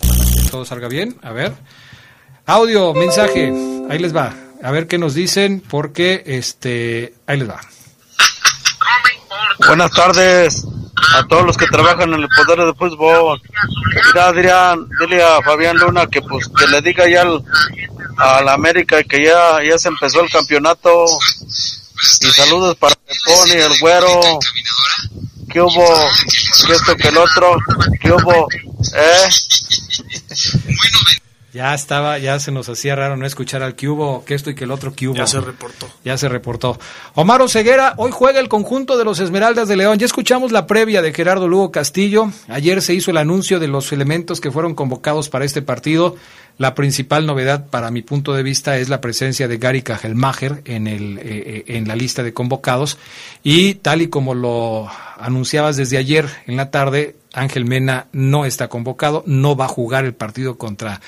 que 0.00 0.50
todo 0.50 0.64
salga 0.64 0.88
bien, 0.88 1.16
a 1.22 1.30
ver. 1.32 1.54
Audio, 2.46 2.94
mensaje, 2.94 3.52
ahí 3.88 3.98
les 3.98 4.14
va. 4.14 4.34
A 4.62 4.70
ver 4.70 4.86
qué 4.86 4.98
nos 4.98 5.14
dicen, 5.14 5.62
porque 5.68 6.22
este, 6.26 7.14
ahí 7.26 7.38
les 7.38 7.48
va. 7.48 7.60
Buenas 9.68 9.90
tardes 9.92 10.64
a 11.14 11.26
todos 11.26 11.44
los 11.44 11.56
que 11.56 11.66
trabajan 11.66 12.12
en 12.14 12.20
el 12.20 12.28
poder 12.28 12.58
del 12.58 12.74
fútbol. 12.74 13.40
Mira, 14.06 14.28
Adrián, 14.28 14.88
dile 15.00 15.22
a 15.22 15.42
Fabián 15.42 15.76
Luna 15.76 16.06
que 16.06 16.20
pues 16.22 16.48
que 16.48 16.66
le 16.66 16.80
diga 16.80 17.08
ya 17.08 17.22
al, 17.22 17.42
a 18.16 18.42
la 18.42 18.54
América 18.54 19.02
que 19.02 19.24
ya, 19.24 19.58
ya 19.68 19.78
se 19.78 19.88
empezó 19.88 20.20
el 20.22 20.30
campeonato. 20.30 21.06
Y 22.20 22.26
saludos 22.32 22.76
para 22.76 22.94
Pony, 22.94 23.52
el 23.52 23.78
güero. 23.80 24.20
¿Qué 25.50 25.60
hubo? 25.60 25.86
¿Qué 26.66 26.72
esto 26.72 26.96
que 26.96 27.08
el 27.08 27.18
otro? 27.18 27.56
¿Qué 28.00 28.10
hubo? 28.10 28.48
¿Eh? 28.94 29.28
Ya 31.52 31.74
estaba, 31.74 32.16
ya 32.16 32.38
se 32.40 32.50
nos 32.50 32.66
hacía 32.70 32.96
raro 32.96 33.18
no 33.18 33.26
escuchar 33.26 33.62
al 33.62 33.76
cubo, 33.76 34.24
que 34.24 34.34
esto 34.34 34.48
y 34.48 34.54
que 34.54 34.64
el 34.64 34.70
otro 34.70 34.94
cubo. 34.98 35.14
Ya 35.14 35.26
se 35.26 35.38
reportó. 35.38 35.86
Ya 36.02 36.16
se 36.16 36.30
reportó. 36.30 36.78
Omar 37.14 37.46
Ceguera, 37.50 37.92
hoy 37.98 38.10
juega 38.10 38.40
el 38.40 38.48
conjunto 38.48 38.96
de 38.96 39.04
los 39.04 39.20
Esmeraldas 39.20 39.68
de 39.68 39.76
León. 39.76 39.98
Ya 39.98 40.06
escuchamos 40.06 40.50
la 40.50 40.66
previa 40.66 41.02
de 41.02 41.12
Gerardo 41.12 41.48
Lugo 41.48 41.70
Castillo. 41.70 42.30
Ayer 42.48 42.80
se 42.80 42.94
hizo 42.94 43.10
el 43.10 43.18
anuncio 43.18 43.60
de 43.60 43.68
los 43.68 43.92
elementos 43.92 44.40
que 44.40 44.50
fueron 44.50 44.74
convocados 44.74 45.28
para 45.28 45.44
este 45.44 45.60
partido. 45.60 46.16
La 46.56 46.74
principal 46.74 47.26
novedad, 47.26 47.66
para 47.66 47.90
mi 47.90 48.00
punto 48.00 48.32
de 48.32 48.42
vista, 48.42 48.78
es 48.78 48.88
la 48.88 49.02
presencia 49.02 49.46
de 49.46 49.58
Gary 49.58 49.82
Kajelmacher 49.82 50.62
en, 50.64 50.86
el, 50.86 51.18
eh, 51.18 51.22
eh, 51.24 51.64
en 51.66 51.86
la 51.86 51.96
lista 51.96 52.22
de 52.22 52.32
convocados. 52.32 52.96
Y 53.42 53.74
tal 53.74 54.00
y 54.00 54.08
como 54.08 54.34
lo 54.34 54.88
anunciabas 55.18 55.76
desde 55.76 55.98
ayer 55.98 56.30
en 56.46 56.56
la 56.56 56.70
tarde, 56.70 57.16
Ángel 57.34 57.66
Mena 57.66 58.06
no 58.12 58.46
está 58.46 58.68
convocado, 58.68 59.22
no 59.26 59.54
va 59.54 59.66
a 59.66 59.68
jugar 59.68 60.06
el 60.06 60.14
partido 60.14 60.56
contra 60.56 61.00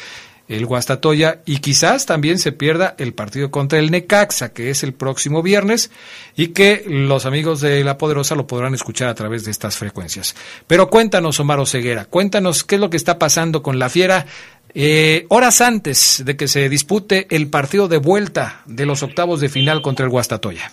el 0.49 0.67
Guastatoya 0.67 1.39
y 1.47 1.59
quizás 1.59 2.07
también 2.07 2.39
se 2.39 2.53
pierda 2.53 2.95
el 2.99 3.15
partido 3.15 3.51
contra 3.51 3.79
el 3.79 3.91
Necaxa, 3.91 4.53
que 4.53 4.71
es 4.71 4.83
el 4.83 4.93
próximo 4.93 5.43
viernes 5.43 5.91
y 6.37 6.49
que 6.49 6.85
los 6.87 7.27
amigos 7.27 7.61
de 7.61 7.83
La 7.83 7.97
Poderosa 7.97 8.35
lo 8.35 8.47
podrán 8.47 8.75
escuchar 8.75 9.09
a 9.09 9.15
través 9.15 9.45
de 9.45 9.51
estas 9.51 9.79
frecuencias. 9.79 10.35
Pero 10.67 10.89
cuéntanos, 10.89 11.41
Omar 11.41 11.65
Ceguera, 11.67 12.05
cuéntanos 12.05 12.65
qué 12.65 12.75
es 12.75 12.81
lo 12.81 12.91
que 12.91 12.97
está 12.97 13.19
pasando 13.19 13.63
con 13.63 13.79
la 13.79 13.89
Fiera 13.89 14.27
eh, 14.75 15.27
horas 15.29 15.61
antes 15.61 16.25
de 16.27 16.37
que 16.37 16.49
se 16.49 16.69
dispute 16.69 17.29
el 17.31 17.49
partido 17.49 17.87
de 17.87 17.99
vuelta 17.99 18.63
de 18.67 18.87
los 18.87 19.05
octavos 19.05 19.41
de 19.41 19.49
final 19.49 19.83
contra 19.83 20.05
el 20.05 20.11
Guastatoya. 20.11 20.69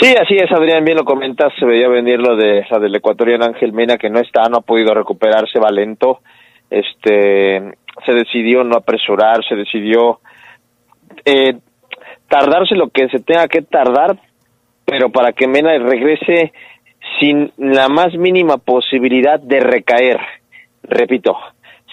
Sí, 0.00 0.14
así 0.18 0.36
es, 0.36 0.50
Adrián, 0.50 0.82
bien 0.82 0.96
lo 0.96 1.04
comentas, 1.04 1.52
se 1.58 1.66
veía 1.66 1.86
venir 1.86 2.18
lo 2.18 2.34
de 2.34 2.64
la 2.70 2.78
del 2.78 2.96
ecuatoriano 2.96 3.44
Ángel 3.44 3.74
Mena, 3.74 3.98
que 3.98 4.08
no 4.08 4.18
está, 4.18 4.48
no 4.48 4.58
ha 4.58 4.62
podido 4.62 4.94
recuperarse, 4.94 5.58
va 5.58 5.70
lento, 5.70 6.20
este, 6.70 7.74
se 8.04 8.12
decidió 8.12 8.64
no 8.64 8.76
apresurar, 8.76 9.44
se 9.48 9.54
decidió 9.54 10.20
eh, 11.24 11.58
tardarse 12.28 12.74
lo 12.74 12.88
que 12.88 13.08
se 13.08 13.20
tenga 13.20 13.48
que 13.48 13.62
tardar, 13.62 14.18
pero 14.84 15.10
para 15.10 15.32
que 15.32 15.46
Mena 15.46 15.76
regrese 15.78 16.52
sin 17.18 17.52
la 17.56 17.88
más 17.88 18.14
mínima 18.14 18.58
posibilidad 18.58 19.40
de 19.40 19.60
recaer. 19.60 20.20
Repito, 20.82 21.36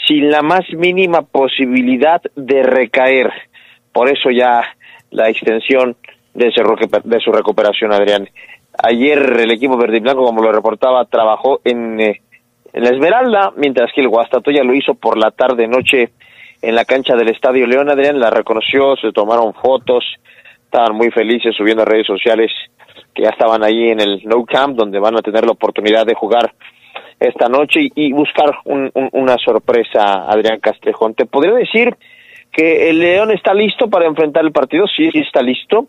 sin 0.08 0.30
la 0.30 0.42
más 0.42 0.62
mínima 0.74 1.22
posibilidad 1.24 2.22
de 2.36 2.64
recaer. 2.64 3.32
Por 3.92 4.10
eso 4.10 4.30
ya 4.30 4.62
la 5.12 5.30
extensión 5.30 5.96
de 6.34 6.52
su, 6.52 7.32
recuperación, 7.32 7.92
Adrián. 7.92 8.30
Ayer 8.78 9.18
el 9.40 9.52
equipo 9.52 9.76
verde 9.76 9.98
y 9.98 10.02
blanco, 10.02 10.24
como 10.24 10.44
lo 10.44 10.52
reportaba, 10.52 11.06
trabajó 11.06 11.62
en 11.64 12.00
eh, 12.00 12.22
en 12.78 12.84
la 12.84 12.92
Esmeralda, 12.92 13.54
mientras 13.56 13.92
que 13.92 14.02
el 14.02 14.08
Guastatoya 14.08 14.64
lo 14.64 14.76
hizo 14.76 14.94
por 14.94 15.18
la 15.18 15.32
tarde-noche 15.32 16.12
en 16.62 16.76
la 16.76 16.86
cancha 16.86 17.16
del 17.16 17.30
Estadio 17.30 17.66
León. 17.66 17.90
Adrián 17.90 18.20
la 18.20 18.30
reconoció, 18.30 18.96
se 18.98 19.12
tomaron 19.12 19.56
fotos, 19.56 20.06
estaban 20.64 20.96
muy 20.96 21.10
felices 21.10 21.56
subiendo 21.56 21.82
a 21.82 21.86
redes 21.86 22.06
sociales 22.06 22.52
que 23.16 23.24
ya 23.24 23.30
estaban 23.30 23.64
ahí 23.64 23.90
en 23.90 24.00
el 24.00 24.22
No 24.26 24.46
Camp, 24.46 24.78
donde 24.78 25.00
van 25.00 25.18
a 25.18 25.24
tener 25.24 25.44
la 25.44 25.54
oportunidad 25.54 26.06
de 26.06 26.14
jugar 26.14 26.54
esta 27.20 27.50
noche 27.50 27.80
y, 27.96 28.14
buscar 28.14 28.60
una 28.66 29.38
sorpresa, 29.44 30.30
Adrián 30.30 30.60
Castrejón. 30.60 31.16
Te 31.16 31.26
podría 31.26 31.56
decir 31.56 31.96
que 32.52 32.92
el 32.92 33.00
León 33.00 33.32
está 33.32 33.56
listo 33.56 33.90
para 33.90 34.06
enfrentar 34.06 34.46
el 34.46 34.52
partido, 34.52 34.86
sí 34.86 35.10
está 35.16 35.42
listo. 35.42 35.88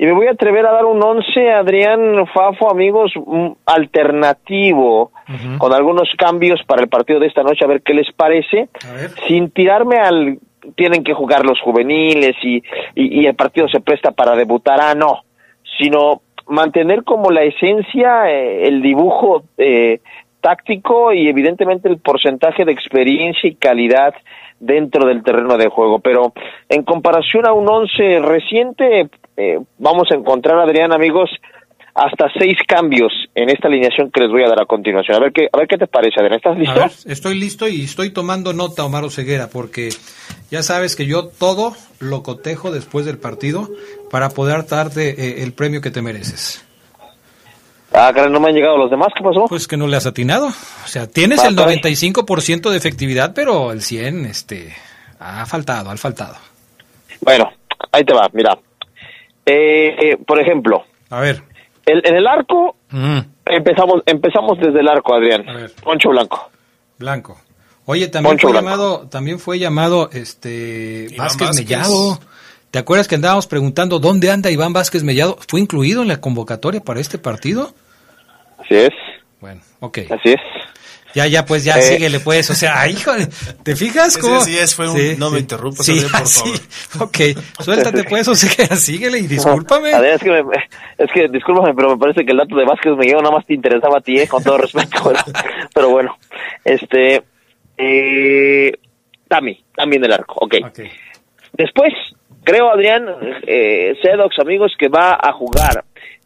Y 0.00 0.06
me 0.06 0.12
voy 0.12 0.28
a 0.28 0.30
atrever 0.30 0.64
a 0.64 0.72
dar 0.72 0.86
un 0.86 1.02
once, 1.02 1.52
Adrián 1.52 2.26
Fafo, 2.32 2.70
amigos, 2.70 3.12
alternativo, 3.66 5.12
con 5.58 5.74
algunos 5.74 6.08
cambios 6.16 6.62
para 6.66 6.80
el 6.80 6.88
partido 6.88 7.20
de 7.20 7.26
esta 7.26 7.42
noche, 7.42 7.66
a 7.66 7.68
ver 7.68 7.82
qué 7.82 7.92
les 7.92 8.10
parece, 8.12 8.70
sin 9.28 9.50
tirarme 9.50 9.98
al 9.98 10.38
tienen 10.74 11.04
que 11.04 11.12
jugar 11.12 11.44
los 11.44 11.60
juveniles 11.60 12.34
y, 12.42 12.62
y, 12.94 13.26
el 13.26 13.34
partido 13.34 13.68
se 13.68 13.80
presta 13.80 14.12
para 14.12 14.34
debutar, 14.36 14.80
ah, 14.80 14.94
no, 14.94 15.20
sino 15.78 16.22
mantener 16.46 17.04
como 17.04 17.30
la 17.30 17.42
esencia, 17.42 18.30
eh, 18.30 18.68
el 18.68 18.80
dibujo 18.80 19.44
eh, 19.58 20.00
táctico 20.40 21.12
y 21.12 21.28
evidentemente 21.28 21.90
el 21.90 21.98
porcentaje 21.98 22.64
de 22.64 22.72
experiencia 22.72 23.50
y 23.50 23.54
calidad 23.54 24.14
dentro 24.60 25.08
del 25.08 25.22
terreno 25.24 25.56
de 25.56 25.68
juego. 25.68 25.98
Pero 25.98 26.32
en 26.68 26.84
comparación 26.84 27.46
a 27.46 27.52
un 27.52 27.68
once 27.68 28.20
reciente, 28.20 29.08
eh, 29.36 29.58
vamos 29.78 30.08
a 30.12 30.14
encontrar, 30.14 30.58
Adrián, 30.58 30.92
amigos, 30.92 31.30
hasta 31.94 32.26
seis 32.38 32.56
cambios 32.66 33.12
en 33.34 33.50
esta 33.50 33.68
alineación 33.68 34.10
que 34.10 34.20
les 34.20 34.30
voy 34.30 34.44
a 34.44 34.48
dar 34.48 34.62
a 34.62 34.66
continuación. 34.66 35.16
A 35.16 35.20
ver 35.20 35.32
qué, 35.32 35.48
a 35.52 35.58
ver 35.58 35.66
qué 35.66 35.76
te 35.76 35.86
parece, 35.86 36.20
Adrián. 36.20 36.36
¿Estás 36.36 36.56
listo? 36.56 37.10
estoy 37.10 37.38
listo 37.38 37.68
y 37.68 37.82
estoy 37.82 38.10
tomando 38.10 38.52
nota, 38.52 38.84
Omar 38.84 39.10
Ceguera, 39.10 39.48
porque 39.48 39.90
ya 40.50 40.62
sabes 40.62 40.94
que 40.94 41.06
yo 41.06 41.28
todo 41.28 41.74
lo 41.98 42.22
cotejo 42.22 42.70
después 42.70 43.06
del 43.06 43.18
partido 43.18 43.68
para 44.10 44.30
poder 44.30 44.66
darte 44.66 45.10
eh, 45.10 45.42
el 45.42 45.52
premio 45.52 45.80
que 45.80 45.90
te 45.90 46.02
mereces. 46.02 46.64
Ah, 47.92 48.12
no 48.12 48.40
me 48.40 48.48
han 48.48 48.54
llegado 48.54 48.76
los 48.76 48.90
demás, 48.90 49.08
¿qué 49.16 49.22
pasó? 49.22 49.46
Pues 49.48 49.66
que 49.66 49.76
no 49.76 49.86
le 49.86 49.96
has 49.96 50.06
atinado. 50.06 50.46
O 50.48 50.86
sea, 50.86 51.08
tienes 51.08 51.42
el 51.44 51.56
95% 51.56 52.70
de 52.70 52.76
efectividad, 52.76 53.32
pero 53.34 53.72
el 53.72 53.82
100, 53.82 54.26
este, 54.26 54.74
ha 55.18 55.44
faltado, 55.46 55.90
ha 55.90 55.96
faltado. 55.96 56.36
Bueno, 57.20 57.50
ahí 57.92 58.04
te 58.04 58.14
va, 58.14 58.28
mira. 58.32 58.56
Eh, 59.44 60.16
por 60.24 60.40
ejemplo, 60.40 60.84
a 61.08 61.20
ver, 61.20 61.42
en 61.86 62.14
el 62.14 62.26
arco 62.26 62.76
mm. 62.90 63.18
empezamos 63.46 64.02
empezamos 64.06 64.58
desde 64.58 64.80
el 64.80 64.88
arco, 64.88 65.14
Adrián. 65.14 65.44
Poncho 65.82 66.10
Blanco. 66.10 66.50
Blanco. 66.98 67.40
Oye, 67.86 68.08
también 68.08 68.38
fue 68.38 68.52
llamado, 68.52 69.08
también 69.08 69.38
fue 69.40 69.58
llamado 69.58 70.10
este 70.12 71.08
Vázquez, 71.16 71.56
Mellado. 71.56 72.20
¿Te 72.70 72.78
acuerdas 72.78 73.08
que 73.08 73.16
andábamos 73.16 73.46
preguntando 73.46 73.98
dónde 73.98 74.30
anda 74.30 74.50
Iván 74.50 74.72
Vázquez 74.72 75.02
Mellado? 75.02 75.36
¿Fue 75.48 75.60
incluido 75.60 76.02
en 76.02 76.08
la 76.08 76.20
convocatoria 76.20 76.80
para 76.80 77.00
este 77.00 77.18
partido? 77.18 77.74
Así 78.58 78.76
es. 78.76 78.90
Bueno, 79.40 79.60
ok. 79.80 79.98
Así 80.10 80.30
es. 80.30 80.40
Ya, 81.14 81.26
ya, 81.26 81.44
pues 81.44 81.64
ya, 81.64 81.78
eh, 81.78 81.82
síguele, 81.82 82.20
pues. 82.20 82.48
O 82.50 82.54
sea, 82.54 82.88
híjole, 82.88 83.26
¿te 83.64 83.74
fijas 83.74 84.16
cómo? 84.16 84.40
Sí, 84.40 84.56
sí, 84.56 84.76
fue 84.76 84.88
un, 84.88 85.18
no 85.18 85.30
me 85.30 85.40
interrumpas, 85.40 85.84
sí, 85.84 86.00
por 86.00 86.10
favor. 86.28 86.60
Ok, 87.00 87.18
suéltate, 87.58 88.04
pues, 88.04 88.28
o 88.28 88.34
sea, 88.36 88.66
síguele 88.76 89.18
y 89.18 89.26
discúlpame. 89.26 89.92
A 89.92 90.00
ver, 90.00 90.14
es 90.14 90.22
que, 90.22 90.30
me, 90.30 90.40
es 90.98 91.10
que, 91.12 91.26
discúlpame, 91.28 91.74
pero 91.74 91.90
me 91.90 91.98
parece 91.98 92.24
que 92.24 92.30
el 92.30 92.38
dato 92.38 92.54
de 92.54 92.64
Vázquez 92.64 92.92
me 92.96 93.06
nada 93.06 93.30
más 93.32 93.44
te 93.44 93.54
interesaba 93.54 93.98
a 93.98 94.00
ti, 94.00 94.20
¿eh? 94.20 94.28
Con 94.28 94.44
todo 94.44 94.58
respeto, 94.58 95.02
pero, 95.04 95.18
pero 95.74 95.88
bueno. 95.88 96.16
Este, 96.64 97.24
eh, 97.76 98.72
Tami, 99.26 99.64
también 99.74 100.02
del 100.02 100.12
arco, 100.12 100.34
ok. 100.36 100.54
okay. 100.68 100.90
Después, 101.54 101.92
creo, 102.44 102.70
Adrián, 102.70 103.06
eh, 103.46 103.94
Sedox, 104.02 104.38
amigos, 104.38 104.72
que 104.78 104.88
va 104.88 105.18
a 105.20 105.32
jugar 105.32 105.84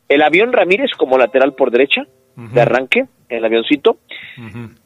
el 0.09 0.23
avión 0.23 0.53
Ramírez 0.53 0.91
como 0.97 1.19
lateral 1.19 1.55
por 1.55 1.71
derecha, 1.71 2.03
de 2.37 2.61
arranque 2.61 3.05
el 3.29 3.45
avioncito. 3.45 3.99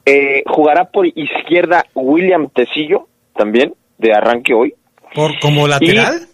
Eh, 0.05 0.43
jugará 0.47 0.85
por 0.85 1.07
izquierda 1.07 1.85
William 1.95 2.49
Tecillo, 2.51 3.09
también, 3.35 3.75
de 3.99 4.13
arranque 4.13 4.55
hoy. 4.55 4.75
¿Por 5.15 5.39
como 5.41 5.67
lateral? 5.67 6.29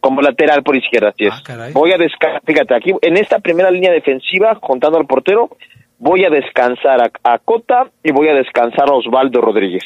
como 0.00 0.22
lateral 0.22 0.62
por 0.62 0.76
izquierda, 0.76 1.10
así 1.10 1.26
es. 1.26 1.34
Ah, 1.48 1.68
voy 1.72 1.92
a 1.92 1.98
descansar, 1.98 2.42
fíjate, 2.44 2.74
aquí 2.74 2.92
en 3.02 3.16
esta 3.16 3.38
primera 3.38 3.70
línea 3.70 3.92
defensiva, 3.92 4.58
contando 4.58 4.98
al 4.98 5.06
portero, 5.06 5.50
voy 5.98 6.24
a 6.24 6.30
descansar 6.30 7.12
a, 7.22 7.38
Cota 7.38 7.90
y 8.02 8.10
voy 8.10 8.28
a 8.28 8.34
descansar 8.34 8.88
a 8.88 8.94
Osvaldo 8.94 9.40
Rodríguez. 9.40 9.84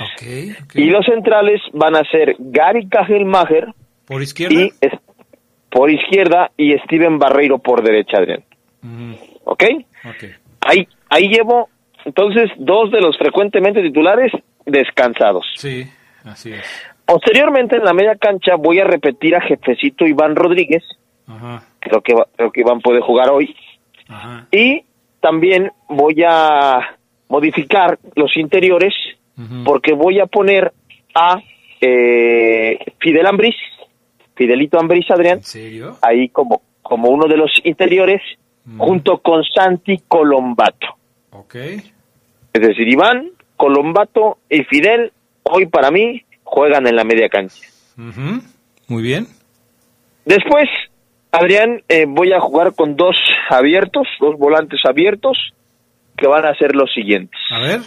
Y 0.74 0.84
los 0.84 1.04
centrales 1.04 1.60
van 1.72 1.96
a 1.96 2.04
ser 2.10 2.36
Gary 2.38 2.88
Cajelmacher. 2.88 3.66
¿Por 4.06 4.22
izquierda? 4.22 4.60
Y, 4.60 4.72
por 5.70 5.90
izquierda 5.90 6.50
y 6.56 6.76
Steven 6.78 7.18
Barreiro 7.18 7.58
por 7.58 7.82
derecha, 7.82 8.18
Adrián. 8.18 8.44
¿Ok? 9.44 9.64
Ahí, 10.60 10.86
ahí 11.08 11.28
llevo 11.28 11.68
entonces 12.04 12.50
dos 12.58 12.90
de 12.90 13.00
los 13.00 13.16
frecuentemente 13.18 13.82
titulares 13.82 14.32
descansados. 14.66 15.46
Sí, 15.56 15.84
así 16.24 16.52
es. 16.52 16.64
Posteriormente 17.06 17.76
en 17.76 17.84
la 17.84 17.92
media 17.92 18.16
cancha 18.16 18.56
voy 18.56 18.78
a 18.78 18.84
repetir 18.84 19.36
a 19.36 19.40
jefecito 19.40 20.06
Iván 20.06 20.36
Rodríguez. 20.36 20.82
Creo 21.80 22.00
que 22.02 22.14
creo 22.36 22.52
que 22.52 22.60
Iván 22.60 22.80
puede 22.80 23.00
jugar 23.00 23.30
hoy. 23.30 23.54
Y 24.50 24.84
también 25.20 25.70
voy 25.88 26.22
a 26.26 26.96
modificar 27.28 27.98
los 28.14 28.36
interiores 28.36 28.94
porque 29.64 29.92
voy 29.92 30.20
a 30.20 30.26
poner 30.26 30.72
a 31.14 31.38
eh, 31.80 32.78
Fidel 32.98 33.26
Ambris, 33.26 33.56
Fidelito 34.34 34.78
Ambris 34.78 35.10
Adrián, 35.10 35.40
ahí 36.02 36.28
como 36.28 36.62
como 36.84 37.08
uno 37.08 37.26
de 37.26 37.36
los 37.36 37.50
interiores 37.64 38.20
junto 38.76 39.18
con 39.18 39.42
Santi 39.42 40.02
Colombato. 40.06 40.86
Ok. 41.30 41.54
Es 41.56 42.62
decir, 42.62 42.86
Iván, 42.86 43.30
Colombato 43.56 44.38
y 44.48 44.62
Fidel, 44.64 45.12
hoy 45.42 45.66
para 45.66 45.90
mí, 45.90 46.22
juegan 46.44 46.86
en 46.86 46.94
la 46.94 47.04
media 47.04 47.28
cancha. 47.28 47.66
Muy 47.96 49.02
bien. 49.02 49.26
Después, 50.24 50.68
Adrián, 51.32 51.82
eh, 51.88 52.04
voy 52.06 52.32
a 52.32 52.40
jugar 52.40 52.74
con 52.74 52.96
dos 52.96 53.16
abiertos, 53.50 54.06
dos 54.20 54.38
volantes 54.38 54.80
abiertos, 54.84 55.54
que 56.16 56.28
van 56.28 56.46
a 56.46 56.54
ser 56.54 56.76
los 56.76 56.92
siguientes. 56.92 57.40
A 57.50 57.60
ver. 57.60 57.80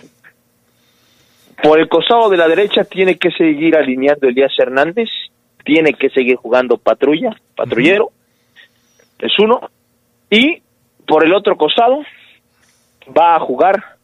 Por 1.63 1.79
el 1.79 1.87
costado 1.87 2.29
de 2.29 2.37
la 2.37 2.47
derecha 2.47 2.83
tiene 2.83 3.17
que 3.17 3.31
seguir 3.31 3.75
alineando 3.75 4.27
Elías 4.27 4.53
Hernández, 4.57 5.09
tiene 5.68 5.93
que 5.93 6.09
seguir 6.09 6.38
jugando 6.38 6.78
patrulla, 6.78 7.36
patrullero, 7.55 8.11
es 9.20 9.38
uno. 9.38 9.70
Y 10.30 10.63
por 11.05 11.26
el 11.26 11.34
otro 11.34 11.57
costado 11.57 11.99
va 13.15 13.36
a 13.36 13.39
jugar 13.41 13.97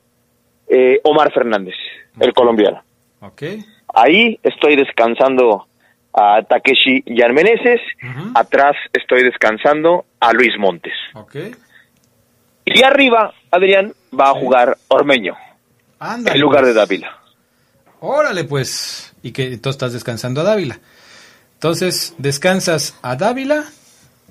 eh, 0.67 0.99
Omar 1.03 1.31
Fernández, 1.33 1.75
el 2.19 2.33
colombiano. 2.33 2.83
Okay. 3.21 3.63
Ahí 3.93 4.37
estoy 4.43 4.75
descansando 4.75 5.67
a 6.13 6.41
Takeshi 6.43 7.03
Yarmeneses, 7.05 7.79
atrás 8.35 8.75
estoy 8.91 9.23
descansando 9.23 10.05
a 10.19 10.33
Luis 10.33 10.51
Montes. 10.59 10.93
Okay. 11.13 11.55
Y 12.65 12.83
arriba, 12.83 13.33
Adrián, 13.51 13.93
va 14.17 14.31
a 14.31 14.33
jugar 14.33 14.77
Ormeño, 14.89 15.35
en 16.01 16.41
lugar 16.41 16.65
de 16.65 16.73
pues. 16.73 16.75
Dávila. 16.75 17.19
Órale, 18.01 18.43
pues. 18.43 19.15
Y 19.23 19.31
que 19.31 19.45
entonces 19.45 19.75
estás 19.75 19.93
descansando 19.93 20.41
a 20.41 20.43
Dávila. 20.43 20.79
Entonces, 21.63 22.13
descansas 22.17 22.93
a 23.01 23.15
Dávila, 23.15 23.63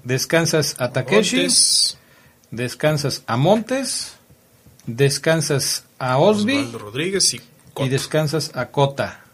descansas 0.04 0.76
a 0.78 0.92
Takeshi, 0.92 1.36
Montes. 1.36 1.98
descansas 2.50 3.22
a 3.26 3.38
Montes, 3.38 4.18
descansas 4.84 5.86
a 5.98 6.18
Osby 6.18 6.58
Osvaldo 6.58 6.78
Rodríguez 6.78 7.32
y 7.32 7.40
y 7.78 7.88
descansas 7.88 8.54
a 8.54 8.66
Cota. 8.66 9.24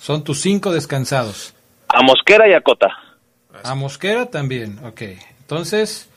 Son 0.00 0.24
tus 0.24 0.40
cinco 0.40 0.72
descansados. 0.72 1.54
A 1.86 2.02
Mosquera 2.02 2.48
y 2.48 2.54
a 2.54 2.60
Cota. 2.60 2.88
A 3.62 3.76
Mosquera 3.76 4.26
también, 4.26 4.80
ok. 4.84 5.02
Entonces, 5.38 6.08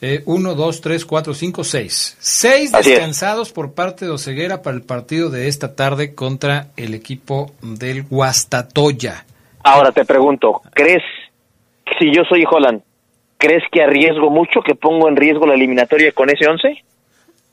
eh, 0.00 0.22
uno, 0.24 0.54
dos, 0.54 0.80
tres, 0.80 1.04
cuatro, 1.04 1.34
cinco, 1.34 1.62
seis. 1.62 2.16
Seis 2.20 2.72
Así 2.72 2.88
es. 2.88 2.94
descansados 2.96 3.52
por 3.52 3.74
parte 3.74 4.06
de 4.06 4.12
Oseguera 4.12 4.62
para 4.62 4.78
el 4.78 4.82
partido 4.82 5.28
de 5.28 5.48
esta 5.48 5.74
tarde 5.76 6.14
contra 6.14 6.68
el 6.78 6.94
equipo 6.94 7.52
del 7.60 8.04
Guastatoya. 8.04 9.26
Ahora 9.64 9.92
te 9.92 10.04
pregunto, 10.04 10.60
¿crees, 10.74 11.02
si 11.98 12.14
yo 12.14 12.22
soy 12.28 12.44
Holland, 12.48 12.82
¿crees 13.38 13.62
que 13.72 13.82
arriesgo 13.82 14.30
mucho, 14.30 14.60
que 14.60 14.74
pongo 14.74 15.08
en 15.08 15.16
riesgo 15.16 15.46
la 15.46 15.54
eliminatoria 15.54 16.12
con 16.12 16.28
ese 16.30 16.46
11? 16.46 16.84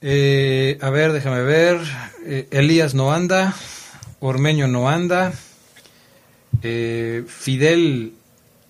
Eh, 0.01 0.77
a 0.81 0.89
ver, 0.89 1.13
déjame 1.13 1.41
ver. 1.43 1.77
Eh, 2.25 2.47
Elías 2.51 2.93
no 2.93 3.13
anda. 3.13 3.53
Ormeño 4.19 4.67
no 4.67 4.89
anda. 4.89 5.31
Eh, 6.63 7.23
Fidel 7.27 8.13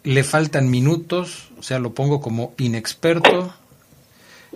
le 0.04 0.24
faltan 0.24 0.70
minutos, 0.70 1.52
o 1.58 1.64
sea, 1.64 1.80
lo 1.80 1.94
pongo 1.94 2.22
como 2.22 2.54
inexperto. 2.58 3.54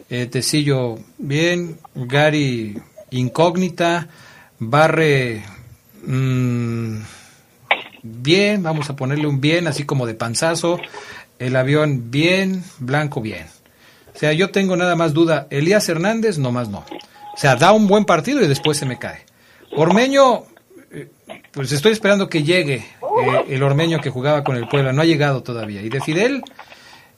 Eh, 0.10 0.28
Tecillo, 0.28 1.00
bien. 1.18 1.80
Gary, 1.96 2.78
incógnita. 3.10 4.10
Barre, 4.60 5.44
mm, 6.06 6.98
bien. 8.06 8.64
Vamos 8.64 8.90
a 8.90 8.96
ponerle 8.96 9.28
un 9.28 9.42
bien, 9.42 9.68
así 9.68 9.84
como 9.84 10.06
de 10.06 10.14
panzazo. 10.14 10.80
El 11.40 11.56
avión, 11.56 12.12
bien. 12.12 12.64
Blanco, 12.80 13.22
bien. 13.22 13.48
O 14.14 14.18
sea, 14.18 14.32
yo 14.34 14.52
tengo 14.52 14.78
nada 14.78 14.96
más 14.96 15.14
duda. 15.14 15.48
Elías 15.50 15.90
Hernández, 15.90 16.38
no 16.38 16.52
más 16.52 16.70
no. 16.70 16.80
O 16.80 17.38
sea, 17.38 17.56
da 17.56 17.74
un 17.74 17.88
buen 17.88 18.06
partido 18.06 18.42
y 18.42 18.48
después 18.48 18.78
se 18.78 18.86
me 18.86 18.98
cae. 18.98 19.26
Ormeño, 19.76 20.44
eh, 20.92 21.10
pues 21.52 21.72
estoy 21.74 21.92
esperando 21.92 22.30
que 22.30 22.44
llegue 22.44 22.76
eh, 22.76 23.46
el 23.50 23.62
Ormeño 23.62 24.00
que 24.00 24.10
jugaba 24.10 24.44
con 24.44 24.56
el 24.56 24.68
Puebla. 24.70 24.94
No 24.94 25.02
ha 25.02 25.06
llegado 25.06 25.44
todavía. 25.44 25.82
Y 25.82 25.90
de 25.90 26.00
Fidel, 26.00 26.44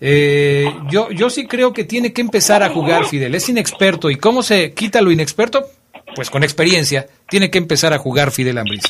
eh, 0.02 0.74
yo, 0.90 1.12
yo 1.12 1.30
sí 1.30 1.46
creo 1.46 1.74
que 1.74 1.84
tiene 1.84 2.14
que 2.14 2.22
empezar 2.22 2.64
a 2.64 2.70
jugar 2.70 3.06
Fidel. 3.06 3.36
Es 3.36 3.48
inexperto. 3.48 4.10
¿Y 4.10 4.16
cómo 4.16 4.42
se 4.42 4.74
quita 4.74 5.02
lo 5.02 5.12
inexperto? 5.12 5.68
Pues 6.16 6.32
con 6.32 6.44
experiencia. 6.44 7.08
Tiene 7.30 7.50
que 7.52 7.58
empezar 7.58 7.94
a 7.94 7.98
jugar 7.98 8.32
Fidel 8.32 8.58
Ambriz. 8.58 8.84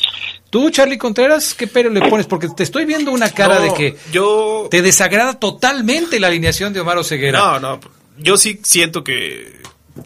Tú, 0.50 0.70
Charlie 0.70 0.96
Contreras, 0.98 1.54
¿qué 1.54 1.66
pero 1.66 1.90
le 1.90 2.00
pones? 2.08 2.26
Porque 2.26 2.48
te 2.48 2.62
estoy 2.62 2.84
viendo 2.84 3.12
una 3.12 3.30
cara 3.30 3.56
No, 3.56 3.62
de 3.62 3.74
que 3.74 3.96
yo 4.12 4.68
te 4.70 4.80
desagrada 4.80 5.34
totalmente 5.38 6.18
la 6.20 6.28
alineación 6.28 6.72
de 6.72 6.80
Omar 6.80 6.98
Oseguera. 6.98 7.38
No, 7.38 7.60
no, 7.60 7.80
yo 8.18 8.36
sí 8.36 8.60
siento 8.62 9.04
que 9.04 9.58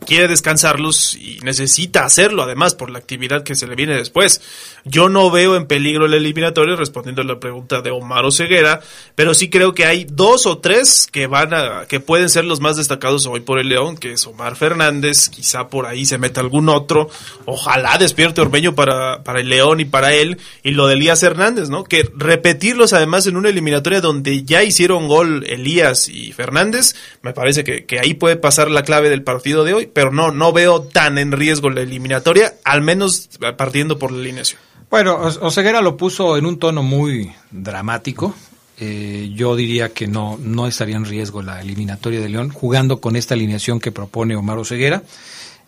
quiere 0.07 0.28
descansarlos 0.28 1.14
y 1.14 1.38
necesita 1.43 2.05
hacerlo 2.05 2.43
además 2.43 2.74
por 2.74 2.90
la 2.90 2.99
actividad 2.99 3.43
que 3.43 3.55
se 3.55 3.66
le 3.66 3.74
viene 3.74 3.97
después. 3.97 4.40
Yo 4.84 5.09
no 5.09 5.30
veo 5.30 5.57
en 5.57 5.66
peligro 5.66 6.07
el 6.07 6.14
eliminatorio 6.14 6.76
respondiendo 6.76 7.22
a 7.22 7.24
la 7.24 7.38
pregunta 7.38 7.82
de 7.82 7.90
Omar 7.90 8.22
Ceguera, 8.30 8.80
pero 9.14 9.34
sí 9.34 9.51
creo 9.51 9.74
que 9.74 9.84
hay 9.84 10.07
dos 10.09 10.47
o 10.47 10.59
tres 10.59 11.09
que 11.11 11.26
van 11.26 11.55
a 11.55 11.86
que 11.88 12.01
pueden 12.01 12.28
ser 12.28 12.45
los 12.45 12.61
más 12.61 12.76
destacados 12.76 13.26
hoy 13.26 13.40
por 13.40 13.59
el 13.59 13.68
León, 13.68 13.97
que 13.97 14.12
es 14.12 14.26
Omar 14.26 14.57
Fernández, 14.57 15.28
quizá 15.28 15.68
por 15.68 15.86
ahí 15.86 16.05
se 16.05 16.18
meta 16.18 16.40
algún 16.40 16.68
otro, 16.68 17.11
ojalá 17.47 17.99
despierte 17.99 18.40
Ormeño 18.40 18.74
para, 18.74 19.22
para 19.22 19.40
el 19.40 19.49
León 19.49 19.80
y 19.80 19.84
para 19.84 20.12
él, 20.14 20.38
y 20.62 20.72
lo 20.72 20.86
de 20.86 20.95
Elías 20.95 21.22
Hernández, 21.22 21.68
¿no? 21.68 21.84
Que 21.84 22.09
repetirlos 22.16 22.93
además 22.93 23.26
en 23.26 23.36
una 23.36 23.49
eliminatoria 23.49 24.01
donde 24.01 24.45
ya 24.45 24.62
hicieron 24.62 25.09
gol 25.09 25.45
Elías 25.47 26.09
y 26.09 26.32
Fernández, 26.32 26.95
me 27.22 27.32
parece 27.32 27.64
que, 27.64 27.84
que 27.84 27.99
ahí 27.99 28.14
puede 28.14 28.36
pasar 28.36 28.70
la 28.70 28.82
clave 28.82 29.11
del 29.11 29.22
partido 29.22 29.64
de 29.64 29.74
hoy, 29.74 29.82
pero 29.87 30.12
no, 30.12 30.30
no 30.30 30.53
veo 30.53 30.83
tan 30.83 31.18
en 31.18 31.33
riesgo 31.33 31.70
la 31.70 31.80
eliminatoria, 31.83 32.55
al 32.64 32.83
menos 32.83 33.28
partiendo 33.57 33.99
por 33.99 34.12
la 34.12 34.18
alineación. 34.18 34.61
Bueno, 34.91 35.16
Oseguera 35.16 35.80
lo 35.80 35.97
puso 35.97 36.37
en 36.37 36.45
un 36.45 36.59
tono 36.59 36.83
muy 36.83 37.33
dramático. 37.51 38.35
Eh, 38.78 39.30
yo 39.35 39.57
diría 39.57 39.91
que 39.91 40.07
no, 40.07 40.39
no 40.39 40.66
estaría 40.66 40.97
en 40.97 41.05
riesgo 41.05 41.41
la 41.41 41.61
eliminatoria 41.61 42.20
de 42.20 42.28
León 42.28 42.51
jugando 42.51 43.01
con 43.01 43.16
esta 43.16 43.35
alineación 43.35 43.80
que 43.80 43.93
propone 43.93 44.37
Omar 44.37 44.59
Oseguera. 44.59 45.03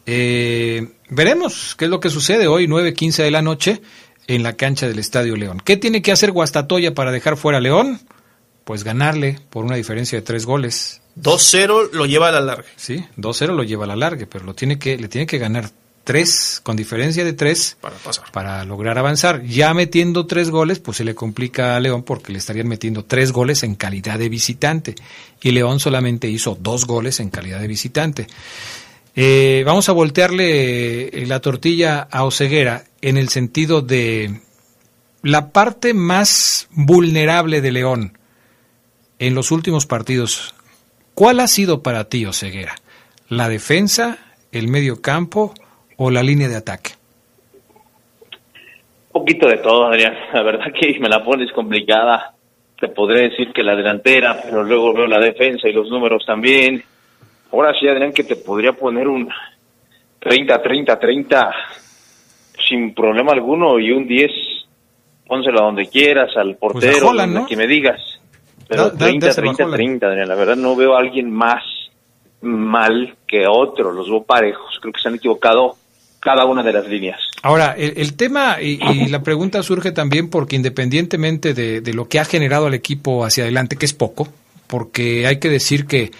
Eh, 0.05 0.89
veremos 1.09 1.75
qué 1.79 1.87
es 1.87 1.91
lo 1.91 2.01
que 2.01 2.11
sucede 2.11 2.47
hoy, 2.47 2.67
9.15 2.67 3.23
de 3.23 3.31
la 3.31 3.41
noche, 3.41 3.81
en 4.27 4.43
la 4.43 4.55
cancha 4.55 4.89
del 4.89 4.99
Estadio 4.99 5.37
León. 5.37 5.61
¿Qué 5.65 5.77
tiene 5.77 6.03
que 6.03 6.12
hacer 6.12 6.33
Guastatoya 6.33 6.95
para 6.95 7.12
dejar 7.12 7.37
fuera 7.37 7.59
a 7.59 7.61
León? 7.61 8.01
Pues 8.65 8.85
ganarle 8.85 9.39
por 9.51 9.65
una 9.65 9.77
diferencia 9.77 10.19
de 10.19 10.23
tres 10.23 10.45
goles. 10.47 11.01
2-0 11.21 11.93
lo 11.93 12.07
lleva 12.07 12.29
a 12.29 12.33
la 12.33 12.41
larga. 12.41 12.69
Sí, 12.77 13.05
2-0 13.17 13.55
lo 13.55 13.62
lleva 13.62 13.85
a 13.85 13.89
la 13.89 13.97
larga, 13.97 14.27
pero 14.31 14.45
lo 14.45 14.55
tiene 14.55 14.79
que, 14.79 14.97
le 14.97 15.09
tiene 15.09 15.27
que 15.27 15.39
ganar 15.39 15.71
tres, 16.05 16.61
con 16.62 16.77
diferencia 16.77 17.25
de 17.25 17.33
tres, 17.33 17.77
para 17.81 17.97
pasar. 17.97 18.31
Para 18.31 18.65
lograr 18.65 18.99
avanzar. 18.99 19.43
Ya 19.45 19.73
metiendo 19.75 20.27
tres 20.27 20.51
goles, 20.51 20.79
pues 20.79 20.99
se 20.99 21.05
le 21.05 21.15
complica 21.15 21.77
a 21.77 21.81
León 21.81 22.03
porque 22.03 22.33
le 22.33 22.39
estarían 22.39 22.69
metiendo 22.69 23.05
tres 23.05 23.33
goles 23.33 23.62
en 23.62 23.75
calidad 23.75 24.19
de 24.19 24.29
visitante. 24.29 24.95
Y 25.43 25.51
León 25.51 25.81
solamente 25.81 26.29
hizo 26.29 26.57
dos 26.61 26.87
goles 26.87 27.21
en 27.21 27.31
calidad 27.31 27.61
de 27.61 27.69
visitante. 27.69 28.27
Eh, 29.17 29.62
vamos 29.65 29.89
a 29.89 29.93
voltearle 29.93 31.07
eh, 31.07 31.27
la 31.27 31.41
tortilla 31.41 32.01
a 32.11 32.25
Oceguera 32.25 32.85
en 33.01 33.17
el 33.17 33.29
sentido 33.29 33.81
de 33.81 34.41
la 35.23 35.53
parte 35.53 35.95
más 35.95 36.69
vulnerable 36.73 37.61
de 37.61 37.73
León 37.73 38.19
en 39.19 39.35
los 39.35 39.51
últimos 39.53 39.87
partidos. 39.87 40.55
¿Cuál 41.15 41.41
ha 41.41 41.47
sido 41.47 41.83
para 41.83 42.05
ti, 42.09 42.27
Oceguera? 42.27 42.75
¿La 43.29 43.49
defensa, 43.49 44.19
el 44.53 44.69
medio 44.69 45.01
campo 45.01 45.55
o 45.97 46.11
la 46.11 46.23
línea 46.23 46.49
de 46.49 46.57
ataque? 46.57 46.93
Un 49.12 49.21
poquito 49.21 49.47
de 49.47 49.59
todo, 49.59 49.87
Adrián. 49.87 50.15
La 50.33 50.43
verdad 50.43 50.67
que 50.79 50.99
me 50.99 51.09
la 51.09 51.25
pones 51.25 51.53
complicada. 51.53 52.35
Te 52.81 52.89
podré 52.89 53.31
decir 53.31 53.53
que 53.53 53.62
la 53.62 53.77
delantera, 53.77 54.41
pero 54.43 54.65
luego 54.65 54.93
veo 54.93 55.07
la 55.07 55.21
defensa 55.21 55.69
y 55.69 55.73
los 55.73 55.89
números 55.89 56.25
también. 56.27 56.83
Ahora 57.53 57.73
sí, 57.79 57.87
Adrián, 57.87 58.12
que 58.12 58.25
te 58.25 58.35
podría 58.35 58.73
poner 58.73 59.07
un 59.07 59.29
30, 60.19 60.61
30, 60.61 60.99
30 60.99 61.55
sin 62.69 62.93
problema 62.93 63.33
alguno 63.33 63.79
y 63.79 63.93
un 63.93 64.09
10, 64.09 64.31
pónselo 65.27 65.61
a 65.61 65.67
donde 65.67 65.87
quieras, 65.87 66.37
al 66.37 66.57
portero, 66.57 66.93
Pues 66.93 67.03
a 67.03 67.07
Holland, 67.07 67.47
que 67.47 67.57
me 67.57 67.69
digas. 67.69 68.01
Pero 68.69 68.85
Da- 68.85 68.91
da- 68.91 68.99
30, 68.99 69.27
dáselo 69.27 69.51
a 69.51 69.55
30, 69.55 69.65
Holland. 69.65 69.77
30, 69.77 70.07
Adrián. 70.07 70.29
La 70.29 70.35
verdad 70.35 70.57
no 70.57 70.75
veo 70.77 70.95
a 70.97 71.01
alguien 71.01 71.31
más 71.31 71.62
mal 72.41 73.17
que 73.27 73.47
otro. 73.49 73.93
Los 73.93 74.09
veo 74.09 74.23
parejos. 74.25 74.79
Creo 74.81 74.93
que 74.93 75.01
se 75.01 75.09
han 75.09 75.15
equivocado 75.17 75.77
cada 76.21 76.45
una 76.47 76.62
de 76.62 76.73
las 76.73 76.87
líneas. 76.89 77.21
Ahora, 77.43 77.75
el, 77.77 77.95
el 77.97 78.15
tema 78.17 78.57
y, 78.61 78.79
y 78.83 79.09
la 79.09 79.23
pregunta 79.23 79.62
surge 79.62 79.93
también 79.93 80.31
porque 80.31 80.57
independientemente 80.57 81.53
de, 81.53 81.81
de 81.83 81.95
lo 81.95 82.09
que 82.09 82.19
ha 82.19 82.25
generado 82.25 82.67
al 82.67 82.75
equipo 82.75 83.25
hacia 83.25 83.45
adelante, 83.45 83.77
que 83.77 83.85
es 83.85 83.93
poco, 83.93 84.29
porque 84.67 85.27
hay 85.27 85.39
que 85.39 85.51
decir 85.51 85.87
que 85.87 86.11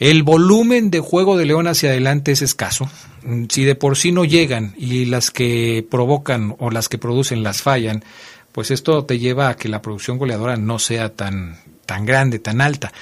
el 0.00 0.24
volumen 0.24 0.90
de 0.90 0.98
juego 0.98 1.36
de 1.36 1.46
León 1.46 1.68
hacia 1.68 1.90
adelante 1.90 2.32
es 2.32 2.42
escaso. 2.42 2.90
Mm, 3.22 3.44
Si 3.48 3.62
de 3.62 3.76
por 3.76 3.96
sí 3.96 4.10
no 4.10 4.24
llegan 4.24 4.74
y 4.76 5.04
las 5.04 5.30
que 5.30 5.86
provocan 5.88 6.56
o 6.58 6.70
las 6.70 6.88
que 6.88 6.98
producen 6.98 7.44
las 7.44 7.62
fallan, 7.62 8.02
pues 8.50 8.72
esto 8.72 9.04
te 9.04 9.20
lleva 9.20 9.48
a 9.50 9.56
que 9.56 9.68
la 9.68 9.80
producción 9.82 10.18
goleadora 10.18 10.56
no 10.56 10.80
sea 10.80 11.10
tan, 11.10 11.58
tan 11.84 12.04
grande, 12.04 12.38
tan 12.38 12.60
alta. 12.60 12.92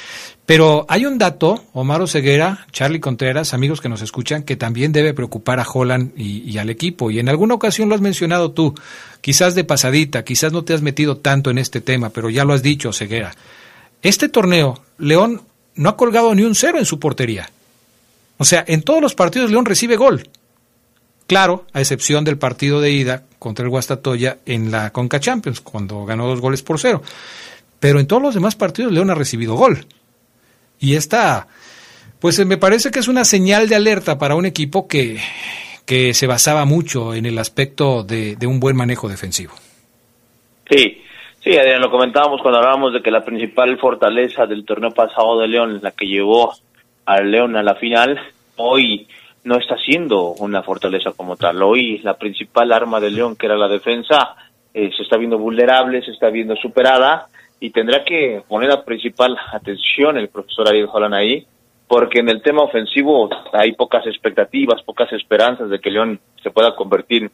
Pero 0.44 0.84
hay 0.88 1.06
un 1.06 1.18
dato, 1.18 1.64
Omar 1.72 2.06
Ceguera, 2.08 2.66
Charlie 2.72 3.00
Contreras, 3.00 3.54
amigos 3.54 3.80
que 3.80 3.88
nos 3.88 4.02
escuchan, 4.02 4.42
que 4.42 4.56
también 4.56 4.92
debe 4.92 5.14
preocupar 5.14 5.60
a 5.60 5.66
Holland 5.66 6.12
y, 6.16 6.58
al 6.58 6.68
equipo. 6.68 7.10
Y 7.10 7.20
en 7.20 7.28
alguna 7.28 7.54
ocasión 7.54 7.88
lo 7.88 7.94
has 7.94 8.00
mencionado 8.00 8.50
tú, 8.50 8.74
quizás 9.20 9.54
de 9.54 9.64
pasadita, 9.64 10.24
quizás 10.24 10.52
no 10.52 10.64
te 10.64 10.74
has 10.74 10.82
metido 10.82 11.16
tanto 11.16 11.50
en 11.50 11.58
este 11.58 11.80
tema, 11.80 12.10
pero 12.10 12.28
ya 12.28 12.44
lo 12.44 12.54
has 12.54 12.62
dicho, 12.62 12.92
Ceguera. 12.92 13.34
Este 14.02 14.28
torneo, 14.28 14.82
León 14.98 15.42
no 15.76 15.88
ha 15.88 15.96
colgado 15.96 16.34
ni 16.34 16.42
un 16.42 16.54
cero 16.54 16.78
en 16.78 16.86
su 16.86 16.98
portería. 16.98 17.50
O 18.38 18.44
sea, 18.44 18.64
en 18.66 18.82
todos 18.82 19.00
los 19.00 19.14
partidos 19.14 19.50
León 19.50 19.64
recibe 19.64 19.96
gol. 19.96 20.28
claro, 21.28 21.66
a 21.72 21.80
excepción 21.80 22.24
del 22.24 22.36
partido 22.36 22.80
de 22.80 22.90
ida 22.90 23.22
contra 23.38 23.64
el 23.64 23.70
Guastatoya 23.70 24.38
en 24.44 24.70
la 24.70 24.90
Conca 24.90 25.20
Champions, 25.20 25.60
cuando 25.60 26.04
ganó 26.04 26.26
dos 26.26 26.40
goles 26.40 26.62
por 26.62 26.78
cero. 26.78 27.02
Pero 27.82 27.98
en 27.98 28.06
todos 28.06 28.22
los 28.22 28.32
demás 28.32 28.54
partidos 28.54 28.92
León 28.92 29.10
ha 29.10 29.16
recibido 29.16 29.56
gol. 29.56 29.86
Y 30.78 30.94
esta, 30.94 31.48
pues 32.20 32.38
me 32.46 32.56
parece 32.56 32.92
que 32.92 33.00
es 33.00 33.08
una 33.08 33.24
señal 33.24 33.68
de 33.68 33.74
alerta 33.74 34.18
para 34.18 34.36
un 34.36 34.46
equipo 34.46 34.86
que, 34.86 35.18
que 35.84 36.14
se 36.14 36.28
basaba 36.28 36.64
mucho 36.64 37.12
en 37.12 37.26
el 37.26 37.38
aspecto 37.38 38.04
de, 38.04 38.36
de 38.36 38.46
un 38.46 38.60
buen 38.60 38.76
manejo 38.76 39.08
defensivo. 39.08 39.54
Sí, 40.70 41.02
sí, 41.42 41.58
Adrián, 41.58 41.80
lo 41.80 41.90
comentábamos 41.90 42.40
cuando 42.40 42.60
hablábamos 42.60 42.92
de 42.92 43.02
que 43.02 43.10
la 43.10 43.24
principal 43.24 43.76
fortaleza 43.80 44.46
del 44.46 44.64
torneo 44.64 44.92
pasado 44.92 45.40
de 45.40 45.48
León, 45.48 45.80
la 45.82 45.90
que 45.90 46.06
llevó 46.06 46.54
al 47.04 47.32
León 47.32 47.56
a 47.56 47.64
la 47.64 47.74
final, 47.74 48.16
hoy 48.58 49.08
no 49.42 49.56
está 49.58 49.76
siendo 49.76 50.34
una 50.34 50.62
fortaleza 50.62 51.10
como 51.16 51.36
tal. 51.36 51.60
Hoy 51.60 51.98
la 51.98 52.14
principal 52.14 52.70
arma 52.70 53.00
de 53.00 53.10
León, 53.10 53.34
que 53.34 53.46
era 53.46 53.56
la 53.56 53.66
defensa, 53.66 54.36
eh, 54.72 54.92
se 54.96 55.02
está 55.02 55.16
viendo 55.16 55.36
vulnerable, 55.36 56.00
se 56.04 56.12
está 56.12 56.30
viendo 56.30 56.54
superada 56.54 57.26
y 57.62 57.70
tendrá 57.70 58.02
que 58.04 58.42
poner 58.48 58.72
a 58.72 58.84
principal 58.84 59.38
atención 59.52 60.18
el 60.18 60.30
profesor 60.30 60.66
Ariel 60.66 60.88
Holland 60.92 61.14
ahí, 61.14 61.46
porque 61.86 62.18
en 62.18 62.28
el 62.28 62.42
tema 62.42 62.62
ofensivo 62.62 63.30
hay 63.52 63.70
pocas 63.74 64.04
expectativas, 64.04 64.82
pocas 64.82 65.12
esperanzas 65.12 65.70
de 65.70 65.78
que 65.78 65.92
León 65.92 66.18
se 66.42 66.50
pueda 66.50 66.74
convertir 66.74 67.30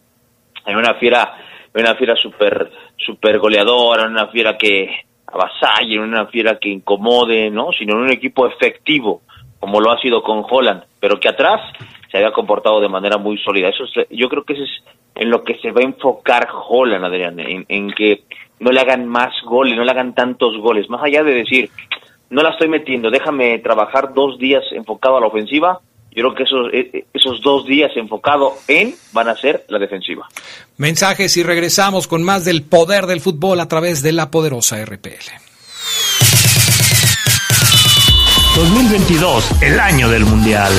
en 0.66 0.76
una 0.76 0.92
fiera, 0.96 1.34
en 1.72 1.80
una 1.80 1.94
fiera 1.94 2.14
super, 2.14 2.70
super 2.98 3.38
goleadora, 3.38 4.04
en 4.04 4.10
una 4.10 4.26
fiera 4.26 4.58
que 4.58 4.90
avasalle, 5.26 5.94
en 5.94 6.02
una 6.02 6.26
fiera 6.26 6.58
que 6.58 6.68
incomode, 6.68 7.48
¿no? 7.48 7.72
Sino 7.72 7.94
en 7.94 8.00
un 8.00 8.10
equipo 8.10 8.46
efectivo, 8.46 9.22
como 9.58 9.80
lo 9.80 9.92
ha 9.92 9.98
sido 9.98 10.22
con 10.22 10.44
Holland, 10.46 10.84
pero 11.00 11.18
que 11.18 11.30
atrás 11.30 11.62
se 12.10 12.18
había 12.18 12.32
comportado 12.32 12.82
de 12.82 12.88
manera 12.90 13.16
muy 13.16 13.38
sólida. 13.38 13.70
Eso 13.70 13.84
yo 14.10 14.28
creo 14.28 14.44
que 14.44 14.52
eso 14.52 14.64
es 14.64 14.84
en 15.14 15.30
lo 15.30 15.42
que 15.42 15.58
se 15.60 15.72
va 15.72 15.80
a 15.80 15.84
enfocar 15.84 16.48
Holland, 16.68 17.06
Adrián, 17.06 17.40
en, 17.40 17.64
en 17.66 17.90
que 17.92 18.24
no 18.61 18.70
le 18.70 18.80
hagan 18.80 19.06
más 19.06 19.32
goles, 19.44 19.76
no 19.76 19.84
le 19.84 19.90
hagan 19.90 20.14
tantos 20.14 20.56
goles, 20.59 20.88
más 20.88 21.02
allá 21.02 21.22
de 21.22 21.34
decir, 21.34 21.70
no 22.30 22.42
la 22.42 22.50
estoy 22.50 22.68
metiendo, 22.68 23.11
déjame 23.11 23.59
trabajar 23.59 24.12
dos 24.14 24.38
días 24.38 24.62
enfocado 24.72 25.16
a 25.16 25.20
la 25.20 25.26
ofensiva, 25.26 25.80
yo 26.11 26.24
creo 26.24 26.34
que 26.34 26.42
esos, 26.42 26.72
e, 26.72 26.90
e, 26.92 27.06
esos 27.14 27.40
dos 27.42 27.66
días 27.66 27.90
enfocado 27.96 28.54
en 28.66 28.94
van 29.12 29.28
a 29.28 29.36
ser 29.36 29.64
la 29.68 29.78
defensiva. 29.78 30.26
Mensajes 30.76 31.36
y 31.36 31.42
regresamos 31.42 32.09
con 32.09 32.22
más 32.22 32.44
del 32.44 32.62
poder 32.62 33.06
del 33.06 33.20
fútbol 33.20 33.61
a 33.61 33.68
través 33.68 34.02
de 34.02 34.12
la 34.12 34.30
poderosa 34.30 34.84
RPL. 34.84 35.48
2022, 38.56 39.62
el 39.62 39.78
año 39.78 40.09
del 40.09 40.24
Mundial. 40.24 40.72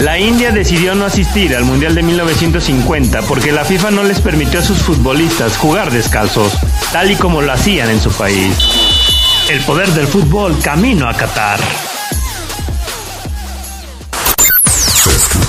La 0.00 0.16
India 0.16 0.52
decidió 0.52 0.94
no 0.94 1.06
asistir 1.06 1.56
al 1.56 1.64
Mundial 1.64 1.94
de 1.96 2.04
1950 2.04 3.22
porque 3.22 3.50
la 3.50 3.64
FIFA 3.64 3.90
no 3.90 4.04
les 4.04 4.20
permitió 4.20 4.60
a 4.60 4.62
sus 4.62 4.78
futbolistas 4.78 5.56
jugar 5.56 5.90
descalzos, 5.90 6.56
tal 6.92 7.10
y 7.10 7.16
como 7.16 7.42
lo 7.42 7.52
hacían 7.52 7.90
en 7.90 8.00
su 8.00 8.12
país. 8.12 8.56
El 9.50 9.60
poder 9.62 9.88
del 9.88 10.06
fútbol 10.06 10.56
camino 10.60 11.08
a 11.08 11.14
Qatar. 11.14 11.58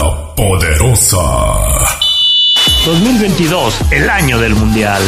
la 0.00 0.34
poderosa. 0.34 1.18
2022, 2.86 3.80
el 3.90 4.08
año 4.08 4.38
del 4.38 4.54
Mundial. 4.54 5.02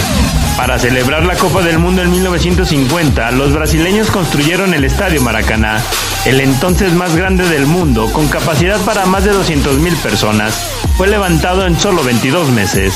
Para 0.57 0.78
celebrar 0.78 1.24
la 1.24 1.36
Copa 1.36 1.62
del 1.62 1.78
Mundo 1.78 2.03
en 2.03 2.11
1950, 2.11 3.30
los 3.32 3.55
brasileños 3.55 4.11
construyeron 4.11 4.74
el 4.74 4.84
Estadio 4.84 5.22
Maracaná, 5.22 5.82
el 6.26 6.40
entonces 6.40 6.93
más 6.93 7.16
grande 7.16 7.49
del 7.49 7.66
mundo, 7.66 8.12
con 8.12 8.28
capacidad 8.28 8.78
para 8.80 9.07
más 9.07 9.24
de 9.24 9.32
200.000 9.32 9.97
personas. 9.97 10.55
Fue 10.99 11.09
levantado 11.09 11.66
en 11.66 11.78
solo 11.80 12.05
22 12.05 12.51
meses. 12.51 12.95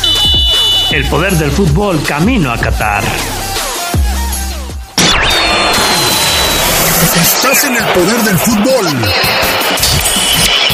El 0.93 1.09
poder 1.09 1.33
del 1.37 1.51
fútbol 1.51 2.03
camino 2.03 2.53
a 2.53 2.59
Qatar. 2.59 3.05
Estás 7.23 7.65
en 7.65 7.77
el 7.77 7.85
poder 7.85 8.23
del 8.23 8.39
fútbol. 8.39 8.87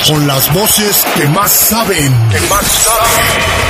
Con 0.07 0.27
las 0.27 0.53
voces 0.53 1.05
que 1.15 1.29
más 1.29 1.53
saben. 1.53 2.13
Que 2.31 2.41
más 2.49 2.67
saben. 2.67 3.63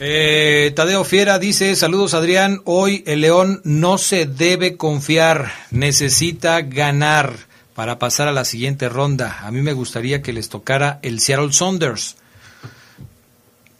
Eh, 0.00 0.72
Tadeo 0.74 1.04
Fiera 1.04 1.38
dice, 1.38 1.76
saludos 1.76 2.14
Adrián, 2.14 2.62
hoy 2.64 3.04
el 3.06 3.20
León 3.20 3.60
no 3.64 3.98
se 3.98 4.24
debe 4.24 4.76
confiar, 4.76 5.52
necesita 5.70 6.62
ganar 6.62 7.53
para 7.74 7.98
pasar 7.98 8.28
a 8.28 8.32
la 8.32 8.44
siguiente 8.44 8.88
ronda. 8.88 9.40
A 9.42 9.50
mí 9.50 9.60
me 9.60 9.72
gustaría 9.72 10.22
que 10.22 10.32
les 10.32 10.48
tocara 10.48 10.98
el 11.02 11.20
Seattle 11.20 11.52
Saunders. 11.52 12.16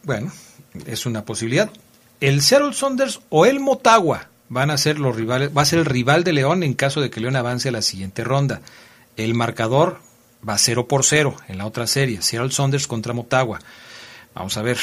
Bueno, 0.03 0.33
es 0.87 1.07
una 1.07 1.25
posibilidad. 1.25 1.71
El 2.21 2.43
Seattle 2.43 2.73
Saunders 2.73 3.21
o 3.29 3.47
el 3.47 3.61
Motagua 3.61 4.29
van 4.49 4.71
a 4.71 4.79
ser 4.79 4.99
los 4.99 5.17
rivales, 5.17 5.51
va 5.57 5.63
a 5.63 5.67
ser 5.67 5.79
el 5.79 5.85
rival 5.85 6.25
de 6.25 6.33
León 6.33 6.63
en 6.63 6.75
caso 6.75 7.01
de 7.01 7.11
que 7.11 7.21
León 7.21 7.37
avance 7.37 7.69
a 7.69 7.73
la 7.73 7.83
siguiente 7.83 8.25
ronda. 8.25 8.61
El 9.17 9.35
marcador 9.35 10.01
va 10.47 10.59
0 10.59 10.89
por 10.89 11.05
0 11.05 11.37
en 11.49 11.59
la 11.59 11.67
otra 11.67 11.87
serie, 11.87 12.21
Seattle 12.23 12.51
Saunders 12.51 12.87
contra 12.87 13.13
Motagua. 13.13 13.61
Vamos 14.35 14.57
a 14.57 14.63
ver. 14.63 14.79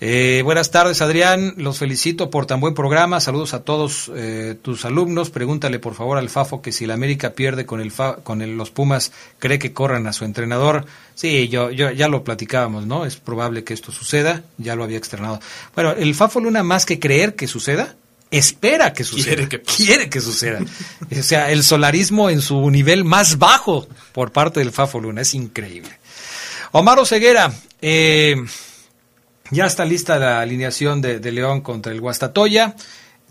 Eh, 0.00 0.42
buenas 0.44 0.70
tardes, 0.70 1.00
Adrián. 1.02 1.54
Los 1.56 1.78
felicito 1.78 2.28
por 2.28 2.46
tan 2.46 2.60
buen 2.60 2.74
programa. 2.74 3.20
Saludos 3.20 3.54
a 3.54 3.62
todos 3.62 4.10
eh, 4.14 4.56
tus 4.60 4.84
alumnos. 4.84 5.30
Pregúntale, 5.30 5.78
por 5.78 5.94
favor, 5.94 6.18
al 6.18 6.28
Fafo 6.28 6.60
que 6.60 6.72
si 6.72 6.84
la 6.84 6.94
América 6.94 7.30
pierde 7.30 7.64
con 7.64 7.80
el 7.80 7.92
con 8.24 8.56
los 8.56 8.70
Pumas, 8.70 9.12
cree 9.38 9.58
que 9.58 9.72
corran 9.72 10.06
a 10.06 10.12
su 10.12 10.24
entrenador. 10.24 10.84
Sí, 11.14 11.48
yo, 11.48 11.70
yo 11.70 11.92
ya 11.92 12.08
lo 12.08 12.24
platicábamos, 12.24 12.86
¿no? 12.86 13.06
Es 13.06 13.16
probable 13.16 13.62
que 13.62 13.72
esto 13.72 13.92
suceda. 13.92 14.42
Ya 14.58 14.74
lo 14.74 14.82
había 14.82 14.98
externado. 14.98 15.40
Bueno, 15.74 15.92
el 15.92 16.14
Fafo 16.14 16.40
Luna, 16.40 16.64
más 16.64 16.86
que 16.86 16.98
creer 16.98 17.36
que 17.36 17.46
suceda, 17.46 17.94
espera 18.32 18.92
que 18.92 19.04
suceda. 19.04 19.36
Quiere 19.36 19.48
que, 19.48 19.62
quiere 19.62 20.10
que 20.10 20.20
suceda. 20.20 20.58
o 21.18 21.22
sea, 21.22 21.52
el 21.52 21.62
solarismo 21.62 22.30
en 22.30 22.40
su 22.40 22.68
nivel 22.68 23.04
más 23.04 23.38
bajo 23.38 23.86
por 24.12 24.32
parte 24.32 24.58
del 24.58 24.72
Fafo 24.72 24.98
Luna. 24.98 25.20
Es 25.20 25.34
increíble. 25.34 26.00
Omar 26.72 27.06
Ceguera, 27.06 27.52
eh 27.80 28.34
ya 29.54 29.66
está 29.66 29.84
lista 29.84 30.18
la 30.18 30.40
alineación 30.40 31.00
de, 31.00 31.32
León 31.32 31.60
contra 31.60 31.92
el 31.92 32.00
Guastatoya. 32.00 32.74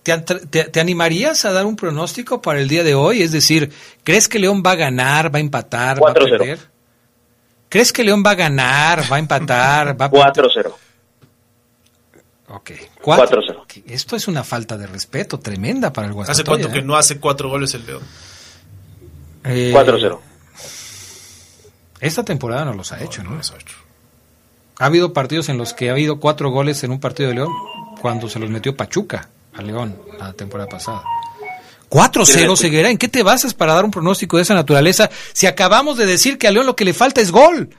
¿Te, 0.02 0.80
animarías 0.80 1.46
a 1.46 1.52
dar 1.52 1.66
un 1.66 1.76
pronóstico 1.76 2.42
para 2.42 2.60
el 2.60 2.68
día 2.68 2.84
de 2.84 2.96
hoy? 2.96 3.22
Es 3.22 3.32
decir, 3.32 3.72
¿crees 4.04 4.28
que 4.28 4.40
León 4.40 4.64
va 4.66 4.72
a 4.72 4.76
ganar, 4.76 5.34
va 5.34 5.38
a 5.38 5.42
empatar, 5.42 6.04
va 6.04 6.12
a 6.12 6.14
perder? 6.14 6.60
¿Crees 7.70 7.92
que 7.94 8.04
León 8.04 8.24
va 8.26 8.32
a 8.32 8.36
ganar, 8.36 9.12
va 9.12 9.16
a 9.16 9.20
empatar, 9.20 10.00
va 10.00 10.06
a 10.06 10.12
4-0. 10.12 10.74
Ok, 12.50 12.72
4-0. 13.02 13.84
Esto 13.88 14.16
es 14.16 14.28
una 14.28 14.44
falta 14.44 14.78
de 14.78 14.86
respeto 14.86 15.40
tremenda 15.40 15.92
para 15.92 16.08
el 16.08 16.14
Guastatoya. 16.14 16.42
¿Hace 16.42 16.48
cuánto 16.48 16.72
que 16.72 16.80
¿eh? 16.80 16.84
no 16.84 16.96
hace 16.96 17.20
cuatro 17.20 17.50
goles 17.50 17.74
el 17.74 17.86
León? 17.86 18.04
4-0. 19.44 20.14
Eh, 20.14 20.34
esta 22.00 22.24
temporada 22.24 22.66
no 22.66 22.74
los 22.74 22.92
ha 22.92 23.02
hecho, 23.02 23.24
¿no? 23.24 23.32
¿no? 23.32 23.38
Los 23.38 23.52
ha 23.52 23.56
hecho. 23.56 23.83
Ha 24.80 24.86
habido 24.86 25.14
partidos 25.14 25.50
en 25.50 25.58
los 25.58 25.74
que 25.74 25.90
ha 25.90 25.94
habido 25.94 26.20
cuatro 26.20 26.50
goles 26.50 26.84
en 26.84 26.92
un 26.92 27.00
partido 27.00 27.30
de 27.30 27.36
León 27.36 27.52
cuando 28.02 28.28
se 28.28 28.40
los 28.40 28.50
metió 28.50 28.76
Pachuca 28.76 29.30
a 29.54 29.62
León 29.62 29.96
la 30.20 30.34
temporada 30.34 30.70
pasada. 30.70 31.04
4-0, 31.90 32.58
Ceguera. 32.58 32.90
¿En 32.90 32.98
qué 32.98 33.08
te 33.08 33.22
basas 33.22 33.54
para 33.54 33.74
dar 33.74 33.86
un 33.86 33.92
pronóstico 33.92 34.38
de 34.38 34.44
esa 34.44 34.56
naturaleza 34.56 35.10
si 35.32 35.46
acabamos 35.46 35.98
de 35.98 36.08
decir 36.08 36.40
que 36.40 36.48
a 36.48 36.52
León 36.52 36.66
lo 36.66 36.76
que 36.76 36.86
le 36.86 36.94
falta 36.94 37.22
es 37.22 37.32
gol? 37.32 37.70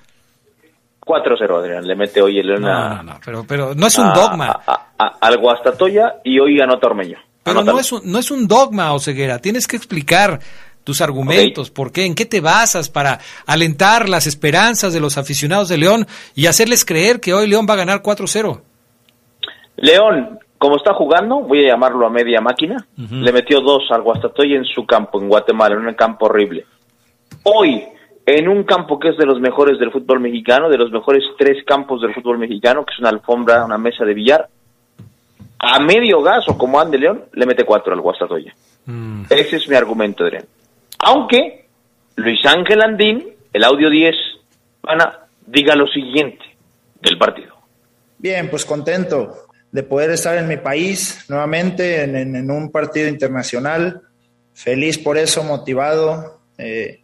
4-0, 1.04 1.58
Adrián. 1.58 1.86
Le 1.86 1.96
mete 1.96 2.22
hoy 2.22 2.38
el 2.38 2.46
León 2.46 2.62
no, 2.62 2.88
no, 2.96 3.02
no, 3.02 3.20
pero, 3.24 3.44
pero 3.46 3.74
no 3.74 3.86
es 3.86 3.98
un 3.98 4.12
dogma. 4.12 4.60
al 4.96 5.38
Guastatoya 5.38 6.16
y 6.22 6.38
hoy 6.38 6.56
ganó 6.56 6.78
Tormeño. 6.78 7.18
Pero 7.42 7.62
no 7.62 7.78
es, 7.78 7.92
un, 7.92 8.00
no 8.10 8.18
es 8.18 8.30
un 8.30 8.48
dogma, 8.48 8.92
Oseguera. 8.94 9.38
Tienes 9.38 9.66
que 9.66 9.76
explicar 9.76 10.40
tus 10.84 11.00
argumentos, 11.00 11.70
por 11.70 11.90
qué, 11.90 12.04
en 12.04 12.14
qué 12.14 12.26
te 12.26 12.40
basas 12.40 12.90
para 12.90 13.18
alentar 13.46 14.08
las 14.08 14.26
esperanzas 14.26 14.92
de 14.92 15.00
los 15.00 15.18
aficionados 15.18 15.68
de 15.68 15.78
León 15.78 16.06
y 16.34 16.46
hacerles 16.46 16.84
creer 16.84 17.20
que 17.20 17.32
hoy 17.32 17.48
León 17.48 17.66
va 17.68 17.74
a 17.74 17.78
ganar 17.78 18.02
4-0. 18.02 18.60
León, 19.76 20.38
como 20.58 20.76
está 20.76 20.94
jugando, 20.94 21.40
voy 21.40 21.64
a 21.64 21.72
llamarlo 21.72 22.06
a 22.06 22.10
media 22.10 22.40
máquina, 22.40 22.86
le 22.96 23.32
metió 23.32 23.60
dos 23.60 23.82
al 23.90 24.02
Guastatoya 24.02 24.56
en 24.56 24.64
su 24.64 24.86
campo, 24.86 25.20
en 25.20 25.28
Guatemala, 25.28 25.74
en 25.74 25.86
un 25.86 25.94
campo 25.94 26.26
horrible. 26.26 26.64
Hoy, 27.42 27.82
en 28.26 28.48
un 28.48 28.62
campo 28.64 28.98
que 28.98 29.08
es 29.08 29.16
de 29.16 29.26
los 29.26 29.40
mejores 29.40 29.78
del 29.78 29.90
fútbol 29.90 30.20
mexicano, 30.20 30.68
de 30.68 30.78
los 30.78 30.90
mejores 30.92 31.22
tres 31.36 31.64
campos 31.66 32.00
del 32.00 32.14
fútbol 32.14 32.38
mexicano, 32.38 32.84
que 32.84 32.92
es 32.92 33.00
una 33.00 33.10
alfombra, 33.10 33.64
una 33.64 33.78
mesa 33.78 34.04
de 34.04 34.14
billar, 34.14 34.48
a 35.58 35.80
medio 35.80 36.22
gas 36.22 36.48
o 36.48 36.56
como 36.56 36.78
ande 36.78 36.98
León, 36.98 37.24
le 37.32 37.46
mete 37.46 37.64
cuatro 37.64 37.92
al 37.92 38.00
Guastatoya. 38.00 38.54
Mm. 38.86 39.24
Ese 39.30 39.56
es 39.56 39.68
mi 39.68 39.76
argumento, 39.76 40.24
Adrián. 40.24 40.44
Aunque 40.98 41.66
Luis 42.16 42.44
Ángel 42.44 42.82
Andín, 42.82 43.24
el 43.52 43.64
audio 43.64 43.90
10, 43.90 44.14
Ana, 44.84 45.26
diga 45.46 45.74
lo 45.74 45.86
siguiente 45.86 46.44
del 47.00 47.18
partido. 47.18 47.54
Bien, 48.18 48.48
pues 48.48 48.64
contento 48.64 49.46
de 49.70 49.82
poder 49.82 50.10
estar 50.10 50.38
en 50.38 50.48
mi 50.48 50.56
país 50.56 51.24
nuevamente 51.28 52.04
en, 52.04 52.50
un 52.50 52.70
partido 52.70 53.08
internacional. 53.08 54.02
Feliz 54.54 54.98
por 54.98 55.18
eso, 55.18 55.42
motivado. 55.42 56.40
Eh, 56.58 57.02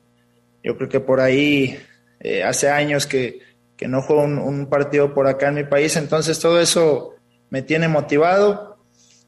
yo 0.63 0.77
creo 0.77 0.89
que 0.89 1.01
por 1.01 1.21
ahí 1.21 1.77
eh, 2.21 2.45
hace 2.45 2.69
años 2.69 3.07
que, 3.07 3.41
no 3.89 4.03
juego 4.03 4.23
un, 4.23 4.67
partido 4.69 5.15
por 5.15 5.27
acá 5.27 5.49
en 5.49 5.55
mi 5.55 5.65
país, 5.65 5.97
entonces 5.97 6.39
todo 6.39 6.61
eso 6.61 7.15
me 7.49 7.63
tiene 7.63 7.89
motivado 7.89 8.79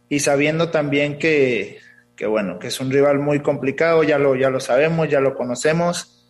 y 0.08 0.20
sabiendo 0.20 0.68
también 0.68 1.18
que, 1.18 1.78
bueno, 2.26 2.58
que 2.58 2.68
es 2.68 2.80
un 2.80 2.90
rival 2.90 3.18
muy 3.18 3.40
complicado, 3.40 4.02
ya 4.02 4.18
lo, 4.18 4.36
ya 4.36 4.50
lo 4.50 4.60
sabemos, 4.60 5.08
ya 5.08 5.20
lo 5.20 5.34
conocemos, 5.34 6.26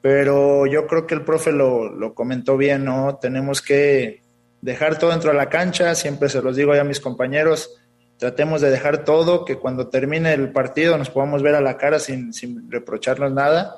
pero 0.00 0.66
yo 0.66 0.86
creo 0.86 1.06
que 1.06 1.14
el 1.14 1.22
profe 1.22 1.52
lo, 1.52 1.88
lo 1.90 2.14
comentó 2.14 2.56
bien, 2.56 2.84
¿no? 2.84 3.18
Tenemos 3.20 3.62
que 3.62 4.22
dejar 4.60 4.98
todo 4.98 5.10
dentro 5.10 5.30
de 5.30 5.36
la 5.36 5.48
cancha, 5.48 5.94
siempre 5.94 6.28
se 6.28 6.42
los 6.42 6.56
digo 6.56 6.74
ya 6.74 6.80
a 6.80 6.84
mis 6.84 7.00
compañeros, 7.00 7.78
tratemos 8.16 8.60
de 8.60 8.70
dejar 8.70 9.04
todo, 9.04 9.44
que 9.44 9.56
cuando 9.58 9.88
termine 9.88 10.32
el 10.32 10.52
partido 10.52 10.96
nos 10.98 11.10
podamos 11.10 11.42
ver 11.42 11.54
a 11.54 11.60
la 11.60 11.76
cara 11.76 11.98
sin, 11.98 12.32
sin 12.32 12.70
reprocharnos 12.70 13.32
nada 13.32 13.76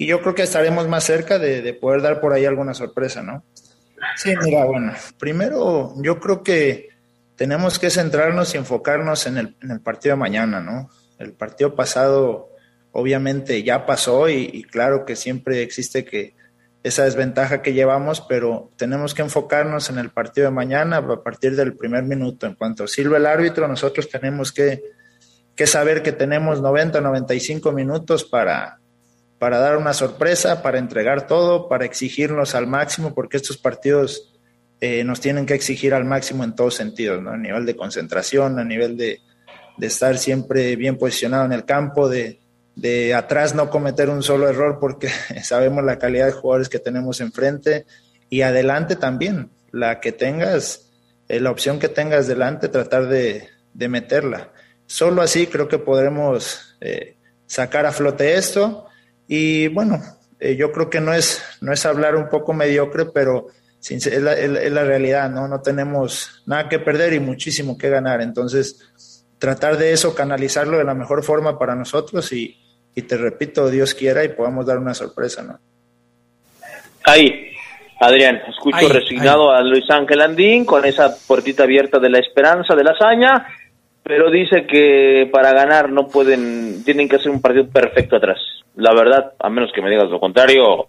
y 0.00 0.06
yo 0.06 0.22
creo 0.22 0.34
que 0.34 0.44
estaremos 0.44 0.88
más 0.88 1.04
cerca 1.04 1.38
de, 1.38 1.74
poder 1.74 2.00
dar 2.00 2.22
por 2.22 2.32
ahí 2.32 2.46
alguna 2.46 2.72
sorpresa, 2.72 3.22
¿no? 3.22 3.44
Sí, 4.16 4.34
mira, 4.42 4.64
bueno, 4.64 4.94
primero 5.18 5.92
yo 5.96 6.18
creo 6.18 6.42
que 6.42 6.88
tenemos 7.40 7.78
que 7.78 7.88
centrarnos 7.88 8.54
y 8.54 8.58
enfocarnos 8.58 9.26
en 9.26 9.38
el, 9.38 9.56
en 9.62 9.70
el 9.70 9.80
partido 9.80 10.14
de 10.14 10.20
mañana, 10.20 10.60
¿no? 10.60 10.90
El 11.18 11.32
partido 11.32 11.74
pasado 11.74 12.50
obviamente 12.92 13.62
ya 13.62 13.86
pasó 13.86 14.28
y, 14.28 14.62
claro 14.64 15.06
que 15.06 15.16
siempre 15.16 15.62
existe 15.62 16.04
que 16.04 16.34
esa 16.82 17.04
desventaja 17.04 17.62
que 17.62 17.72
llevamos, 17.72 18.20
pero 18.20 18.72
tenemos 18.76 19.14
que 19.14 19.22
enfocarnos 19.22 19.88
en 19.88 19.96
el 19.96 20.10
partido 20.10 20.48
de 20.48 20.50
mañana 20.50 20.98
a 20.98 21.22
partir 21.22 21.56
del 21.56 21.74
primer 21.74 22.02
minuto. 22.04 22.46
En 22.46 22.56
cuanto 22.56 22.86
sirve 22.86 23.16
el 23.16 23.24
árbitro, 23.24 23.66
nosotros 23.66 24.10
tenemos 24.10 24.52
que, 24.52 24.82
saber 25.64 26.02
que 26.02 26.12
tenemos 26.12 26.60
90, 26.60 27.00
95 27.00 27.72
minutos 27.72 28.22
para 28.22 28.78
dar 29.40 29.78
una 29.78 29.94
sorpresa, 29.94 30.60
para 30.62 30.78
entregar 30.78 31.26
todo, 31.26 31.70
para 31.70 31.86
exigirnos 31.86 32.54
al 32.54 32.66
máximo, 32.66 33.14
porque 33.14 33.38
estos 33.38 33.56
partidos 33.56 34.30
eh, 34.80 35.04
nos 35.04 35.20
tienen 35.20 35.44
que 35.44 35.54
exigir 35.54 35.92
al 35.92 36.06
máximo 36.06 36.42
en 36.42 36.54
todos 36.54 36.74
sentidos, 36.74 37.22
¿no? 37.22 37.30
a 37.30 37.36
nivel 37.36 37.66
de 37.66 37.76
concentración, 37.76 38.58
a 38.58 38.64
nivel 38.64 38.96
de, 38.96 39.20
estar 39.78 40.18
siempre 40.18 40.76
bien 40.76 40.98
posicionado 40.98 41.46
en 41.46 41.52
el 41.52 41.64
campo, 41.64 42.08
de, 42.08 42.38
atrás 43.14 43.54
no 43.54 43.68
cometer 43.70 44.08
un 44.08 44.22
solo 44.22 44.48
error 44.48 44.78
porque 44.80 45.08
sabemos 45.42 45.84
la 45.84 45.98
calidad 45.98 46.26
de 46.26 46.32
jugadores 46.32 46.68
que 46.68 46.78
tenemos 46.78 47.20
enfrente 47.20 47.84
y 48.30 48.42
adelante 48.42 48.96
también, 48.96 49.50
la 49.70 50.00
que 50.00 50.12
tengas, 50.12 50.90
eh, 51.28 51.40
la 51.40 51.50
opción 51.50 51.78
que 51.78 51.88
tengas 51.88 52.26
delante, 52.26 52.68
tratar 52.68 53.08
de, 53.08 53.48
meterla. 53.74 54.50
Solo 54.86 55.22
así 55.22 55.46
creo 55.46 55.68
que 55.68 55.78
podremos 55.78 56.76
eh, 56.80 57.16
sacar 57.46 57.86
a 57.86 57.92
flote 57.92 58.34
esto 58.34 58.86
y 59.26 59.68
bueno, 59.68 60.02
eh, 60.38 60.56
yo 60.56 60.72
creo 60.72 60.88
que 60.88 61.00
no 61.00 61.12
es, 61.12 61.42
no 61.60 61.72
es 61.72 61.84
hablar 61.84 62.16
un 62.16 62.28
poco 62.28 62.52
mediocre, 62.52 63.06
pero 63.06 63.48
es 63.80 64.22
la, 64.22 64.34
es 64.34 64.72
la, 64.72 64.84
realidad, 64.84 65.30
¿no? 65.30 65.48
No 65.48 65.60
tenemos 65.60 66.42
nada 66.46 66.68
que 66.68 66.78
perder 66.78 67.12
y 67.14 67.20
muchísimo 67.20 67.78
que 67.78 67.88
ganar. 67.88 68.20
Entonces, 68.20 69.24
tratar 69.38 69.76
de 69.78 69.92
eso, 69.92 70.14
canalizarlo 70.14 70.78
de 70.78 70.84
la 70.84 70.94
mejor 70.94 71.24
forma 71.24 71.58
para 71.58 71.74
nosotros 71.74 72.32
y, 72.32 72.56
y 72.94 73.02
te 73.02 73.16
repito, 73.16 73.70
Dios 73.70 73.94
quiera 73.94 74.24
y 74.24 74.28
podamos 74.28 74.66
dar 74.66 74.78
una 74.78 74.94
sorpresa, 74.94 75.42
¿no? 75.42 75.58
Ahí, 77.04 77.52
Adrián, 78.00 78.42
escucho 78.48 78.88
resignado 78.88 79.50
a 79.50 79.62
Luis 79.62 79.88
Ángel 79.90 80.20
Andín 80.20 80.64
con 80.64 80.84
esa 80.84 81.16
puertita 81.26 81.62
abierta 81.62 81.98
de 81.98 82.10
la 82.10 82.18
esperanza, 82.18 82.74
de 82.74 82.84
la 82.84 82.92
hazaña, 82.92 83.46
pero 84.02 84.30
dice 84.30 84.66
que 84.66 85.28
para 85.32 85.52
ganar 85.52 85.90
no 85.90 86.06
pueden, 86.06 86.84
tienen 86.84 87.08
que 87.08 87.16
hacer 87.16 87.30
un 87.30 87.40
partido 87.40 87.68
perfecto 87.68 88.16
atrás 88.16 88.38
la 88.76 88.94
verdad, 88.94 89.32
a 89.38 89.50
menos 89.50 89.70
que 89.72 89.82
me 89.82 89.90
digas 89.90 90.08
lo 90.10 90.20
contrario, 90.20 90.88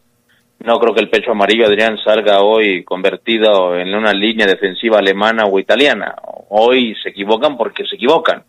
no 0.63 0.79
creo 0.79 0.93
que 0.93 1.01
el 1.01 1.09
pecho 1.09 1.31
amarillo 1.31 1.65
Adrián 1.65 1.97
salga 2.03 2.41
hoy 2.41 2.83
convertido 2.83 3.75
en 3.75 3.93
una 3.93 4.13
línea 4.13 4.45
defensiva 4.45 4.99
alemana 4.99 5.45
o 5.45 5.59
italiana. 5.59 6.15
Hoy 6.49 6.95
se 7.01 7.09
equivocan 7.09 7.57
porque 7.57 7.85
se 7.85 7.95
equivocan. 7.95 8.43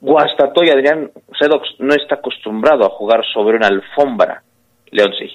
Guastatoy 0.00 0.70
Adrián 0.70 1.10
Sedox 1.38 1.68
no 1.78 1.94
está 1.94 2.16
acostumbrado 2.16 2.84
a 2.84 2.90
jugar 2.90 3.22
sobre 3.32 3.56
una 3.56 3.68
alfombra. 3.68 4.42
León 4.90 5.12
sí. 5.18 5.30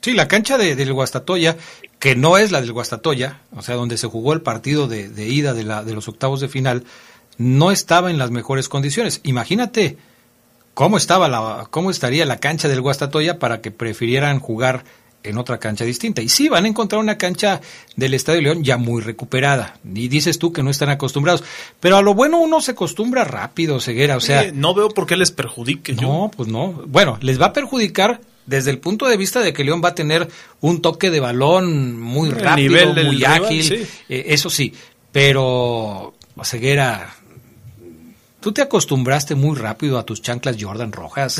Sí, 0.00 0.14
la 0.14 0.28
cancha 0.28 0.58
de, 0.58 0.74
del 0.74 0.92
Guastatoya, 0.92 1.56
que 1.98 2.16
no 2.16 2.36
es 2.36 2.50
la 2.50 2.60
del 2.60 2.72
Guastatoya, 2.72 3.40
o 3.54 3.62
sea, 3.62 3.76
donde 3.76 3.96
se 3.96 4.08
jugó 4.08 4.32
el 4.32 4.42
partido 4.42 4.88
de, 4.88 5.08
de 5.08 5.28
ida 5.28 5.54
de, 5.54 5.62
la, 5.62 5.84
de 5.84 5.94
los 5.94 6.08
octavos 6.08 6.40
de 6.40 6.48
final, 6.48 6.82
no 7.38 7.70
estaba 7.70 8.10
en 8.10 8.18
las 8.18 8.30
mejores 8.30 8.68
condiciones. 8.68 9.20
Imagínate, 9.24 9.96
cómo 10.74 10.96
estaba 10.96 11.28
la, 11.28 11.66
cómo 11.70 11.90
estaría 11.90 12.24
la 12.26 12.38
cancha 12.38 12.68
del 12.68 12.80
Guastatoya 12.80 13.38
para 13.38 13.60
que 13.60 13.70
prefirieran 13.70 14.40
jugar 14.40 14.84
en 15.24 15.38
otra 15.38 15.58
cancha 15.58 15.84
distinta. 15.84 16.22
Y 16.22 16.28
sí, 16.28 16.48
van 16.48 16.64
a 16.64 16.68
encontrar 16.68 17.00
una 17.00 17.18
cancha 17.18 17.60
del 17.96 18.14
Estadio 18.14 18.42
León 18.42 18.64
ya 18.64 18.76
muy 18.76 19.02
recuperada. 19.02 19.78
Y 19.94 20.08
dices 20.08 20.38
tú 20.38 20.52
que 20.52 20.62
no 20.62 20.70
están 20.70 20.90
acostumbrados. 20.90 21.44
Pero 21.80 21.96
a 21.96 22.02
lo 22.02 22.14
bueno 22.14 22.40
uno 22.40 22.60
se 22.60 22.72
acostumbra 22.72 23.24
rápido, 23.24 23.80
ceguera. 23.80 24.16
O 24.16 24.20
sea. 24.20 24.50
no 24.52 24.74
veo 24.74 24.88
por 24.88 25.06
qué 25.06 25.16
les 25.16 25.30
perjudique. 25.30 25.92
No, 25.94 26.30
pues 26.36 26.48
no. 26.48 26.72
Bueno, 26.86 27.18
les 27.20 27.40
va 27.40 27.46
a 27.46 27.52
perjudicar 27.52 28.20
desde 28.46 28.70
el 28.70 28.78
punto 28.78 29.06
de 29.06 29.16
vista 29.16 29.40
de 29.40 29.52
que 29.52 29.64
León 29.64 29.80
va 29.84 29.90
a 29.90 29.94
tener 29.94 30.28
un 30.60 30.82
toque 30.82 31.10
de 31.10 31.20
balón 31.20 32.00
muy 32.00 32.30
rápido, 32.30 32.92
muy 33.04 33.24
ágil. 33.24 33.86
Eh, 34.08 34.24
eso 34.28 34.50
sí. 34.50 34.74
Pero 35.12 36.14
ceguera 36.44 37.14
¿Tú 38.42 38.50
te 38.50 38.60
acostumbraste 38.60 39.36
muy 39.36 39.56
rápido 39.56 39.98
a 39.98 40.04
tus 40.04 40.20
chanclas 40.20 40.56
Jordan 40.60 40.90
rojas? 40.90 41.38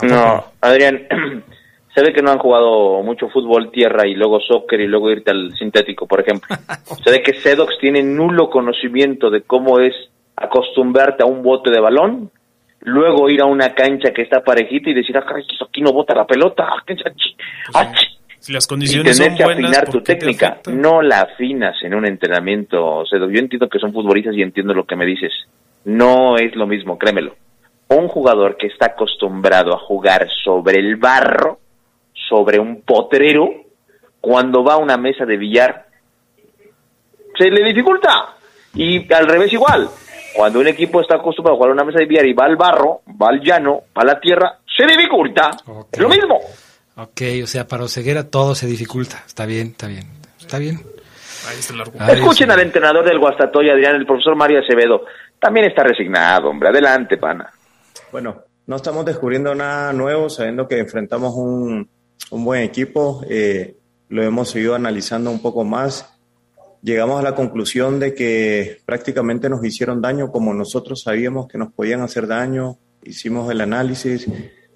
no, 0.02 0.44
Adrián, 0.60 1.08
se 1.94 2.02
ve 2.02 2.12
que 2.12 2.22
no 2.22 2.30
han 2.30 2.38
jugado 2.38 3.02
mucho 3.02 3.28
fútbol 3.28 3.72
tierra 3.72 4.06
y 4.06 4.14
luego 4.14 4.38
soccer 4.38 4.80
y 4.80 4.86
luego 4.86 5.10
irte 5.10 5.32
al 5.32 5.52
sintético, 5.58 6.06
por 6.06 6.20
ejemplo. 6.20 6.56
se 7.04 7.10
ve 7.10 7.20
que 7.20 7.34
Sedox 7.34 7.78
tiene 7.80 8.00
nulo 8.00 8.48
conocimiento 8.48 9.28
de 9.28 9.42
cómo 9.42 9.80
es 9.80 9.92
acostumbrarte 10.36 11.24
a 11.24 11.26
un 11.26 11.42
bote 11.42 11.70
de 11.72 11.80
balón, 11.80 12.30
luego 12.82 13.28
ir 13.28 13.42
a 13.42 13.46
una 13.46 13.74
cancha 13.74 14.12
que 14.12 14.22
está 14.22 14.44
parejita 14.44 14.88
y 14.88 14.94
decir, 14.94 15.16
ah, 15.18 15.26
aquí 15.26 15.80
no 15.80 15.92
bota 15.92 16.14
la 16.14 16.28
pelota. 16.28 16.64
Ah, 16.64 16.82
pues 16.86 17.00
ah, 17.74 17.92
si 18.38 18.52
las 18.52 18.68
condiciones 18.68 19.18
y 19.18 19.22
tener 19.22 19.36
que 19.36 19.44
afinar 19.44 19.90
tu 19.90 20.00
técnica, 20.00 20.60
no 20.66 21.02
la 21.02 21.22
afinas 21.22 21.74
en 21.82 21.94
un 21.94 22.06
entrenamiento. 22.06 23.02
Yo 23.04 23.38
entiendo 23.40 23.68
que 23.68 23.80
son 23.80 23.92
futbolistas 23.92 24.36
y 24.36 24.42
entiendo 24.42 24.74
lo 24.74 24.84
que 24.84 24.94
me 24.94 25.06
dices 25.06 25.32
no 25.84 26.36
es 26.36 26.54
lo 26.54 26.66
mismo, 26.66 26.98
créemelo. 26.98 27.34
Un 27.88 28.08
jugador 28.08 28.56
que 28.56 28.68
está 28.68 28.86
acostumbrado 28.86 29.74
a 29.74 29.78
jugar 29.78 30.28
sobre 30.44 30.78
el 30.78 30.96
barro, 30.96 31.58
sobre 32.28 32.58
un 32.58 32.82
potrero, 32.82 33.50
cuando 34.20 34.64
va 34.64 34.74
a 34.74 34.78
una 34.78 34.96
mesa 34.96 35.24
de 35.26 35.36
billar, 35.36 35.86
se 37.36 37.50
le 37.50 37.64
dificulta. 37.64 38.36
Y 38.74 39.12
al 39.12 39.26
revés 39.26 39.52
igual. 39.52 39.88
Cuando 40.34 40.60
un 40.60 40.68
equipo 40.68 41.00
está 41.00 41.16
acostumbrado 41.16 41.54
a 41.54 41.56
jugar 41.56 41.70
a 41.70 41.74
una 41.74 41.84
mesa 41.84 41.98
de 41.98 42.06
billar 42.06 42.26
y 42.26 42.32
va 42.32 42.46
al 42.46 42.56
barro, 42.56 43.02
va 43.20 43.28
al 43.28 43.40
llano, 43.40 43.82
va 43.96 44.02
a 44.02 44.06
la 44.06 44.20
tierra, 44.20 44.58
se 44.74 44.86
dificulta. 44.86 45.50
Es 45.90 45.98
lo 45.98 46.08
mismo. 46.08 46.40
Ok, 46.96 47.22
o 47.42 47.46
sea, 47.46 47.66
para 47.66 47.84
Oseguera 47.84 48.30
todo 48.30 48.54
se 48.54 48.66
dificulta. 48.66 49.22
Está 49.26 49.44
bien, 49.44 49.68
está 49.68 49.88
bien. 49.88 50.06
Está 50.40 50.58
bien. 50.58 50.80
Escuchen 52.08 52.50
al 52.50 52.60
entrenador 52.60 53.04
del 53.04 53.18
Guastatoy, 53.18 53.70
Adrián, 53.70 53.96
el 53.96 54.06
profesor 54.06 54.36
Mario 54.36 54.60
Acevedo 54.60 55.04
también 55.38 55.66
está 55.66 55.82
resignado, 55.82 56.50
hombre. 56.50 56.68
Adelante, 56.68 57.16
pana. 57.16 57.52
Bueno, 58.12 58.44
no 58.66 58.76
estamos 58.76 59.04
descubriendo 59.04 59.54
nada 59.54 59.92
nuevo, 59.92 60.30
sabiendo 60.30 60.68
que 60.68 60.78
enfrentamos 60.78 61.34
un, 61.34 61.88
buen 62.30 62.62
equipo. 62.62 63.22
Eh, 63.28 63.76
lo 64.08 64.22
hemos 64.22 64.50
seguido 64.50 64.74
analizando 64.74 65.30
un 65.30 65.42
poco 65.42 65.64
más 65.64 66.12
llegamos 66.82 67.20
a 67.20 67.22
la 67.22 67.34
conclusión 67.34 68.00
de 68.00 68.14
que 68.14 68.78
prácticamente 68.84 69.48
nos 69.48 69.64
hicieron 69.64 70.02
daño 70.02 70.30
como 70.30 70.52
nosotros 70.52 71.02
sabíamos 71.02 71.46
que 71.46 71.56
nos 71.56 71.72
podían 71.72 72.00
hacer 72.00 72.26
daño, 72.26 72.76
hicimos 73.04 73.50
el 73.50 73.60
análisis, 73.60 74.26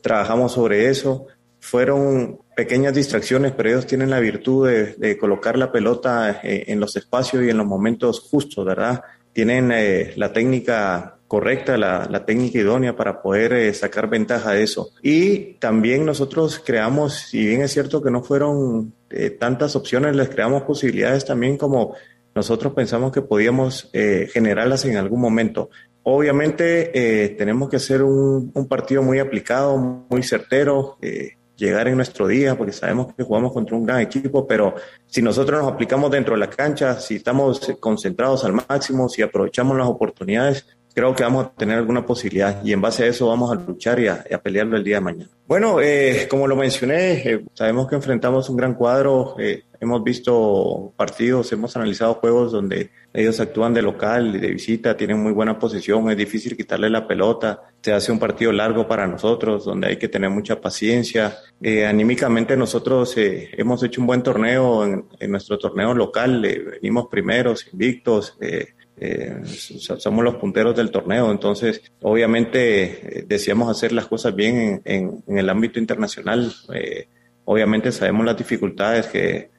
trabajamos 0.03 0.53
sobre 0.53 0.89
eso, 0.89 1.27
fueron 1.67 2.39
pequeñas 2.55 2.95
distracciones, 2.95 3.53
pero 3.53 3.71
ellos 3.71 3.87
tienen 3.89 4.09
la 4.09 4.21
virtud 4.21 4.69
de, 4.69 5.19
colocar 5.19 5.59
la 5.59 5.73
pelota 5.73 6.41
eh, 6.45 6.65
en 6.69 6.79
los 6.79 6.95
espacios 6.97 7.43
y 7.43 7.51
en 7.51 7.57
los 7.57 7.67
momentos 7.67 8.21
justos, 8.21 8.65
¿verdad? 8.65 9.03
Tienen 9.33 9.73
eh, 9.73 10.13
la 10.15 10.33
técnica 10.33 11.19
correcta, 11.27 11.77
la, 11.77 12.25
técnica 12.25 12.61
idónea 12.61 12.95
para 12.95 13.21
poder 13.21 13.53
eh, 13.53 13.75
sacar 13.75 14.09
ventaja 14.09 14.53
de 14.53 14.63
eso. 14.63 14.91
Y 15.03 15.55
también 15.55 16.05
nosotros 16.05 16.63
creamos, 16.65 17.15
si 17.15 17.45
bien 17.45 17.63
es 17.63 17.73
cierto 17.73 18.01
que 18.01 18.13
no 18.13 18.23
fueron 18.23 18.95
tantas 19.41 19.75
opciones, 19.75 20.15
les 20.15 20.29
creamos 20.29 20.63
posibilidades 20.63 21.25
también 21.25 21.57
como 21.57 21.95
nosotros 22.35 22.75
pensamos 22.75 23.13
que 23.13 23.23
podíamos 23.23 23.91
generarlas 23.93 24.85
en 24.85 24.97
algún 24.97 25.21
momento. 25.21 25.71
Obviamente 26.03 27.35
tenemos 27.39 27.69
que 27.69 27.77
hacer 27.77 28.03
un, 28.03 28.51
un, 28.53 28.69
partido 28.69 29.03
muy 29.03 29.21
aplicado, 29.21 29.79
muy 29.79 30.23
certero, 30.23 30.99
llegar 31.57 31.89
en 31.89 31.97
nuestro 31.97 32.27
día, 32.27 32.57
porque 32.57 32.73
sabemos 32.73 33.15
que 33.15 33.23
jugamos 33.23 33.53
contra 33.53 33.77
un 33.77 33.85
gran 33.85 34.01
equipo, 34.01 34.47
pero 34.47 34.75
si 35.07 35.23
nosotros 35.23 35.63
nos 35.63 35.73
aplicamos 35.73 36.11
dentro 36.11 36.35
de 36.35 36.41
la 36.41 36.51
cancha, 36.51 37.01
si 37.01 37.17
estamos 37.17 37.61
concentrados 37.81 38.45
al 38.45 38.53
máximo, 38.53 39.09
si 39.09 39.23
aprovechamos 39.23 39.77
las 39.77 39.89
oportunidades, 39.89 40.67
creo 40.97 41.15
que 41.15 41.25
vamos 41.25 41.45
a 41.45 41.51
tener 41.51 41.77
alguna 41.77 42.07
posibilidad 42.07 42.65
y 42.65 42.73
en 42.73 42.81
base 42.81 43.05
a 43.05 43.07
eso 43.09 43.29
vamos 43.29 43.53
a 43.53 43.55
luchar 43.55 44.01
y 44.01 44.09
a, 44.09 44.25
pelearlo 44.43 44.79
el 44.79 44.83
día 44.83 44.97
de 44.97 45.03
mañana. 45.03 45.31
Bueno, 45.47 45.79
eh, 45.83 46.27
como 46.31 46.47
lo 46.49 46.57
mencioné, 46.57 47.13
eh, 47.19 47.45
sabemos 47.53 47.87
que 47.87 47.97
enfrentamos 47.97 48.49
un 48.49 48.57
gran 48.57 48.73
cuadro, 48.73 49.37
eh, 49.39 49.65
hemos 49.79 50.03
visto 50.03 50.95
partidos, 50.97 51.53
hemos 51.53 51.77
analizado 51.77 52.15
juegos 52.15 52.51
donde 52.51 52.93
ellos 53.13 53.39
actúan 53.41 53.75
de 53.75 53.83
local 53.83 54.37
y 54.37 54.39
de 54.39 54.53
visita, 54.53 54.97
tienen 54.97 55.23
muy 55.23 55.33
buena 55.33 55.59
posición, 55.59 56.11
es 56.11 56.17
difícil 56.17 56.57
quitarle 56.57 56.89
la 56.89 57.07
pelota, 57.07 57.61
se 57.83 57.93
hace 57.93 58.11
un 58.11 58.19
partido 58.19 58.51
largo 58.53 58.89
para 58.89 59.07
nosotros, 59.07 59.67
donde 59.67 59.89
hay 59.89 59.97
que 59.99 60.09
tener 60.09 60.31
mucha 60.31 60.59
paciencia. 60.63 61.37
anímicamente 61.87 62.57
nosotros 62.57 63.15
hemos 63.19 63.83
hecho 63.83 64.01
un 64.01 64.07
buen 64.07 64.23
torneo 64.23 64.87
en, 64.87 65.05
en 65.21 65.31
nuestro 65.31 65.59
torneo 65.59 65.93
local, 65.93 66.41
venimos 66.41 67.09
primeros, 67.09 67.69
invictos. 67.71 68.35
Eh, 68.41 68.76
somos 69.99 70.25
los 70.25 70.37
punteros 70.37 70.75
del 70.75 70.91
torneo, 70.91 71.31
entonces 71.31 71.83
obviamente 72.01 73.19
eh, 73.19 73.25
deseamos 73.27 73.71
hacer 73.71 73.93
las 73.93 74.07
cosas 74.07 74.35
bien 74.35 74.81
en, 74.85 75.23
el 75.27 75.51
ámbito 75.51 75.79
internacional. 75.79 76.53
Eh, 76.73 77.09
obviamente 77.45 77.93
sabemos 77.93 78.25
las 78.25 78.39
dificultades 78.39 79.07
que, 79.07 79.51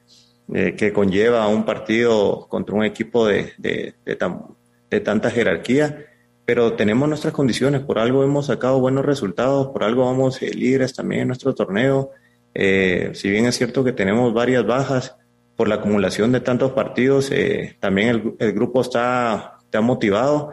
que 0.76 0.92
conlleva 0.92 1.46
un 1.46 1.64
partido 1.64 2.46
contra 2.48 2.74
un 2.74 2.84
equipo 2.84 3.26
de, 3.26 3.52
de, 3.58 3.94
de, 4.04 5.00
tanta 5.00 5.30
jerarquía, 5.30 6.06
pero 6.44 6.72
tenemos 6.72 7.08
nuestras 7.08 7.32
condiciones, 7.32 7.82
por 7.82 7.98
algo 7.98 8.24
hemos 8.24 8.46
sacado 8.46 8.80
buenos 8.80 9.04
resultados, 9.04 9.68
por 9.68 9.84
algo 9.84 10.06
vamos 10.06 10.40
líderes 10.40 10.94
también 10.94 11.22
en 11.22 11.28
nuestro 11.28 11.54
torneo. 11.54 12.10
si 12.54 13.30
bien 13.30 13.46
es 13.46 13.56
cierto 13.56 13.84
que 13.84 13.92
tenemos 13.92 14.34
varias 14.34 14.66
bajas, 14.66 15.17
por 15.58 15.66
la 15.66 15.74
acumulación 15.74 16.30
de 16.30 16.38
tantos 16.38 16.70
partidos, 16.70 17.32
eh, 17.32 17.76
también 17.80 18.36
el, 18.38 18.52
grupo 18.52 18.80
está, 18.80 19.58
motivado 19.82 20.52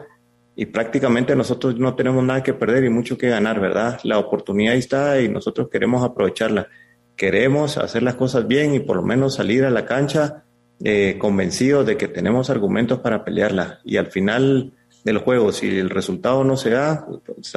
y 0.56 0.66
prácticamente 0.66 1.36
nosotros 1.36 1.78
no 1.78 1.94
tenemos 1.94 2.24
nada 2.24 2.42
que 2.42 2.54
perder 2.54 2.82
y 2.82 2.90
mucho 2.90 3.16
que 3.16 3.28
ganar, 3.28 3.60
¿verdad? 3.60 4.00
La 4.02 4.18
oportunidad 4.18 4.74
está 4.74 5.20
y 5.20 5.28
nosotros 5.28 5.68
queremos 5.70 6.02
aprovecharla. 6.02 6.66
Queremos 7.14 7.78
hacer 7.78 8.02
las 8.02 8.16
cosas 8.16 8.48
bien 8.48 8.74
y 8.74 8.80
por 8.80 8.96
lo 8.96 9.02
menos 9.02 9.36
salir 9.36 9.64
a 9.64 9.70
la 9.70 9.86
cancha 9.86 10.42
eh, 10.82 11.16
convencidos 11.20 11.86
de 11.86 11.96
que 11.96 12.08
tenemos 12.08 12.50
argumentos 12.50 12.98
para 12.98 13.24
pelearla. 13.24 13.78
Y 13.84 13.98
al 13.98 14.08
final 14.08 14.72
del 15.04 15.18
juego, 15.18 15.52
si 15.52 15.78
el 15.78 15.88
resultado 15.88 16.42
no 16.42 16.56
se 16.56 16.70
da, 16.70 17.06
pues, 17.06 17.56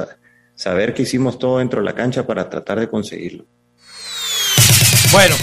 saber 0.53 0.93
que 0.93 1.01
hicimos 1.01 1.39
todo 1.39 1.57
dentro 1.57 1.79
de 1.79 1.85
la 1.85 1.95
cancha 1.95 2.27
para 2.27 2.47
tratar 2.47 2.79
de 2.79 2.89
conseguirlo. 2.89 3.47
Bueno, 5.11 5.35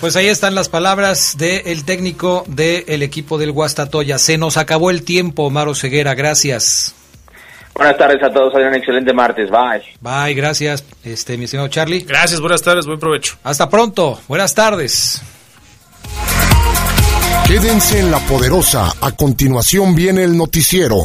pues 0.00 0.16
ahí 0.16 0.26
están 0.26 0.56
las 0.56 0.68
palabras 0.68 1.36
del 1.38 1.84
técnico 1.84 2.44
del 2.48 3.02
equipo 3.02 3.38
del 3.38 3.52
Guastatoya. 3.52 4.18
Se 4.18 4.36
nos 4.36 4.56
acabó 4.56 4.90
el 4.90 5.04
tiempo, 5.04 5.48
Maro 5.48 5.76
Ceguera. 5.76 6.14
Gracias. 6.14 6.94
Buenas 7.74 7.96
tardes 7.96 8.22
a 8.22 8.32
todos. 8.32 8.52
Hoy 8.54 8.64
un 8.64 8.74
excelente 8.74 9.12
martes. 9.12 9.48
Bye. 9.48 9.82
Bye, 10.00 10.34
gracias, 10.34 10.84
este, 11.04 11.38
mi 11.38 11.44
estimado 11.44 11.68
Charlie. 11.68 12.00
Gracias, 12.00 12.40
buenas 12.40 12.62
tardes, 12.62 12.84
buen 12.84 12.98
provecho. 12.98 13.36
Hasta 13.44 13.70
pronto. 13.70 14.20
Buenas 14.26 14.54
tardes. 14.54 15.22
Quédense 17.46 18.00
en 18.00 18.10
la 18.10 18.18
poderosa. 18.20 18.92
A 19.00 19.12
continuación 19.12 19.94
viene 19.94 20.24
el 20.24 20.36
noticiero. 20.36 20.96